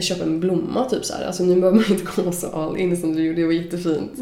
Köper 0.01 0.23
en 0.23 0.41
blomma 0.41 0.85
typ 0.85 1.05
så 1.05 1.15
här. 1.15 1.27
Alltså 1.27 1.45
nu 1.45 1.55
behöver 1.55 1.81
man 1.81 1.91
inte 1.91 2.23
gå 2.23 2.33
så 2.33 2.47
all 2.47 2.77
in 2.77 2.97
som 2.97 3.15
du 3.15 3.23
gjorde, 3.23 3.41
det 3.41 3.47
var 3.47 3.53
jättefint. 3.53 4.13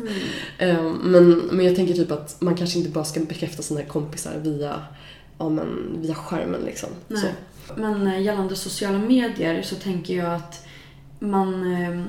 Eh, 0.58 0.92
men, 1.02 1.30
men 1.52 1.66
jag 1.66 1.76
tänker 1.76 1.94
typ 1.94 2.10
att 2.10 2.40
man 2.40 2.56
kanske 2.56 2.78
inte 2.78 2.90
bara 2.90 3.04
ska 3.04 3.20
bekräfta 3.20 3.62
sina 3.62 3.82
kompisar 3.82 4.32
via, 4.42 4.82
ja, 5.42 5.48
men, 5.48 5.98
via 6.00 6.14
skärmen 6.14 6.60
liksom. 6.60 6.88
Så. 7.08 7.14
Nej. 7.14 7.34
Men 7.76 8.06
eh, 8.06 8.22
gällande 8.22 8.56
sociala 8.56 8.98
medier 8.98 9.62
så 9.62 9.74
tänker 9.74 10.16
jag 10.16 10.34
att 10.34 10.66
man 11.18 11.72
eh, 11.74 12.02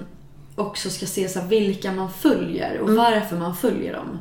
också 0.55 0.89
ska 0.89 1.05
se 1.05 1.29
så 1.29 1.41
vilka 1.41 1.91
man 1.91 2.11
följer 2.11 2.79
och 2.79 2.89
varför 2.89 3.35
man 3.35 3.55
följer 3.55 3.93
dem. 3.93 4.19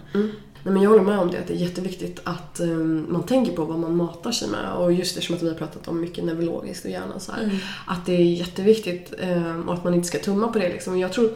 Nej, 0.65 0.75
men 0.75 0.83
jag 0.83 0.91
håller 0.91 1.03
med 1.03 1.19
om 1.19 1.31
det, 1.31 1.39
att 1.39 1.47
det 1.47 1.55
är 1.55 1.59
jätteviktigt 1.59 2.21
att 2.25 2.61
eh, 2.61 2.69
man 3.09 3.23
tänker 3.23 3.53
på 3.53 3.65
vad 3.65 3.79
man 3.79 3.97
matar 3.97 4.33
sig 4.33 4.49
med. 4.49 4.73
Och 4.73 4.93
just 4.93 5.17
eftersom 5.17 5.37
att 5.37 5.43
vi 5.43 5.49
har 5.49 5.55
pratat 5.55 5.89
om 5.89 6.01
mycket 6.01 6.25
neurologiskt 6.25 6.85
och 6.85 6.91
hjärnan 6.91 7.21
så 7.21 7.33
här, 7.33 7.61
Att 7.87 8.07
det 8.07 8.13
är 8.13 8.25
jätteviktigt 8.25 9.13
eh, 9.19 9.61
och 9.61 9.75
att 9.75 9.85
man 9.85 9.95
inte 9.95 10.09
ska 10.09 10.19
tumma 10.19 10.49
på 10.49 10.59
det. 10.59 10.69
Liksom. 10.69 10.99
Jag 10.99 11.13
tror 11.13 11.31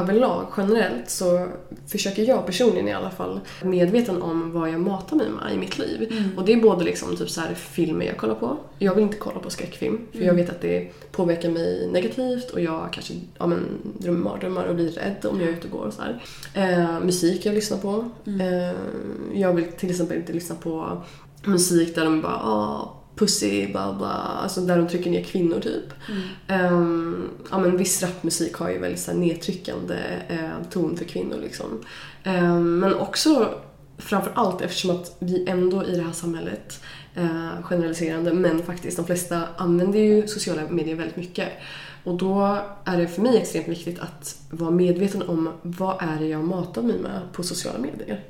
överlag, 0.00 0.46
generellt, 0.56 1.10
så 1.10 1.48
försöker 1.86 2.22
jag 2.22 2.46
personligen 2.46 2.88
i 2.88 2.92
alla 2.92 3.10
fall 3.10 3.40
medveten 3.62 4.22
om 4.22 4.52
vad 4.52 4.70
jag 4.70 4.80
matar 4.80 5.16
mig 5.16 5.26
med 5.30 5.54
i 5.54 5.58
mitt 5.58 5.78
liv. 5.78 6.12
Och 6.36 6.44
det 6.44 6.52
är 6.52 6.60
både 6.60 6.84
liksom, 6.84 7.16
typ 7.16 7.30
så 7.30 7.40
här, 7.40 7.54
filmer 7.54 8.06
jag 8.06 8.16
kollar 8.16 8.34
på. 8.34 8.56
Jag 8.78 8.94
vill 8.94 9.04
inte 9.04 9.16
kolla 9.16 9.40
på 9.40 9.50
skräckfilm 9.50 9.98
för 10.12 10.24
jag 10.24 10.34
vet 10.34 10.50
att 10.50 10.60
det 10.60 10.92
påverkar 11.12 11.50
mig 11.50 11.88
negativt 11.92 12.50
och 12.50 12.60
jag 12.60 12.92
kanske 12.92 13.14
ja, 13.38 13.46
men, 13.46 13.60
drömmer 13.98 14.18
mardrömmar 14.18 14.64
och 14.64 14.74
blir 14.74 14.90
rädd 14.90 15.26
om 15.30 15.40
jag 15.40 15.48
är 15.48 15.52
ute 15.52 15.66
och 15.66 15.72
går 15.72 15.86
och 15.86 15.92
så 15.92 16.02
här. 16.02 16.22
Eh, 16.54 17.00
musik 17.00 17.46
jag 17.46 17.54
lyssnar 17.54 17.78
på. 17.78 18.10
Eh, 18.26 18.76
jag 19.40 19.52
vill 19.52 19.64
till 19.64 19.90
exempel 19.90 20.16
inte 20.16 20.32
lyssna 20.32 20.54
på 20.54 21.02
musik 21.44 21.94
där 21.94 22.04
de 22.04 22.22
bara 22.22 22.36
ah, 22.36 22.96
pussy, 23.16 23.66
bla 23.66 23.94
bla, 23.94 24.08
alltså 24.08 24.60
där 24.60 24.78
de 24.78 24.88
trycker 24.88 25.10
ner 25.10 25.24
kvinnor 25.24 25.60
typ. 25.60 25.92
Ehm, 26.48 27.30
ja 27.50 27.58
men 27.58 27.76
viss 27.76 28.02
rapmusik 28.02 28.54
har 28.54 28.70
ju 28.70 28.78
väldigt 28.78 29.00
så 29.00 29.10
här, 29.10 29.18
nedtryckande 29.18 29.98
eh, 30.28 30.68
ton 30.70 30.96
för 30.96 31.04
kvinnor 31.04 31.36
liksom. 31.42 31.84
Ehm, 32.24 32.78
men 32.78 32.94
också 32.94 33.54
framför 33.98 34.32
allt 34.34 34.60
eftersom 34.60 34.90
att 34.90 35.16
vi 35.18 35.48
ändå 35.48 35.84
i 35.84 35.96
det 35.96 36.02
här 36.02 36.12
samhället, 36.12 36.80
eh, 37.14 37.62
generaliserande, 37.62 38.32
men 38.32 38.62
faktiskt 38.62 38.96
de 38.96 39.06
flesta 39.06 39.42
använder 39.56 39.98
ju 39.98 40.26
sociala 40.26 40.68
medier 40.70 40.96
väldigt 40.96 41.16
mycket. 41.16 41.48
Och 42.04 42.16
då 42.16 42.58
är 42.84 42.98
det 42.98 43.08
för 43.08 43.22
mig 43.22 43.36
extremt 43.36 43.68
viktigt 43.68 43.98
att 43.98 44.38
vara 44.50 44.70
medveten 44.70 45.22
om 45.22 45.48
vad 45.62 45.96
är 46.00 46.20
det 46.20 46.26
jag 46.26 46.44
matar 46.44 46.82
mig 46.82 46.98
med 46.98 47.20
på 47.32 47.42
sociala 47.42 47.78
medier. 47.78 48.24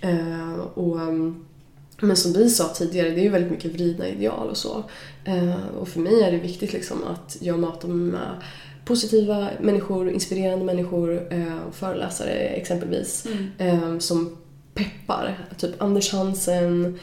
Eh, 0.00 0.58
och, 0.74 0.96
um, 0.96 1.44
men 2.02 2.16
som 2.16 2.32
vi 2.32 2.50
sa 2.50 2.68
tidigare, 2.68 3.10
det 3.10 3.20
är 3.20 3.22
ju 3.22 3.28
väldigt 3.28 3.50
mycket 3.50 3.72
vridna 3.72 4.08
ideal 4.08 4.48
och 4.48 4.56
så. 4.56 4.84
Eh, 5.24 5.66
och 5.78 5.88
för 5.88 6.00
mig 6.00 6.22
är 6.22 6.32
det 6.32 6.38
viktigt 6.38 6.72
liksom 6.72 7.04
att 7.04 7.36
jag 7.40 7.58
matar 7.58 7.88
mig 7.88 8.12
med 8.12 8.42
positiva 8.84 9.48
människor, 9.60 10.10
inspirerande 10.10 10.64
människor, 10.64 11.32
eh, 11.32 11.56
föreläsare 11.72 12.30
exempelvis. 12.32 13.26
Eh, 13.58 13.98
som 13.98 14.36
peppar. 14.74 15.38
Typ 15.58 15.82
Anders 15.82 16.12
Hansen, 16.12 16.98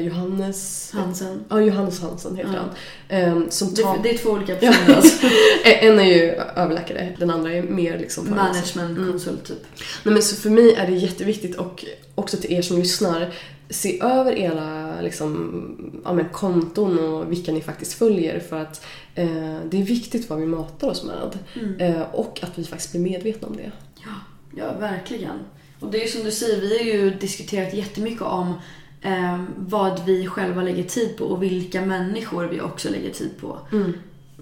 Johannes... 0.00 0.90
Hansen. 0.92 1.44
Ja, 1.48 1.60
Johannes 1.60 2.00
Hansen 2.00 2.36
heter 2.36 2.52
Ja. 2.54 2.60
han. 3.08 3.42
Eh, 3.42 3.48
som 3.48 3.74
tar... 3.74 3.96
Det, 3.96 4.02
det 4.02 4.14
är 4.14 4.18
två 4.18 4.30
olika 4.30 4.54
personer 4.54 4.96
alltså. 4.96 5.26
en 5.64 5.98
är 5.98 6.04
ju 6.04 6.22
överläkare, 6.56 7.16
den 7.18 7.30
andra 7.30 7.52
är 7.52 7.62
mer 7.62 7.98
liksom. 7.98 8.30
Managementkonsult 8.30 9.44
typ. 9.44 9.66
Nej, 10.02 10.12
men 10.14 10.22
så 10.22 10.36
för 10.36 10.50
mig 10.50 10.74
är 10.74 10.86
det 10.86 10.92
jätteviktigt 10.92 11.56
och 11.56 11.84
också 12.14 12.36
till 12.36 12.52
er 12.52 12.62
som 12.62 12.78
lyssnar, 12.78 13.32
se 13.70 14.00
över 14.02 14.32
era 14.38 15.00
liksom, 15.00 16.00
ja, 16.04 16.12
men, 16.12 16.28
konton 16.28 16.98
och 16.98 17.32
vilka 17.32 17.52
ni 17.52 17.60
faktiskt 17.60 17.92
följer 17.92 18.40
för 18.40 18.60
att 18.60 18.84
eh, 19.14 19.58
det 19.70 19.80
är 19.80 19.84
viktigt 19.84 20.30
vad 20.30 20.38
vi 20.38 20.46
matar 20.46 20.88
oss 20.88 21.04
med 21.04 21.38
eh, 21.78 22.02
och 22.02 22.38
att 22.42 22.58
vi 22.58 22.64
faktiskt 22.64 22.92
blir 22.92 23.02
medvetna 23.02 23.48
om 23.48 23.56
det. 23.56 23.72
Ja, 23.94 24.12
ja, 24.56 24.72
verkligen. 24.78 25.38
Och 25.80 25.90
det 25.90 25.98
är 25.98 26.02
ju 26.02 26.08
som 26.08 26.24
du 26.24 26.30
säger, 26.30 26.60
vi 26.60 26.78
har 26.78 26.84
ju 26.84 27.10
diskuterat 27.10 27.74
jättemycket 27.74 28.22
om 28.22 28.54
eh, 29.02 29.44
vad 29.56 30.04
vi 30.06 30.26
själva 30.26 30.62
lägger 30.62 30.84
tid 30.84 31.16
på 31.16 31.24
och 31.24 31.42
vilka 31.42 31.80
människor 31.80 32.44
vi 32.44 32.60
också 32.60 32.90
lägger 32.90 33.10
tid 33.10 33.30
på. 33.40 33.58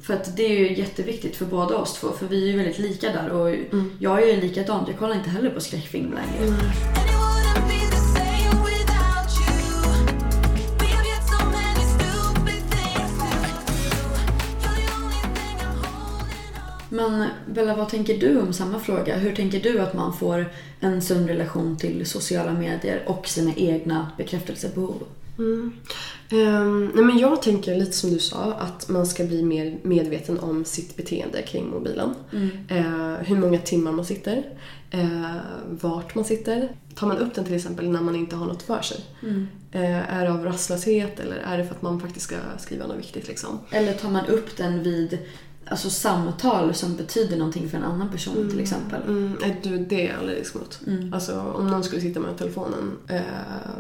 För 0.03 0.15
att 0.15 0.37
det 0.37 0.43
är 0.43 0.59
ju 0.59 0.77
jätteviktigt 0.77 1.37
för 1.37 1.47
båda 1.47 1.77
oss 1.77 1.95
två, 1.95 2.09
för 2.09 2.27
vi 2.27 2.43
är 2.43 2.47
ju 2.47 2.57
väldigt 2.57 2.79
lika 2.79 3.13
där 3.13 3.31
och 3.31 3.55
jag 3.99 4.23
är 4.23 4.35
ju 4.35 4.41
likadant, 4.41 4.89
jag 4.89 4.99
kollar 4.99 5.15
inte 5.15 5.31
heller 5.31 5.51
på 5.51 5.61
skräckfilm 5.61 6.13
längre. 6.13 6.55
Men 17.11 17.29
Bella, 17.47 17.77
vad 17.77 17.89
tänker 17.89 18.19
du 18.19 18.41
om 18.41 18.53
samma 18.53 18.81
fråga? 18.81 19.17
Hur 19.17 19.35
tänker 19.35 19.61
du 19.61 19.79
att 19.79 19.95
man 19.95 20.17
får 20.17 20.53
en 20.81 21.03
sund 21.03 21.29
relation 21.29 21.77
till 21.77 22.07
sociala 22.07 22.53
medier 22.53 23.03
och 23.07 23.29
sina 23.29 23.53
egna 23.57 24.11
bekräftelsebehov? 24.17 25.03
Ehm, 26.31 26.93
nej 26.95 27.05
men 27.05 27.19
jag 27.19 27.43
tänker 27.43 27.77
lite 27.77 27.93
som 27.93 28.11
du 28.11 28.19
sa, 28.19 28.53
att 28.53 28.89
man 28.89 29.07
ska 29.07 29.25
bli 29.25 29.43
mer 29.43 29.79
medveten 29.83 30.39
om 30.39 30.65
sitt 30.65 30.97
beteende 30.97 31.43
kring 31.43 31.71
mobilen. 31.71 32.15
Eh, 32.69 33.27
hur 33.27 33.37
många 33.37 33.59
timmar 33.59 33.93
man 33.93 34.05
sitter, 34.05 34.43
eh, 34.91 35.37
vart 35.69 36.15
man 36.15 36.25
sitter. 36.25 36.69
Tar 36.95 37.07
man 37.07 37.19
upp 37.19 37.35
den 37.35 37.45
till 37.45 37.55
exempel 37.55 37.91
när 37.91 38.01
man 38.01 38.17
inte 38.17 38.37
har 38.37 38.47
något 38.47 38.63
för 38.63 38.83
sig? 38.83 39.01
Eh, 39.73 40.15
är 40.15 40.25
det 40.25 40.33
av 40.33 40.45
rastlöshet 40.45 41.21
eller 41.21 41.37
är 41.37 41.59
det 41.59 41.65
för 41.65 41.75
att 41.75 41.83
man 41.83 42.01
faktiskt 42.01 42.27
ska 42.27 42.37
skriva 42.59 42.87
något 42.87 42.99
viktigt 42.99 43.29
liksom? 43.29 43.59
Eller 43.71 43.93
tar 43.93 44.11
man 44.11 44.27
upp 44.27 44.57
den 44.57 44.83
vid 44.83 45.19
alltså, 45.73 45.91
samtal 45.91 46.75
som 46.75 46.97
betyder 46.97 47.37
någonting 47.37 47.69
för 47.69 47.79
en 47.79 47.85
annan 47.85 48.11
person 48.11 48.51
till 48.51 48.61
exempel? 48.61 49.03
Mm, 49.03 49.37
du, 49.63 49.79
det 49.79 50.07
är 50.07 50.11
jag 50.11 50.19
allergisk 50.19 50.55
mot. 50.55 50.81
Alltså, 51.13 51.41
om 51.41 51.67
någon 51.67 51.85
skulle 51.85 52.01
sitta 52.01 52.21
med 52.21 52.39
telefonen 52.39 52.99
eh, 53.09 53.21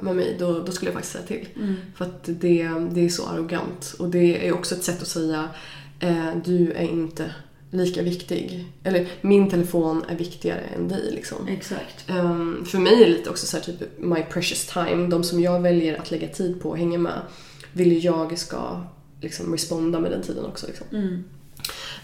med 0.01 0.16
mig, 0.16 0.36
då, 0.38 0.59
då 0.59 0.72
skulle 0.72 0.88
jag 0.88 0.95
faktiskt 0.95 1.12
säga 1.12 1.26
till. 1.26 1.49
För 1.97 2.05
att 2.05 2.24
det, 2.24 2.68
det 2.90 3.05
är 3.05 3.09
så 3.09 3.26
arrogant. 3.26 3.95
Och 3.99 4.09
det 4.09 4.49
är 4.49 4.53
också 4.53 4.74
ett 4.74 4.84
sätt 4.84 5.03
att 5.03 5.09
säga, 5.09 5.49
eh, 6.01 6.30
du 6.45 6.72
är 6.72 6.90
inte 6.90 7.30
lika 7.70 8.03
viktig. 8.03 8.66
Eller, 8.82 9.09
min 9.20 9.51
telefon 9.51 10.05
är 10.09 10.16
viktigare 10.16 10.61
än 10.61 10.88
dig 10.88 11.12
liksom. 11.12 11.49
Exakt. 11.49 12.11
Ehm, 12.11 12.64
för 12.64 12.78
mig 12.78 13.03
är 13.03 13.07
det 13.07 13.12
lite 13.12 13.30
också 13.30 13.47
så 13.47 13.57
här, 13.57 13.64
typ 13.64 13.99
my 13.99 14.22
precious 14.22 14.66
time. 14.66 15.09
De 15.09 15.24
som 15.24 15.40
jag 15.40 15.61
väljer 15.61 15.99
att 16.01 16.11
lägga 16.11 16.28
tid 16.28 16.61
på 16.62 16.68
och 16.68 16.78
hänga 16.78 16.99
med 16.99 17.20
vill 17.72 18.05
jag 18.05 18.38
ska 18.38 18.80
liksom 19.20 19.53
responda 19.53 20.01
med 20.01 20.11
den 20.11 20.22
tiden 20.22 20.45
också. 20.45 20.66
Liksom. 20.66 20.86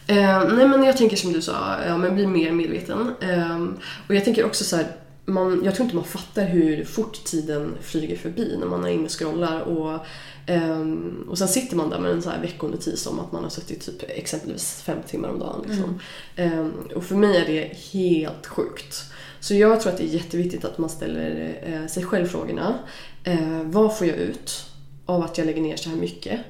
Eh, 0.07 0.55
nej 0.55 0.69
men 0.69 0.85
jag 0.85 0.97
tänker 0.97 1.17
som 1.17 1.33
du 1.33 1.43
sa, 1.43 1.77
ja, 1.87 1.99
men 1.99 2.15
bli 2.15 2.27
mer 2.27 2.53
medveten. 2.53 3.15
Ehm, 3.21 3.77
och 4.09 4.15
jag 4.15 4.25
tänker 4.25 4.45
också 4.45 4.65
så 4.65 4.77
här, 4.77 4.87
man, 5.25 5.65
jag 5.65 5.75
tror 5.75 5.85
inte 5.85 5.97
man 5.97 6.05
fattar 6.05 6.45
hur 6.45 6.85
fort 6.85 7.25
tiden 7.25 7.75
flyger 7.81 8.17
förbi 8.17 8.57
när 8.61 8.67
man 8.67 8.85
är 8.85 8.89
inne 8.89 9.05
och 9.05 9.19
scrollar. 9.19 9.61
Och, 9.61 10.07
ehm, 10.47 11.27
och 11.29 11.39
sen 11.39 11.49
sitter 11.49 11.77
man 11.77 11.91
där 11.91 11.99
med 11.99 12.11
en 12.11 12.23
så 12.23 12.31
här 12.31 12.41
veckonotis 12.41 13.07
om 13.07 13.21
att 13.21 13.33
man 13.33 13.43
har 13.43 13.51
suttit 13.51 13.87
typ 13.87 14.03
exempelvis 14.09 14.83
fem 14.83 14.99
timmar 15.07 15.29
om 15.29 15.39
dagen. 15.39 15.65
Liksom. 15.69 16.01
Ehm, 16.37 16.73
och 16.95 17.05
för 17.05 17.15
mig 17.15 17.37
är 17.37 17.47
det 17.47 17.77
helt 17.93 18.47
sjukt. 18.47 19.05
Så 19.41 19.55
jag 19.55 19.81
tror 19.81 19.93
att 19.93 19.99
det 19.99 20.05
är 20.05 20.15
jätteviktigt 20.15 20.65
att 20.65 20.79
man 20.79 20.91
ställer 20.91 21.59
eh, 21.63 21.87
sig 21.87 22.05
själv 22.05 22.27
frågorna. 22.27 22.79
Eh, 23.25 23.63
vad 23.65 23.99
får 23.99 24.07
jag 24.07 24.17
ut 24.17 24.65
av 25.07 25.23
att 25.23 25.39
jag 25.39 25.47
lägger 25.47 25.63
ner 25.63 25.77
så 25.77 25.91
här 25.91 25.97
mycket 25.97 26.41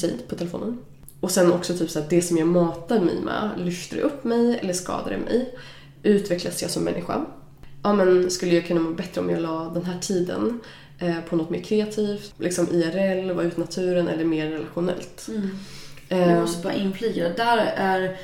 tid 0.00 0.18
på 0.28 0.34
telefonen? 0.34 0.78
Och 1.20 1.30
sen 1.30 1.52
också 1.52 1.76
typ 1.76 1.90
så 1.90 1.98
att 1.98 2.10
det 2.10 2.22
som 2.22 2.36
jag 2.36 2.48
matar 2.48 3.00
mig 3.00 3.20
med, 3.20 3.50
lyfter 3.56 3.96
det 3.96 4.02
upp 4.02 4.24
mig 4.24 4.58
eller 4.58 4.72
skadar 4.72 5.10
det 5.10 5.18
mig? 5.18 5.54
Utvecklas 6.02 6.62
jag 6.62 6.70
som 6.70 6.84
människa? 6.84 7.24
Ja 7.82 7.92
men 7.94 8.30
skulle 8.30 8.54
jag 8.54 8.66
kunna 8.66 8.80
må 8.80 8.90
bättre 8.90 9.20
om 9.20 9.30
jag 9.30 9.42
la 9.42 9.70
den 9.74 9.84
här 9.84 9.98
tiden 9.98 10.60
eh, 10.98 11.20
på 11.20 11.36
något 11.36 11.50
mer 11.50 11.60
kreativt, 11.62 12.34
liksom 12.38 12.68
IRL, 12.72 13.32
vara 13.32 13.46
ute 13.46 13.56
i 13.56 13.60
naturen 13.60 14.08
eller 14.08 14.24
mer 14.24 14.50
relationellt? 14.50 15.28
Jag 16.08 16.28
Eh, 16.28 16.40
måste 16.40 16.62
bara 16.62 16.74
inflika, 16.74 17.22
det 17.28 17.34
där 17.36 17.58
är 17.76 18.16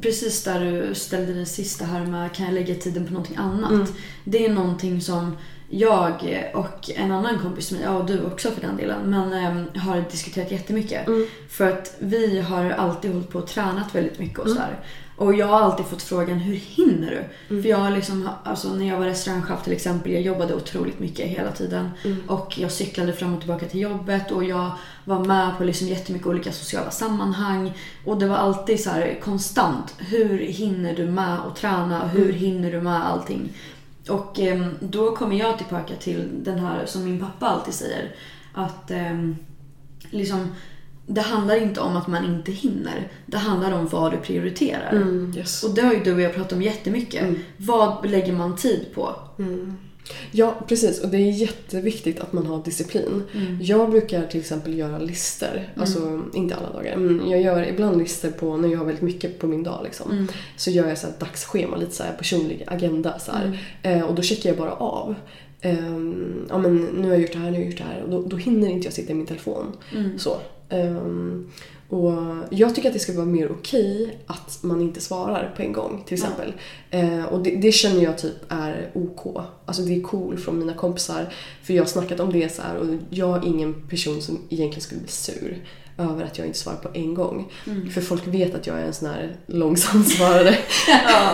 precis 0.00 0.44
där 0.44 0.64
du 0.64 0.94
ställde 0.94 1.32
det 1.32 1.46
sista 1.46 1.84
här 1.84 2.06
med 2.06 2.32
kan 2.32 2.46
jag 2.46 2.54
lägga 2.54 2.74
tiden 2.74 3.06
på 3.06 3.12
någonting 3.12 3.36
annat? 3.36 3.92
Det 4.24 4.46
är 4.46 4.52
någonting 4.52 5.00
som 5.00 5.36
jag 5.68 6.50
och 6.54 6.90
en 6.90 7.12
annan 7.12 7.38
kompis 7.38 7.72
med, 7.72 7.80
ja 7.84 7.90
och 7.90 8.06
du 8.06 8.24
också 8.24 8.50
för 8.50 8.60
den 8.60 8.76
delen, 8.76 9.10
men 9.10 9.32
eh, 9.32 9.82
har 9.82 10.04
diskuterat 10.10 10.50
jättemycket. 10.50 11.06
För 11.48 11.70
att 11.70 11.96
vi 11.98 12.40
har 12.40 12.70
alltid 12.70 13.12
hållit 13.12 13.30
på 13.30 13.38
och 13.38 13.46
tränat 13.46 13.94
väldigt 13.94 14.18
mycket 14.18 14.38
och 14.38 14.48
sådär. 14.48 14.80
Och 15.16 15.34
jag 15.34 15.46
har 15.46 15.60
alltid 15.60 15.86
fått 15.86 16.02
frågan, 16.02 16.38
hur 16.38 16.54
hinner 16.54 17.10
du? 17.10 17.62
För 17.62 17.68
jag 17.68 17.92
liksom, 17.92 18.28
alltså 18.44 18.68
när 18.74 18.88
jag 18.88 18.98
var 18.98 19.06
restaurangchef 19.06 19.62
till 19.64 19.72
exempel, 19.72 20.12
jag 20.12 20.22
jobbade 20.22 20.54
otroligt 20.54 20.98
mycket 20.98 21.26
hela 21.26 21.52
tiden. 21.52 21.90
Och 22.26 22.58
jag 22.58 22.72
cyklade 22.72 23.12
fram 23.12 23.34
och 23.34 23.40
tillbaka 23.40 23.66
till 23.66 23.80
jobbet 23.80 24.30
och 24.30 24.44
jag 24.44 24.70
var 25.04 25.24
med 25.24 25.58
på 25.58 25.64
liksom 25.64 25.88
jättemycket 25.88 26.26
olika 26.28 26.52
sociala 26.52 26.90
sammanhang. 26.90 27.72
Och 28.04 28.18
det 28.18 28.26
var 28.26 28.36
alltid 28.36 28.80
så 28.80 28.90
här 28.90 29.20
konstant, 29.22 29.94
hur 29.98 30.38
hinner 30.38 30.96
du 30.96 31.06
med 31.06 31.38
att 31.38 31.56
träna? 31.56 32.08
Hur 32.08 32.32
hinner 32.32 32.72
du 32.72 32.80
med 32.80 33.06
allting? 33.06 33.52
Och 34.08 34.40
ehm, 34.40 34.64
då 34.80 35.16
kommer 35.16 35.36
jag 35.36 35.58
tillbaka 35.58 35.94
till 35.94 36.28
den 36.44 36.58
här 36.58 36.86
som 36.86 37.04
min 37.04 37.20
pappa 37.20 37.46
alltid 37.46 37.74
säger. 37.74 38.14
Att 38.54 38.90
ehm, 38.90 39.36
liksom, 40.10 40.48
det 41.06 41.20
handlar 41.20 41.62
inte 41.62 41.80
om 41.80 41.96
att 41.96 42.06
man 42.06 42.24
inte 42.24 42.52
hinner. 42.52 43.08
Det 43.26 43.38
handlar 43.38 43.72
om 43.72 43.86
vad 43.86 44.12
du 44.12 44.16
prioriterar. 44.16 44.92
mm, 44.92 45.34
yes. 45.36 45.64
Och 45.64 45.74
det 45.74 45.82
har 45.82 45.92
ju 45.92 46.02
du 46.02 46.14
och 46.14 46.20
jag 46.20 46.34
pratat 46.34 46.52
om 46.52 46.62
jättemycket. 46.62 47.36
Vad 47.56 48.10
lägger 48.10 48.32
man 48.32 48.56
tid 48.56 48.86
på? 48.94 49.16
Ja, 50.30 50.54
precis. 50.68 51.00
Och 51.00 51.08
det 51.08 51.16
är 51.16 51.30
jätteviktigt 51.30 52.20
att 52.20 52.32
man 52.32 52.46
har 52.46 52.64
disciplin. 52.64 53.22
Jag 53.60 53.90
brukar 53.90 54.26
till 54.26 54.40
exempel 54.40 54.78
göra 54.78 54.98
listor. 54.98 55.68
Alltså, 55.76 56.22
inte 56.34 56.54
alla 56.54 56.72
dagar. 56.72 56.96
Men 56.96 57.30
jag 57.30 57.40
gör 57.42 57.68
ibland 57.68 57.98
listor 57.98 58.30
på 58.30 58.56
när 58.56 58.68
jag 58.68 58.78
har 58.78 58.84
väldigt 58.84 59.02
mycket 59.02 59.38
på 59.38 59.46
min 59.46 59.62
dag. 59.62 59.80
Liksom. 59.84 60.28
Så 60.56 60.70
gör 60.70 60.88
jag 60.88 60.98
så 60.98 61.06
här 61.06 61.14
dagsschema, 61.18 61.76
lite 61.76 61.92
så 61.92 62.02
här 62.02 62.12
personlig 62.12 62.64
agenda. 62.66 63.18
Så 63.18 63.32
här. 63.32 63.58
Eh, 63.82 64.02
och 64.02 64.14
då 64.14 64.22
checkar 64.22 64.50
jag 64.50 64.58
bara 64.58 64.72
av. 64.72 65.14
Ehm, 65.60 66.46
ja, 66.48 66.58
men 66.58 66.76
nu 66.76 67.02
har 67.02 67.14
jag 67.14 67.20
gjort 67.22 67.32
det 67.32 67.38
här, 67.38 67.50
nu 67.50 67.56
har 67.56 67.62
jag 67.62 67.70
gjort 67.70 67.78
det 67.78 67.84
här. 67.84 68.02
Och 68.02 68.10
då, 68.10 68.22
då 68.22 68.36
hinner 68.36 68.68
inte 68.68 68.86
jag 68.86 68.94
sitta 68.94 69.12
i 69.12 69.14
min 69.14 69.26
telefon. 69.26 69.66
Så. 70.18 70.36
Ehm, 70.68 71.50
och 71.88 72.12
jag 72.50 72.74
tycker 72.74 72.88
att 72.88 72.94
det 72.94 73.00
ska 73.00 73.12
vara 73.12 73.26
mer 73.26 73.52
okej 73.52 74.18
att 74.26 74.58
man 74.62 74.80
inte 74.80 75.00
svarar 75.00 75.52
på 75.56 75.62
en 75.62 75.72
gång 75.72 76.02
till 76.06 76.14
exempel. 76.14 76.52
Eh, 76.90 77.24
och 77.24 77.42
det, 77.42 77.56
det 77.56 77.72
känner 77.72 78.02
jag 78.02 78.18
typ 78.18 78.36
är 78.48 78.90
OK. 78.94 79.36
Alltså 79.66 79.82
det 79.82 79.96
är 79.96 80.00
cool 80.00 80.38
från 80.38 80.58
mina 80.58 80.74
kompisar. 80.74 81.32
För 81.62 81.74
jag 81.74 81.82
har 81.82 81.88
snackat 81.88 82.20
om 82.20 82.32
det 82.32 82.54
så 82.54 82.62
här 82.62 82.76
och 82.76 82.86
jag 83.10 83.44
är 83.44 83.48
ingen 83.48 83.74
person 83.88 84.22
som 84.22 84.38
egentligen 84.50 84.80
skulle 84.80 85.00
bli 85.00 85.10
sur 85.10 85.64
över 85.98 86.24
att 86.24 86.38
jag 86.38 86.46
inte 86.46 86.58
svarar 86.58 86.76
på 86.76 86.88
en 86.94 87.14
gång. 87.14 87.52
För 87.94 88.00
folk 88.00 88.26
vet 88.26 88.54
att 88.54 88.66
jag 88.66 88.80
är 88.80 88.86
en 88.86 88.92
sån 88.92 89.08
här 89.08 89.36
långsam 89.46 90.04
svarare. 90.04 90.56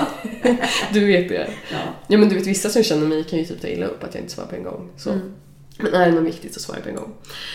du 0.93 1.07
vet 1.07 1.28
det. 1.28 1.51
Ja. 1.72 1.78
Ja 2.09 2.18
men 2.18 2.28
du 2.28 2.35
vet 2.35 2.47
vissa 2.47 2.68
som 2.68 2.83
känner 2.83 3.07
mig 3.07 3.24
kan 3.24 3.39
ju 3.39 3.45
typ 3.45 3.61
ta 3.61 3.68
illa 3.68 3.87
upp 3.87 4.05
att 4.05 4.14
jag 4.14 4.22
inte 4.22 4.35
svarar 4.35 4.49
på 4.49 4.57
en 4.57 4.64
gång. 4.64 4.89
Så. 4.97 5.11
Men 5.83 5.95
är 5.95 6.07
det 6.07 6.12
något 6.12 6.24
viktigt 6.24 6.55
så 6.55 6.61
svarar 6.61 6.78
jag 6.78 6.85
på 6.85 6.91
en 6.91 6.97
gång. 6.97 7.12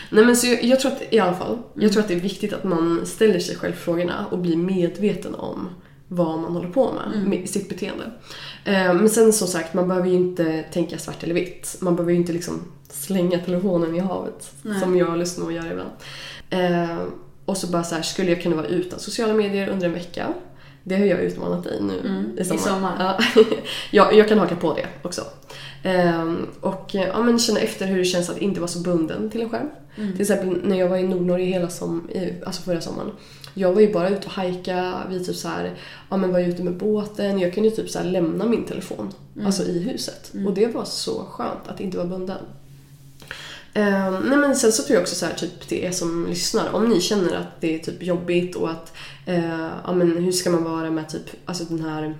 Nej 0.10 0.26
men 0.26 0.36
så 0.36 0.48
jag, 0.48 0.64
jag 0.64 0.80
tror 0.80 0.92
att 0.92 1.04
i 1.14 1.20
alla 1.20 1.36
fall, 1.36 1.58
jag 1.74 1.92
tror 1.92 2.02
att 2.02 2.08
det 2.08 2.14
är 2.14 2.20
viktigt 2.20 2.54
att 2.54 2.64
man 2.64 3.06
ställer 3.06 3.40
sig 3.40 3.56
själv 3.56 3.74
frågorna 3.74 4.26
och 4.32 4.40
blir 4.40 4.58
medveten 4.58 5.36
om 5.36 5.70
vad 6.08 6.40
man 6.40 6.54
håller 6.54 6.70
på 6.70 6.94
med, 6.94 7.28
med 7.28 7.50
sitt 7.50 7.70
beteende. 7.70 8.12
Eh, 8.66 8.94
men 8.94 9.10
sen 9.10 9.34
som 9.34 9.48
sagt, 9.48 9.74
man 9.74 9.88
behöver 9.88 10.08
ju 10.08 10.16
inte 10.16 10.64
tänka 10.64 10.98
svart 10.98 11.24
eller 11.24 11.34
vitt. 11.34 11.78
Man 11.80 11.96
behöver 11.96 12.12
ju 12.12 12.18
inte 12.18 12.34
liksom 12.34 12.62
slänga 12.90 13.40
telefonen 13.40 13.96
i 13.96 14.00
havet 14.00 14.54
Nej. 14.62 14.80
som 14.80 14.98
jag 14.98 15.18
lyssnar 15.18 15.46
och 15.46 15.52
gör 15.52 15.72
ibland. 15.72 15.90
Eh, 16.50 16.98
och 17.46 17.58
så 17.58 17.68
bara 17.68 17.84
så 17.84 17.96
här, 17.96 18.02
skulle 18.02 18.32
jag 18.32 18.42
kunna 18.42 18.56
vara 18.56 18.68
utan 18.68 19.00
sociala 19.00 19.34
medier 19.34 19.70
under 19.70 19.86
en 19.86 19.94
vecka? 19.94 20.34
Det 20.88 20.96
har 20.98 21.06
jag 21.06 21.20
utmanat 21.20 21.64
dig 21.64 21.82
nu 21.82 22.00
Mm, 22.00 22.38
i 22.40 22.44
sommar. 22.46 22.60
i 22.62 22.64
sommar. 22.64 23.18
Ja. 23.36 23.44
jag, 23.92 24.14
jag 24.14 24.28
kan 24.30 24.40
haka 24.40 24.56
på 24.56 24.74
det 24.74 24.86
också. 25.02 25.22
Ehm, 25.84 26.48
och 26.62 26.96
eh, 26.96 27.08
ja, 27.08 27.24
men 27.24 27.40
känna 27.40 27.60
efter 27.60 27.86
hur 27.88 27.98
det 27.98 28.06
känns 28.06 28.30
att 28.30 28.38
inte 28.38 28.60
vara 28.60 28.68
så 28.68 28.80
bunden 28.80 29.30
till 29.30 29.42
en 29.42 29.50
skärm. 29.50 29.70
Mm. 29.98 30.12
Till 30.12 30.22
exempel 30.22 30.62
när 30.64 30.80
jag 30.80 30.90
var 30.90 30.98
i 30.98 31.04
Nordnorge 31.04 31.46
hela 31.46 31.70
som, 31.70 32.10
alltså 32.46 32.62
förra 32.62 32.82
sommaren. 32.82 33.12
Jag 33.54 33.74
var 33.74 33.82
ju 33.82 33.94
bara 33.94 34.10
ute 34.10 34.26
och 34.28 34.32
hajka, 34.34 35.02
vi 35.10 35.26
typ 35.26 35.36
så 35.36 35.48
här, 35.48 35.74
ja 36.10 36.18
men 36.18 36.32
var 36.32 36.40
ute 36.40 36.64
med 36.64 36.74
båten. 36.78 37.40
Jag 37.40 37.54
kunde 37.54 37.70
ju 37.70 37.76
typ 37.76 37.90
så 37.90 38.00
här 38.00 38.06
lämna 38.06 38.46
min 38.46 38.66
telefon, 38.66 39.14
Mm. 39.36 39.46
alltså 39.48 39.64
i 39.64 39.80
huset. 39.80 40.32
Och 40.46 40.54
det 40.54 40.68
var 40.76 40.86
så 40.86 41.24
skönt 41.32 41.68
att 41.68 41.80
inte 41.80 41.98
vara 41.98 42.08
bunden. 42.08 42.38
Ehm, 43.74 44.14
nej 44.26 44.38
men 44.38 44.56
sen 44.56 44.72
så 44.72 44.84
tror 44.84 44.94
jag 44.96 45.02
också 45.02 45.16
så 45.16 45.26
här, 45.26 45.34
typ 45.34 45.68
till 45.68 45.78
er 45.84 45.92
som 45.92 46.28
lyssnar, 46.30 46.74
om 46.76 46.90
ni 46.90 47.02
känner 47.02 47.36
att 47.36 47.62
det 47.62 47.76
är 47.76 47.80
typ 47.80 48.04
jobbigt 48.04 48.56
och 48.56 48.70
att, 48.70 48.94
eh, 49.26 49.70
ja 49.86 49.94
men 49.94 50.18
hur 50.18 50.32
ska 50.32 50.50
man 50.50 50.64
vara 50.64 50.92
med 50.92 51.10
typ, 51.10 51.30
alltså 51.46 51.64
den 51.64 51.82
här 51.86 52.16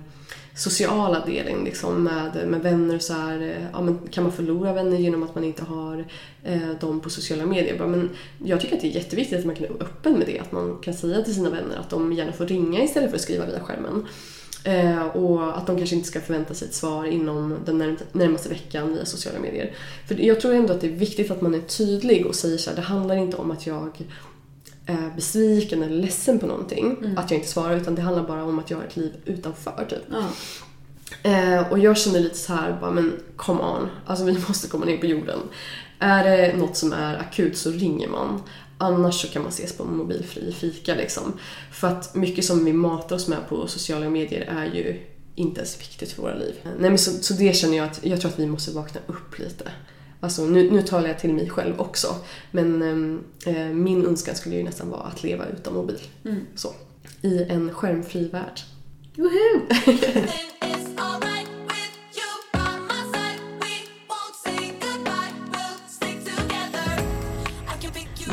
sociala 0.56 1.26
delen 1.26 1.64
liksom 1.64 2.04
med, 2.04 2.48
med 2.48 2.62
vänner 2.62 2.94
och 2.94 3.02
så 3.02 3.12
här, 3.12 3.40
eh, 3.40 3.66
ja 3.72 3.80
men 3.82 3.98
kan 4.10 4.24
man 4.24 4.32
förlora 4.32 4.72
vänner 4.72 4.96
genom 4.96 5.22
att 5.22 5.34
man 5.34 5.44
inte 5.44 5.64
har 5.64 6.04
eh, 6.44 6.70
dem 6.80 7.00
på 7.00 7.10
sociala 7.10 7.46
medier? 7.46 7.78
Bara, 7.78 7.88
Men 7.88 8.10
jag 8.44 8.60
tycker 8.60 8.76
att 8.76 8.82
det 8.82 8.88
är 8.88 8.94
jätteviktigt 8.94 9.38
att 9.38 9.44
man 9.44 9.54
kan 9.54 9.66
vara 9.66 9.84
öppen 9.84 10.12
med 10.12 10.26
det, 10.26 10.38
att 10.38 10.52
man 10.52 10.78
kan 10.82 10.94
säga 10.94 11.22
till 11.22 11.34
sina 11.34 11.50
vänner 11.50 11.76
att 11.76 11.90
de 11.90 12.12
gärna 12.12 12.32
får 12.32 12.46
ringa 12.46 12.84
istället 12.84 13.10
för 13.10 13.16
att 13.16 13.22
skriva 13.22 13.46
via 13.46 13.60
skärmen. 13.60 14.06
Eh, 14.64 15.06
och 15.06 15.58
att 15.58 15.66
de 15.66 15.76
kanske 15.76 15.96
inte 15.96 16.08
ska 16.08 16.20
förvänta 16.20 16.54
sig 16.54 16.68
ett 16.68 16.74
svar 16.74 17.04
inom 17.04 17.54
den 17.64 17.82
närm- 17.82 18.02
närmaste 18.12 18.48
veckan 18.48 18.94
via 18.94 19.04
sociala 19.04 19.38
medier. 19.38 19.72
För 20.08 20.14
jag 20.14 20.40
tror 20.40 20.54
ändå 20.54 20.72
att 20.72 20.80
det 20.80 20.86
är 20.86 20.90
viktigt 20.90 21.30
att 21.30 21.40
man 21.40 21.54
är 21.54 21.60
tydlig 21.60 22.26
och 22.26 22.34
säger 22.34 22.58
så 22.58 22.70
här, 22.70 22.76
det 22.76 22.82
handlar 22.82 23.16
inte 23.16 23.36
om 23.36 23.50
att 23.50 23.66
jag 23.66 23.90
besviken 25.16 25.82
eller 25.82 25.96
ledsen 25.96 26.38
på 26.38 26.46
någonting, 26.46 27.14
att 27.16 27.30
jag 27.30 27.40
inte 27.40 27.50
svarar, 27.50 27.76
utan 27.76 27.94
det 27.94 28.02
handlar 28.02 28.22
bara 28.22 28.44
om 28.44 28.58
att 28.58 28.70
jag 28.70 28.78
har 28.78 28.84
ett 28.84 28.96
liv 28.96 29.12
utanför 29.24 29.86
typ. 29.90 30.02
Ja. 30.10 30.24
Eh, 31.22 31.72
och 31.72 31.78
jag 31.78 31.98
känner 31.98 32.20
lite 32.20 32.38
så 32.38 32.52
här, 32.52 32.78
bara, 32.80 32.90
men 32.90 33.12
come 33.36 33.60
on, 33.60 33.88
alltså 34.06 34.24
vi 34.24 34.38
måste 34.48 34.68
komma 34.68 34.84
ner 34.84 34.98
på 34.98 35.06
jorden. 35.06 35.38
Är 35.98 36.24
det 36.24 36.56
något 36.56 36.76
som 36.76 36.92
är 36.92 37.18
akut 37.18 37.56
så 37.56 37.70
ringer 37.70 38.08
man. 38.08 38.42
Annars 38.78 39.20
så 39.22 39.28
kan 39.28 39.42
man 39.42 39.50
ses 39.50 39.76
på 39.76 39.82
en 39.82 39.96
mobilfri 39.96 40.52
fika 40.52 40.94
liksom. 40.94 41.32
För 41.72 41.88
att 41.88 42.14
mycket 42.14 42.44
som 42.44 42.64
vi 42.64 42.72
matar 42.72 43.16
oss 43.16 43.28
med 43.28 43.48
på 43.48 43.66
sociala 43.66 44.10
medier 44.10 44.40
är 44.40 44.64
ju 44.64 45.00
inte 45.34 45.60
ens 45.60 45.80
viktigt 45.80 46.12
för 46.12 46.22
våra 46.22 46.34
liv. 46.34 46.54
Nej 46.64 46.90
men 46.90 46.98
så, 46.98 47.10
så 47.10 47.34
det 47.34 47.56
känner 47.56 47.76
jag 47.76 47.86
att, 47.86 48.00
jag 48.02 48.20
tror 48.20 48.30
att 48.30 48.38
vi 48.38 48.46
måste 48.46 48.70
vakna 48.70 49.00
upp 49.06 49.38
lite. 49.38 49.64
Alltså 50.26 50.44
nu, 50.44 50.70
nu 50.70 50.82
talar 50.82 51.08
jag 51.08 51.18
till 51.18 51.34
mig 51.34 51.50
själv 51.50 51.80
också. 51.80 52.16
Men 52.50 52.82
ehm, 52.82 53.24
eh, 53.46 53.66
min 53.66 54.06
önskan 54.06 54.34
skulle 54.34 54.56
ju 54.56 54.62
nästan 54.62 54.90
vara 54.90 55.02
att 55.02 55.22
leva 55.22 55.46
utan 55.46 55.74
mobil. 55.74 56.00
Så. 56.54 56.68
I 57.22 57.42
en 57.42 57.74
skärmfri 57.74 58.28
värld. 58.28 58.60
Woho! 59.16 59.60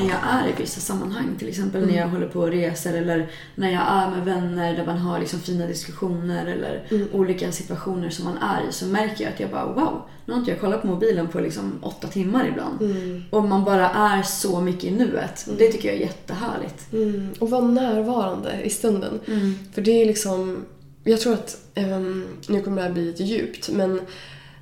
När 0.03 0.09
jag 0.09 0.19
är 0.23 0.49
i 0.49 0.53
vissa 0.61 0.81
sammanhang, 0.81 1.35
till 1.39 1.49
exempel 1.49 1.87
när 1.87 1.97
jag 1.97 2.07
håller 2.07 2.27
på 2.27 2.39
och 2.39 2.47
reser 2.47 2.93
eller 2.93 3.29
när 3.55 3.71
jag 3.71 3.81
är 3.87 4.09
med 4.09 4.25
vänner 4.25 4.77
där 4.77 4.85
man 4.85 4.97
har 4.97 5.19
liksom 5.19 5.39
fina 5.39 5.67
diskussioner 5.67 6.45
eller 6.45 6.83
olika 7.11 7.51
situationer 7.51 8.09
som 8.09 8.25
man 8.25 8.37
är 8.37 8.69
i 8.69 8.71
så 8.71 8.85
märker 8.85 9.23
jag 9.23 9.33
att 9.33 9.39
jag 9.39 9.49
bara 9.49 9.65
wow, 9.65 10.01
nu 10.25 10.33
har 10.33 10.39
inte 10.39 10.51
jag 10.51 10.59
kollat 10.59 10.81
på 10.81 10.87
mobilen 10.87 11.27
på 11.27 11.39
liksom 11.39 11.79
åtta 11.81 12.07
timmar 12.07 12.47
ibland. 12.47 12.79
Och 13.31 13.43
man 13.43 13.63
bara 13.63 13.89
är 13.89 14.23
så 14.23 14.61
mycket 14.61 14.83
i 14.83 14.91
nuet. 14.91 15.45
Och 15.49 15.55
det 15.57 15.71
tycker 15.71 15.87
jag 15.87 15.97
är 15.97 16.01
jättehärligt. 16.01 16.93
Mm, 16.93 17.29
och 17.39 17.49
vara 17.49 17.67
närvarande 17.67 18.61
i 18.63 18.69
stunden. 18.69 19.19
För 19.73 19.81
det 19.81 20.01
är 20.01 20.05
liksom, 20.05 20.65
jag 21.03 21.19
tror 21.21 21.33
att, 21.33 21.57
ehm, 21.75 22.27
nu 22.47 22.61
kommer 22.61 22.77
det 22.77 22.87
här 22.87 22.93
bli 22.93 23.05
lite 23.05 23.23
djupt, 23.23 23.69
men 23.69 24.01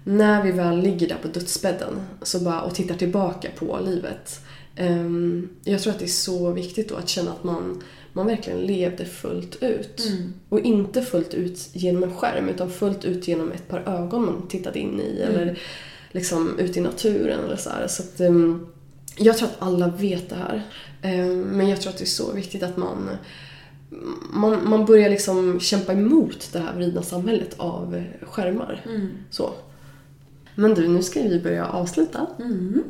när 0.03 0.43
vi 0.43 0.51
väl 0.51 0.81
ligger 0.81 1.07
där 1.07 1.17
på 1.21 1.27
dödsbädden 1.27 2.01
så 2.21 2.39
bara, 2.39 2.61
och 2.61 2.75
tittar 2.75 2.95
tillbaka 2.95 3.49
på 3.59 3.79
livet. 3.85 4.41
Ehm, 4.75 5.49
jag 5.63 5.81
tror 5.81 5.93
att 5.93 5.99
det 5.99 6.05
är 6.05 6.07
så 6.07 6.51
viktigt 6.51 6.89
då 6.89 6.95
att 6.95 7.09
känna 7.09 7.31
att 7.31 7.43
man, 7.43 7.83
man 8.13 8.27
verkligen 8.27 8.59
levde 8.59 9.05
fullt 9.05 9.63
ut. 9.63 10.01
Och 10.49 10.59
inte 10.59 11.01
fullt 11.01 11.33
ut 11.33 11.69
genom 11.73 12.03
en 12.03 12.15
skärm 12.15 12.49
utan 12.49 12.69
fullt 12.69 13.05
ut 13.05 13.27
genom 13.27 13.51
ett 13.51 13.67
par 13.67 13.79
ögon 13.79 14.25
man 14.25 14.47
tittade 14.47 14.79
in 14.79 14.99
i 14.99 15.21
eller 15.21 15.59
liksom 16.11 16.59
ut 16.59 16.77
i 16.77 16.81
naturen 16.81 17.39
eller 17.45 17.55
så 17.55 17.69
här. 17.69 17.87
Så 17.87 18.03
att, 18.03 18.19
ehm, 18.19 18.67
jag 19.17 19.37
tror 19.37 19.47
att 19.49 19.55
alla 19.59 19.87
vet 19.87 20.29
det 20.29 20.35
här. 20.35 20.63
Ehm, 21.01 21.41
Men 21.41 21.69
jag 21.69 21.81
tror 21.81 21.91
att 21.91 21.97
det 21.97 22.03
är 22.03 22.05
så 22.05 22.31
viktigt 22.33 22.63
att 22.63 22.77
man, 22.77 23.09
man, 24.33 24.69
man 24.69 24.85
börjar 24.85 25.09
liksom 25.09 25.59
kämpa 25.59 25.93
emot 25.93 26.49
det 26.53 26.59
här 26.59 26.75
vridna 26.75 27.01
samhället 27.01 27.53
av 27.57 27.95
eh, 27.95 28.27
skärmar. 28.27 28.81
Så. 29.29 29.53
Men 30.55 30.73
du, 30.73 30.87
nu 30.87 31.03
ska 31.03 31.21
vi 31.21 31.39
börja 31.39 31.65
avsluta. 31.65 32.27
Mm. 32.39 32.83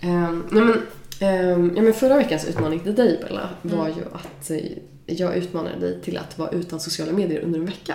Ehm, 0.00 0.44
nej 0.50 0.62
men, 0.64 0.76
ja, 1.18 1.82
men 1.82 1.92
förra 1.92 2.16
veckans 2.16 2.44
utmaning 2.44 2.80
till 2.80 2.94
dig 2.94 3.20
Bella 3.28 3.48
var 3.62 3.88
ju 3.88 4.04
att 4.12 4.50
eh, 4.50 4.58
jag 5.06 5.36
utmanade 5.36 5.80
dig 5.80 6.00
till 6.02 6.18
att 6.18 6.38
vara 6.38 6.50
utan 6.50 6.80
sociala 6.80 7.12
medier 7.12 7.40
under 7.40 7.58
en 7.58 7.66
vecka. 7.66 7.94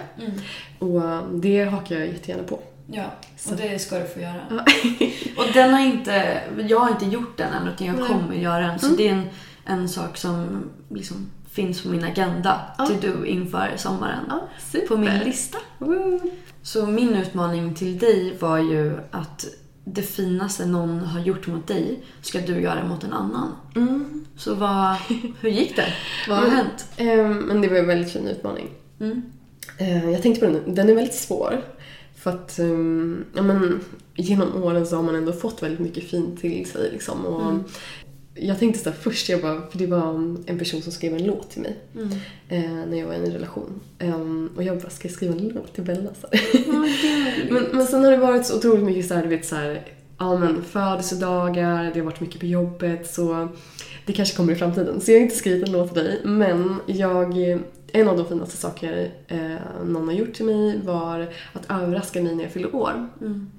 Och 0.79 1.01
eh, 1.01 1.27
det 1.33 1.63
hakar 1.63 1.95
jag 1.95 2.07
jättegärna 2.07 2.43
på. 2.43 2.59
Ja, 2.87 3.05
och 3.49 3.55
det 3.57 3.79
ska 3.79 3.99
du 3.99 4.07
få 4.07 4.19
göra. 4.19 4.41
och 5.37 5.45
den 5.53 5.73
har 5.73 5.79
inte, 5.79 6.41
jag 6.69 6.79
har 6.79 6.89
inte 6.89 7.05
gjort 7.05 7.37
den 7.37 7.53
än 7.53 7.67
utan 7.67 7.87
jag 7.87 7.95
Nej. 7.95 8.07
kommer 8.07 8.35
göra 8.35 8.67
den. 8.67 8.79
Så 8.79 8.87
det 8.87 9.07
är 9.07 9.13
en, 9.13 9.23
en 9.65 9.89
sak 9.89 10.17
som 10.17 10.63
liksom 10.89 11.29
finns 11.51 11.81
på 11.81 11.89
min 11.89 12.03
agenda 12.03 12.61
Ja. 12.77 12.85
till 12.85 12.97
du 13.01 13.27
inför 13.27 13.73
sommaren. 13.77 14.25
Ja. 14.29 14.47
På 14.87 14.97
min 14.97 15.19
lista. 15.19 15.57
Woo. 15.77 16.19
Så 16.61 16.85
min 16.85 17.15
utmaning 17.15 17.75
till 17.75 17.97
dig 17.97 18.37
var 18.39 18.57
ju 18.57 18.97
att 19.11 19.45
det 19.85 20.01
finaste 20.01 20.65
någon 20.65 20.99
har 20.99 21.19
gjort 21.19 21.47
mot 21.47 21.67
dig 21.67 21.99
ska 22.21 22.39
du 22.39 22.61
göra 22.61 22.85
mot 22.85 23.03
en 23.03 23.13
annan. 23.13 23.51
Mm. 23.75 24.25
Så 24.37 24.53
vad, 24.55 24.95
hur 25.41 25.49
gick 25.49 25.75
det? 25.75 25.93
Vad 26.29 26.37
har 26.37 26.45
Mm. 26.45 26.57
hänt? 26.57 26.85
Ehm, 26.97 27.37
men 27.37 27.61
det 27.61 27.67
var 27.67 27.77
en 27.77 27.87
väldigt 27.87 28.11
fin 28.13 28.27
utmaning. 28.27 28.69
Mm. 28.99 29.21
Eh, 29.77 30.09
Jag 30.09 30.21
tänkte 30.21 30.45
på 30.47 30.51
den, 30.53 30.75
den 30.75 30.89
är 30.89 30.95
väldigt 30.95 31.15
svår. 31.15 31.61
För 32.15 32.31
att 32.31 32.59
ehm, 32.59 33.25
ja, 33.35 33.41
men, 33.41 33.79
genom 34.15 34.63
åren 34.63 34.87
så 34.87 34.95
har 34.95 35.03
man 35.03 35.15
ändå 35.15 35.33
fått 35.33 35.63
väldigt 35.63 35.79
mycket 35.79 36.09
fint 36.09 36.41
till 36.41 36.69
sig. 36.69 36.89
Liksom. 36.91 37.25
Och 37.25 37.41
Mm. 37.49 37.63
Jag 38.35 38.59
tänkte 38.59 38.79
så 38.83 38.91
först, 38.91 39.29
jag 39.29 39.41
bara, 39.41 39.61
för 39.69 39.77
det 39.77 39.87
var 39.87 40.13
en 40.45 40.59
person 40.59 40.81
som 40.81 40.91
skrev 40.91 41.13
en 41.15 41.25
låt 41.25 41.49
till 41.51 41.61
mig 41.61 41.75
Mm. 41.95 42.09
eh, 42.49 42.85
när 42.89 42.99
jag 42.99 43.07
var 43.07 43.13
i 43.13 43.17
en 43.17 43.31
relation. 43.33 43.79
Ehm, 43.99 44.49
och 44.55 44.63
jag 44.63 44.77
bara, 44.81 44.89
ska 44.89 45.07
jag 45.07 45.15
skriva 45.15 45.33
en 45.33 45.47
låt 45.47 45.73
till 45.73 45.83
Bella? 45.83 46.09
Så 46.21 46.27
här. 46.31 47.51
men, 47.53 47.63
men 47.73 47.85
sen 47.87 48.03
har 48.03 48.11
det 48.11 48.17
varit 48.17 48.45
så 48.45 48.57
otroligt 48.57 48.83
mycket 48.83 49.07
så 49.07 49.13
här, 49.13 49.23
du 49.23 49.29
vet, 49.29 49.45
så 49.45 49.55
här, 49.55 49.87
ja, 50.17 50.37
men, 50.37 50.63
födelsedagar, 50.63 51.91
det 51.93 51.99
har 51.99 52.05
varit 52.05 52.19
mycket 52.19 52.39
på 52.39 52.45
jobbet. 52.45 53.07
Så 53.07 53.47
det 54.05 54.13
kanske 54.13 54.35
kommer 54.37 54.53
i 54.53 54.55
framtiden. 54.55 55.01
Så 55.01 55.11
jag 55.11 55.17
har 55.17 55.23
inte 55.23 55.35
skrivit 55.35 55.67
en 55.67 55.71
låt 55.71 55.93
till 55.93 56.03
dig. 56.03 56.21
Men 56.23 56.79
jag, 56.85 57.37
en 57.91 58.07
av 58.07 58.17
de 58.17 58.25
finaste 58.27 58.57
saker 58.57 59.11
eh, 59.27 59.55
någon 59.85 60.07
har 60.07 60.15
gjort 60.15 60.33
till 60.33 60.45
mig 60.45 60.79
var 60.83 61.27
att 61.53 61.81
överraska 61.81 62.21
mig 62.21 62.35
när 62.35 62.43
jag 62.43 62.51
fyllde 62.51 62.69
år. 62.69 63.09
Mm. 63.21 63.51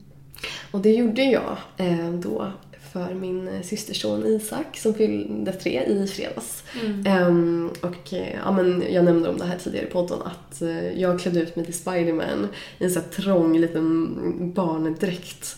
Och 0.70 0.80
det 0.80 0.92
gjorde 0.92 1.22
jag 1.22 1.56
eh, 1.76 2.10
då 2.12 2.52
för 2.94 3.14
min 3.14 3.48
eh, 3.48 3.62
systerson 3.62 4.26
Isak 4.26 4.76
som 4.76 4.94
fyllde 4.94 5.52
tre 5.52 5.84
i 5.86 6.06
fredags. 6.06 6.64
Ehm, 7.04 7.70
och 7.80 8.12
eh, 8.12 8.34
ja, 8.44 8.52
men 8.52 8.84
jag 8.90 9.04
nämnde 9.04 9.28
om 9.28 9.38
det 9.38 9.44
här 9.44 9.58
tidigare 9.58 9.86
i 9.86 9.90
podden 9.90 10.18
att 10.22 10.62
eh, 10.62 11.00
jag 11.00 11.20
klädde 11.20 11.40
ut 11.40 11.56
mig 11.56 11.64
till 11.64 11.74
Spiderman 11.74 12.48
i 12.78 12.84
en 12.84 12.90
så 12.90 13.00
här 13.00 13.08
trång 13.08 13.58
liten 13.58 14.52
barndräkt 14.54 15.56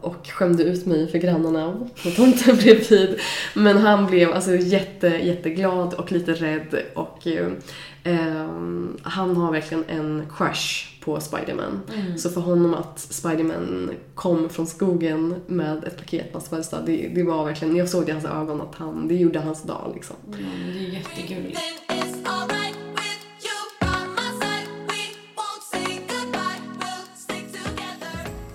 och 0.00 0.26
skämde 0.26 0.64
ut 0.64 0.86
mig 0.86 1.10
för 1.10 1.18
grannarna 1.18 1.88
på 2.02 2.10
tomten 2.10 2.56
bredvid. 2.62 3.20
Men 3.54 3.76
han 3.76 4.06
blev 4.06 4.32
alltså 4.32 4.56
jätte, 4.56 5.06
jätteglad 5.06 5.94
och 5.94 6.12
lite 6.12 6.32
rädd 6.32 6.82
och 6.94 7.26
ehm, 8.04 8.96
han 9.02 9.36
har 9.36 9.52
verkligen 9.52 9.84
en 9.88 10.26
crush 10.36 10.93
på 11.04 11.20
Spiderman. 11.20 11.80
Så 12.16 12.30
för 12.30 12.40
honom 12.40 12.74
att 12.74 12.98
Spiderman 12.98 13.90
kom 14.14 14.48
från 14.48 14.66
skogen 14.66 15.34
med 15.46 15.84
ett 15.84 15.96
paket 15.96 16.32
på 16.32 16.38
hans 16.38 16.48
födelsedag, 16.48 16.86
det, 16.86 17.12
det 17.14 17.22
var 17.22 17.44
verkligen, 17.44 17.76
jag 17.76 17.88
såg 17.88 18.06
det 18.06 18.10
i 18.10 18.12
hans 18.12 18.24
ögon 18.24 18.60
att 18.60 18.74
han, 18.74 19.08
det 19.08 19.14
gjorde 19.14 19.38
hans 19.38 19.62
dag 19.62 19.92
liksom. 19.94 20.16
Men 20.24 20.40
det 20.72 20.78
är 20.78 20.92
jättegulligt. 20.92 21.60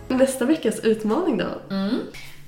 Nästa 0.07 0.45
veckas 0.45 0.79
utmaning 0.79 1.37
då? 1.37 1.45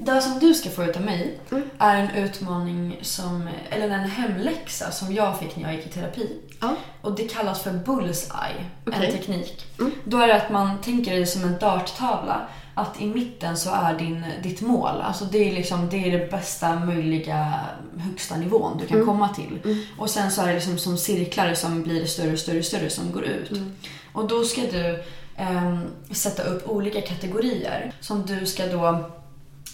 Det 0.03 0.21
som 0.21 0.39
du 0.39 0.53
ska 0.53 0.69
få 0.69 0.83
ut 0.83 0.95
av 0.95 1.01
mig 1.01 1.39
Mm. 1.51 1.69
är 1.79 1.95
en 1.97 2.09
utmaning 2.23 2.99
som, 3.01 3.49
eller 3.69 3.89
en 3.89 4.09
hemläxa 4.09 4.91
som 4.91 5.13
jag 5.13 5.39
fick 5.39 5.55
när 5.55 5.63
jag 5.63 5.73
gick 5.75 5.85
i 5.85 5.89
terapi. 5.89 6.37
Ja. 6.61 6.75
Och 7.01 7.15
det 7.15 7.23
kallas 7.23 7.61
för 7.63 7.71
bullseye, 7.71 8.65
Okej. 8.87 9.05
en 9.05 9.11
teknik. 9.11 9.65
Mm. 9.79 9.91
Då 10.03 10.17
är 10.17 10.27
det 10.27 10.35
att 10.35 10.49
man 10.51 10.77
tänker 10.81 11.19
det 11.19 11.25
som 11.25 11.43
en 11.43 11.59
darttavla. 11.59 12.41
Att 12.73 13.01
i 13.01 13.05
mitten 13.07 13.57
så 13.57 13.69
är 13.73 13.93
din, 13.93 14.25
ditt 14.43 14.61
mål, 14.61 15.01
alltså 15.01 15.25
det 15.25 15.49
är 15.49 15.53
liksom 15.53 15.89
det 15.89 15.97
är 15.97 16.19
det 16.19 16.31
bästa 16.31 16.79
möjliga 16.79 17.53
högsta 17.97 18.35
nivån 18.37 18.77
du 18.77 18.87
kan 18.87 18.95
Mm. 18.97 19.07
komma 19.07 19.29
till. 19.29 19.83
Och 19.97 20.09
sen 20.09 20.31
så 20.31 20.41
är 20.41 20.47
det 20.47 20.53
liksom 20.53 20.77
som 20.77 20.97
cirklar 20.97 21.53
som 21.53 21.83
blir 21.83 22.05
större 22.05 22.31
och 22.33 22.39
större 22.39 22.59
och 22.59 22.65
större 22.65 22.89
som 22.89 23.11
går 23.11 23.23
ut. 23.23 23.51
Mm. 23.51 23.73
Och 24.13 24.27
då 24.27 24.43
ska 24.43 24.61
du 24.61 25.03
ehm, 25.37 25.79
sätta 26.11 26.43
upp 26.43 26.69
olika 26.69 27.01
kategorier 27.01 27.91
som 27.99 28.25
du 28.25 28.45
ska 28.45 28.65
då 28.67 29.11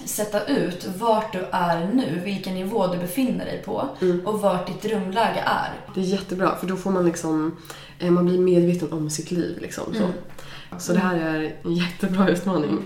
sätta 0.06 0.46
ut 0.46 0.88
vart 0.98 1.34
du 1.34 1.40
är 1.52 1.90
nu, 1.94 2.22
vilken 2.26 2.54
nivå 2.56 2.88
du 2.88 2.98
befinner 2.98 3.46
dig 3.46 3.62
på 3.66 3.90
Mm. 4.02 4.28
och 4.28 4.42
vart 4.42 4.68
ditt 4.68 4.82
drömläge 4.82 5.44
är. 5.46 5.72
Det 5.96 6.00
är 6.02 6.04
jättebra 6.06 6.56
för 6.56 6.68
då 6.68 6.76
får 6.76 6.92
man 6.92 7.06
liksom, 7.06 7.58
eh, 8.00 8.12
man 8.12 8.26
blir 8.26 8.40
medveten 8.40 8.94
om 8.94 9.10
sitt 9.10 9.32
liv 9.32 9.58
liksom. 9.62 9.94
Så, 9.94 10.04
Mm. 10.04 10.14
så 10.80 10.94
det 10.94 11.00
här 11.00 11.16
är 11.16 11.56
en 11.64 11.74
jättebra 11.76 12.30
utmaning. 12.30 12.80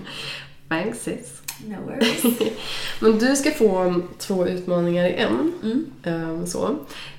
Thanks 0.68 1.02
sis. 1.02 1.42
No 1.66 1.76
worries. 1.86 2.22
Men 3.00 3.18
du 3.18 3.36
ska 3.36 3.50
få 3.50 4.00
två 4.18 4.46
utmaningar 4.46 5.04
i 5.06 5.14
en. 5.14 5.52
Mm. 5.62 5.84
eh, 6.02 6.44
Så. 6.46 6.76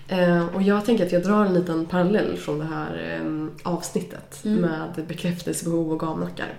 Eh, 0.07 0.47
Och 0.55 0.61
jag 0.61 0.85
tänker 0.85 1.05
att 1.05 1.11
jag 1.11 1.23
drar 1.23 1.45
en 1.45 1.53
liten 1.53 1.85
parallell 1.85 2.37
från 2.37 2.59
det 2.59 2.65
här 2.65 3.21
avsnittet 3.63 4.41
Mm. 4.45 4.61
med 4.61 5.05
bekräftelsebehov 5.07 5.91
och 5.91 5.99
gamnackar. 5.99 6.53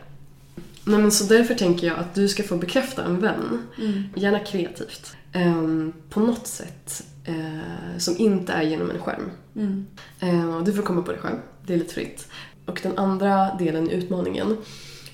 Nej, 0.87 0.99
men 0.99 1.11
så 1.11 1.25
därför 1.25 1.55
tänker 1.55 1.87
jag 1.87 1.99
att 1.99 2.15
du 2.15 2.29
ska 2.29 2.43
få 2.43 2.57
bekräfta 2.57 3.05
en 3.05 3.21
vän, 3.21 3.63
Mm. 3.79 4.03
gärna 4.15 4.39
kreativt, 4.39 5.17
eh, 5.33 5.63
på 6.11 6.21
något 6.21 6.47
sätt 6.47 7.05
eh, 7.25 7.99
som 7.99 8.15
inte 8.19 8.53
är 8.53 8.63
genom 8.63 8.91
en 8.91 8.99
skärm. 8.99 9.31
Mm. 9.57 9.87
Och 10.55 10.65
Du 10.65 10.73
får 10.73 10.83
komma 10.83 11.03
på 11.03 11.13
det 11.13 11.19
själv, 11.19 11.37
det 11.67 11.75
är 11.75 11.79
lite 11.79 11.95
fritt. 11.95 12.29
Och 12.67 12.81
den 12.83 12.99
andra 12.99 13.55
delen 13.59 13.91
i 13.91 13.95
utmaningen 13.95 14.57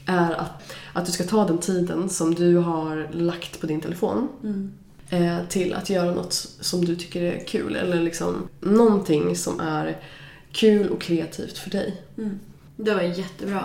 är 0.06 0.32
att, 0.32 0.72
att 0.92 1.06
du 1.06 1.12
ska 1.12 1.24
ta 1.24 1.46
den 1.46 1.58
tiden 1.58 2.08
som 2.08 2.34
du 2.34 2.56
har 2.56 3.08
lagt 3.12 3.60
på 3.60 3.66
din 3.66 3.80
telefon 3.80 4.28
Mm. 4.42 4.72
eh, 5.10 5.36
till 5.48 5.74
att 5.74 5.90
göra 5.90 6.14
något 6.14 6.32
som 6.60 6.84
du 6.84 6.96
tycker 6.96 7.22
är 7.22 7.44
kul. 7.46 7.76
Eller 7.76 8.00
liksom 8.00 8.48
någonting 8.60 9.36
som 9.36 9.60
är 9.60 9.96
kul 10.52 10.88
och 10.90 11.00
kreativt 11.00 11.58
för 11.58 11.70
dig. 11.70 12.02
Det 12.84 12.94
var 12.94 13.02
jättebra. 13.02 13.64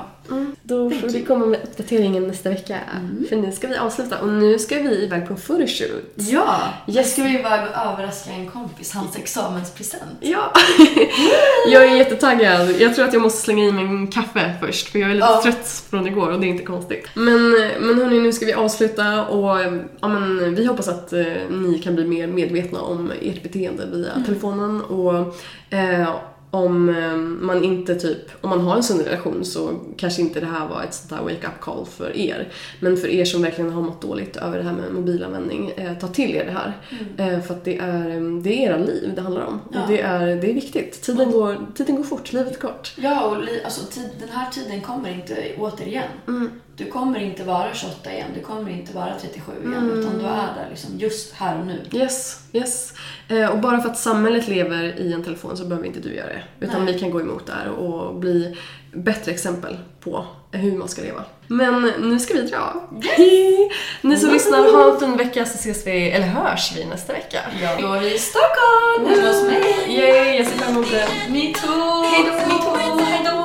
Då 0.64 0.90
får 0.90 1.10
vi 1.10 1.22
komma 1.22 1.46
med 1.46 1.60
uppdateringen 1.64 2.28
nästa 2.28 2.50
vecka. 2.50 2.80
För 3.30 3.36
nu 3.36 3.52
ska 3.52 3.68
vi 3.68 3.78
avsluta 3.78 4.22
och 4.22 4.28
nu 4.28 4.60
ska 4.60 4.76
vi 4.76 5.04
iväg 5.04 5.28
på 5.28 5.34
en 5.34 5.40
photoshoot. 5.40 6.14
Ja! 6.16 6.60
Yes. 6.88 6.96
Jag 6.96 7.06
ska 7.06 7.24
vi 7.24 7.40
iväg 7.40 7.60
och 7.70 7.92
överraska 7.92 8.32
en 8.32 8.48
kompis, 8.50 8.94
hans 8.94 9.18
examenspresent. 9.18 10.04
Ja! 10.20 10.54
jag 11.72 11.84
är 11.84 11.96
jättetaggad. 11.96 12.72
Jag 12.80 12.96
tror 12.96 13.06
att 13.06 13.14
jag 13.14 13.22
måste 13.22 13.42
slänga 13.42 13.64
i 13.64 13.72
mig 13.72 13.86
en 13.86 14.08
kaffe 14.08 14.54
först 14.62 14.88
för 14.90 15.00
jag 15.00 15.10
är 15.10 15.14
lite 15.14 15.28
Ja. 15.28 15.42
trött 15.44 15.84
från 15.90 16.08
igår 16.08 16.32
och 16.32 16.40
det 16.40 16.48
är 16.48 16.50
inte 16.50 16.64
konstigt. 16.64 17.08
Men, 17.14 17.52
men 17.80 17.98
hörni, 17.98 18.20
nu 18.20 18.34
ska 18.34 18.46
vi 18.46 18.54
avsluta 18.54 19.26
och 19.26 19.60
ja, 20.00 20.08
men, 20.08 20.56
vi 20.56 20.66
hoppas 20.66 20.88
att 20.88 21.14
eh, 21.14 21.26
ni 21.50 21.80
kan 21.84 21.96
bli 21.96 22.06
mer 22.06 22.28
medvetna 22.28 22.80
om 22.82 23.12
ert 23.22 23.44
beteende 23.44 23.86
via 23.86 24.12
telefonen 24.26 24.82
och 24.82 25.36
eh, 25.70 26.10
om 26.56 26.90
eh, 26.90 27.16
man 27.18 27.64
inte 27.64 27.96
typ, 27.96 28.18
om 28.42 28.50
man 28.50 28.62
har 28.62 28.76
en 28.76 28.84
sund 28.84 29.02
relation 29.02 29.46
så 29.46 29.80
kanske 29.98 30.22
inte 30.22 30.40
det 30.40 30.46
här 30.46 30.68
var 30.68 30.84
ett 30.84 30.94
sånt 30.94 31.10
där 31.10 31.18
wake-up 31.18 31.60
call 31.62 31.86
för 31.86 32.18
er. 32.18 32.48
Men 32.80 32.98
för 32.98 33.08
er 33.08 33.26
som 33.26 33.42
verkligen 33.42 33.72
har 33.72 33.82
mått 33.82 34.02
dåligt 34.02 34.38
över 34.38 34.58
det 34.58 34.64
här 34.64 34.74
med 34.74 34.94
mobilanvändning, 34.94 35.72
eh, 35.78 35.94
ta 35.98 36.08
till 36.08 36.36
er 36.36 36.46
det 36.46 36.52
här. 36.52 36.74
Eh, 37.18 37.42
för 37.42 37.54
att 37.54 37.64
det 37.66 37.78
är, 37.78 38.42
det 38.44 38.50
är 38.66 38.70
era 38.70 38.78
liv 38.78 39.12
det 39.16 39.22
handlar 39.22 39.46
om. 39.46 39.62
Ja. 39.74 39.82
Och 39.82 39.88
det 39.92 40.02
är, 40.02 40.20
det 40.26 40.50
är 40.50 40.54
viktigt. 40.54 41.02
Tiden 41.02 41.32
går, 41.32 41.58
tiden 41.76 41.96
går 41.96 42.04
fort, 42.04 42.34
livet 42.34 42.56
är 42.56 42.60
kort. 42.60 42.94
Ja, 42.98 43.26
och 43.26 43.44
li- 43.44 43.62
alltså, 43.66 43.86
tid, 43.86 44.10
den 44.20 44.30
här 44.30 44.50
tiden 44.52 44.82
kommer 44.82 45.10
inte 45.14 45.36
återigen. 45.58 46.04
Mm. 46.28 46.50
Du 46.78 46.86
kommer 46.86 47.20
inte 47.20 47.44
vara 47.44 47.74
28 47.74 48.12
igen, 48.14 48.28
du 48.36 48.42
kommer 48.42 48.72
inte 48.72 48.94
vara 48.94 49.14
37 49.22 49.52
igen, 49.66 49.92
utan 49.92 50.18
du 50.20 50.26
är 50.26 50.54
där 50.56 50.68
liksom 50.70 50.90
just 50.98 51.34
här 51.34 51.60
och 51.60 51.66
nu. 51.66 51.82
Yes, 51.92 52.40
yes. 52.54 52.94
Eh, 53.28 53.50
och 53.50 53.60
bara 53.60 53.82
för 53.82 53.90
att 53.90 53.98
samhället 53.98 54.48
lever 54.48 55.00
i 55.00 55.14
en 55.14 55.24
telefon 55.24 55.58
så 55.58 55.66
behöver 55.66 55.88
inte 55.88 56.00
du 56.00 56.16
göra 56.16 56.28
det. 56.28 56.44
Utan 56.66 56.86
Nej. 56.86 56.94
vi 56.94 57.00
kan 57.00 57.12
gå 57.12 57.22
emot 57.22 57.46
där 57.46 57.70
och 57.70 58.16
bli 58.16 58.58
bättre 58.94 59.32
exempel 59.32 59.78
på 60.00 60.26
hur 60.52 60.78
man 60.78 60.88
ska 60.88 61.02
leva. 61.02 61.24
Men 61.48 61.92
nu 62.00 62.20
ska 62.20 62.34
vi 62.34 62.42
dra. 62.42 62.90
Ni 64.02 64.18
som 64.18 64.30
lyssnar, 64.30 64.72
ha 64.72 64.94
en 64.94 65.00
fin 65.00 65.18
vecka 65.18 65.46
så 65.46 65.56
ses 65.56 65.88
vi, 65.88 66.12
eller 66.12 66.28
hörs 66.28 66.74
vi 66.78 66.86
nästa 66.86 67.14
vecka. 67.14 67.40
Ja. 67.62 67.76
Då 67.82 67.94
är 67.94 68.00
vi 68.00 68.16
i 68.16 68.20
Stockholm, 68.20 69.26
hos 69.28 69.44
mig. 69.44 69.64
Yay, 69.88 70.38
jag 70.38 70.48
ser 70.48 70.58
fram 70.58 70.72
emot 70.72 70.92
det. 70.92 71.08
Me 71.30 71.54
too! 71.54 72.02
Me 72.02 72.30
too! 72.60 73.00
Hejdå! 73.00 73.45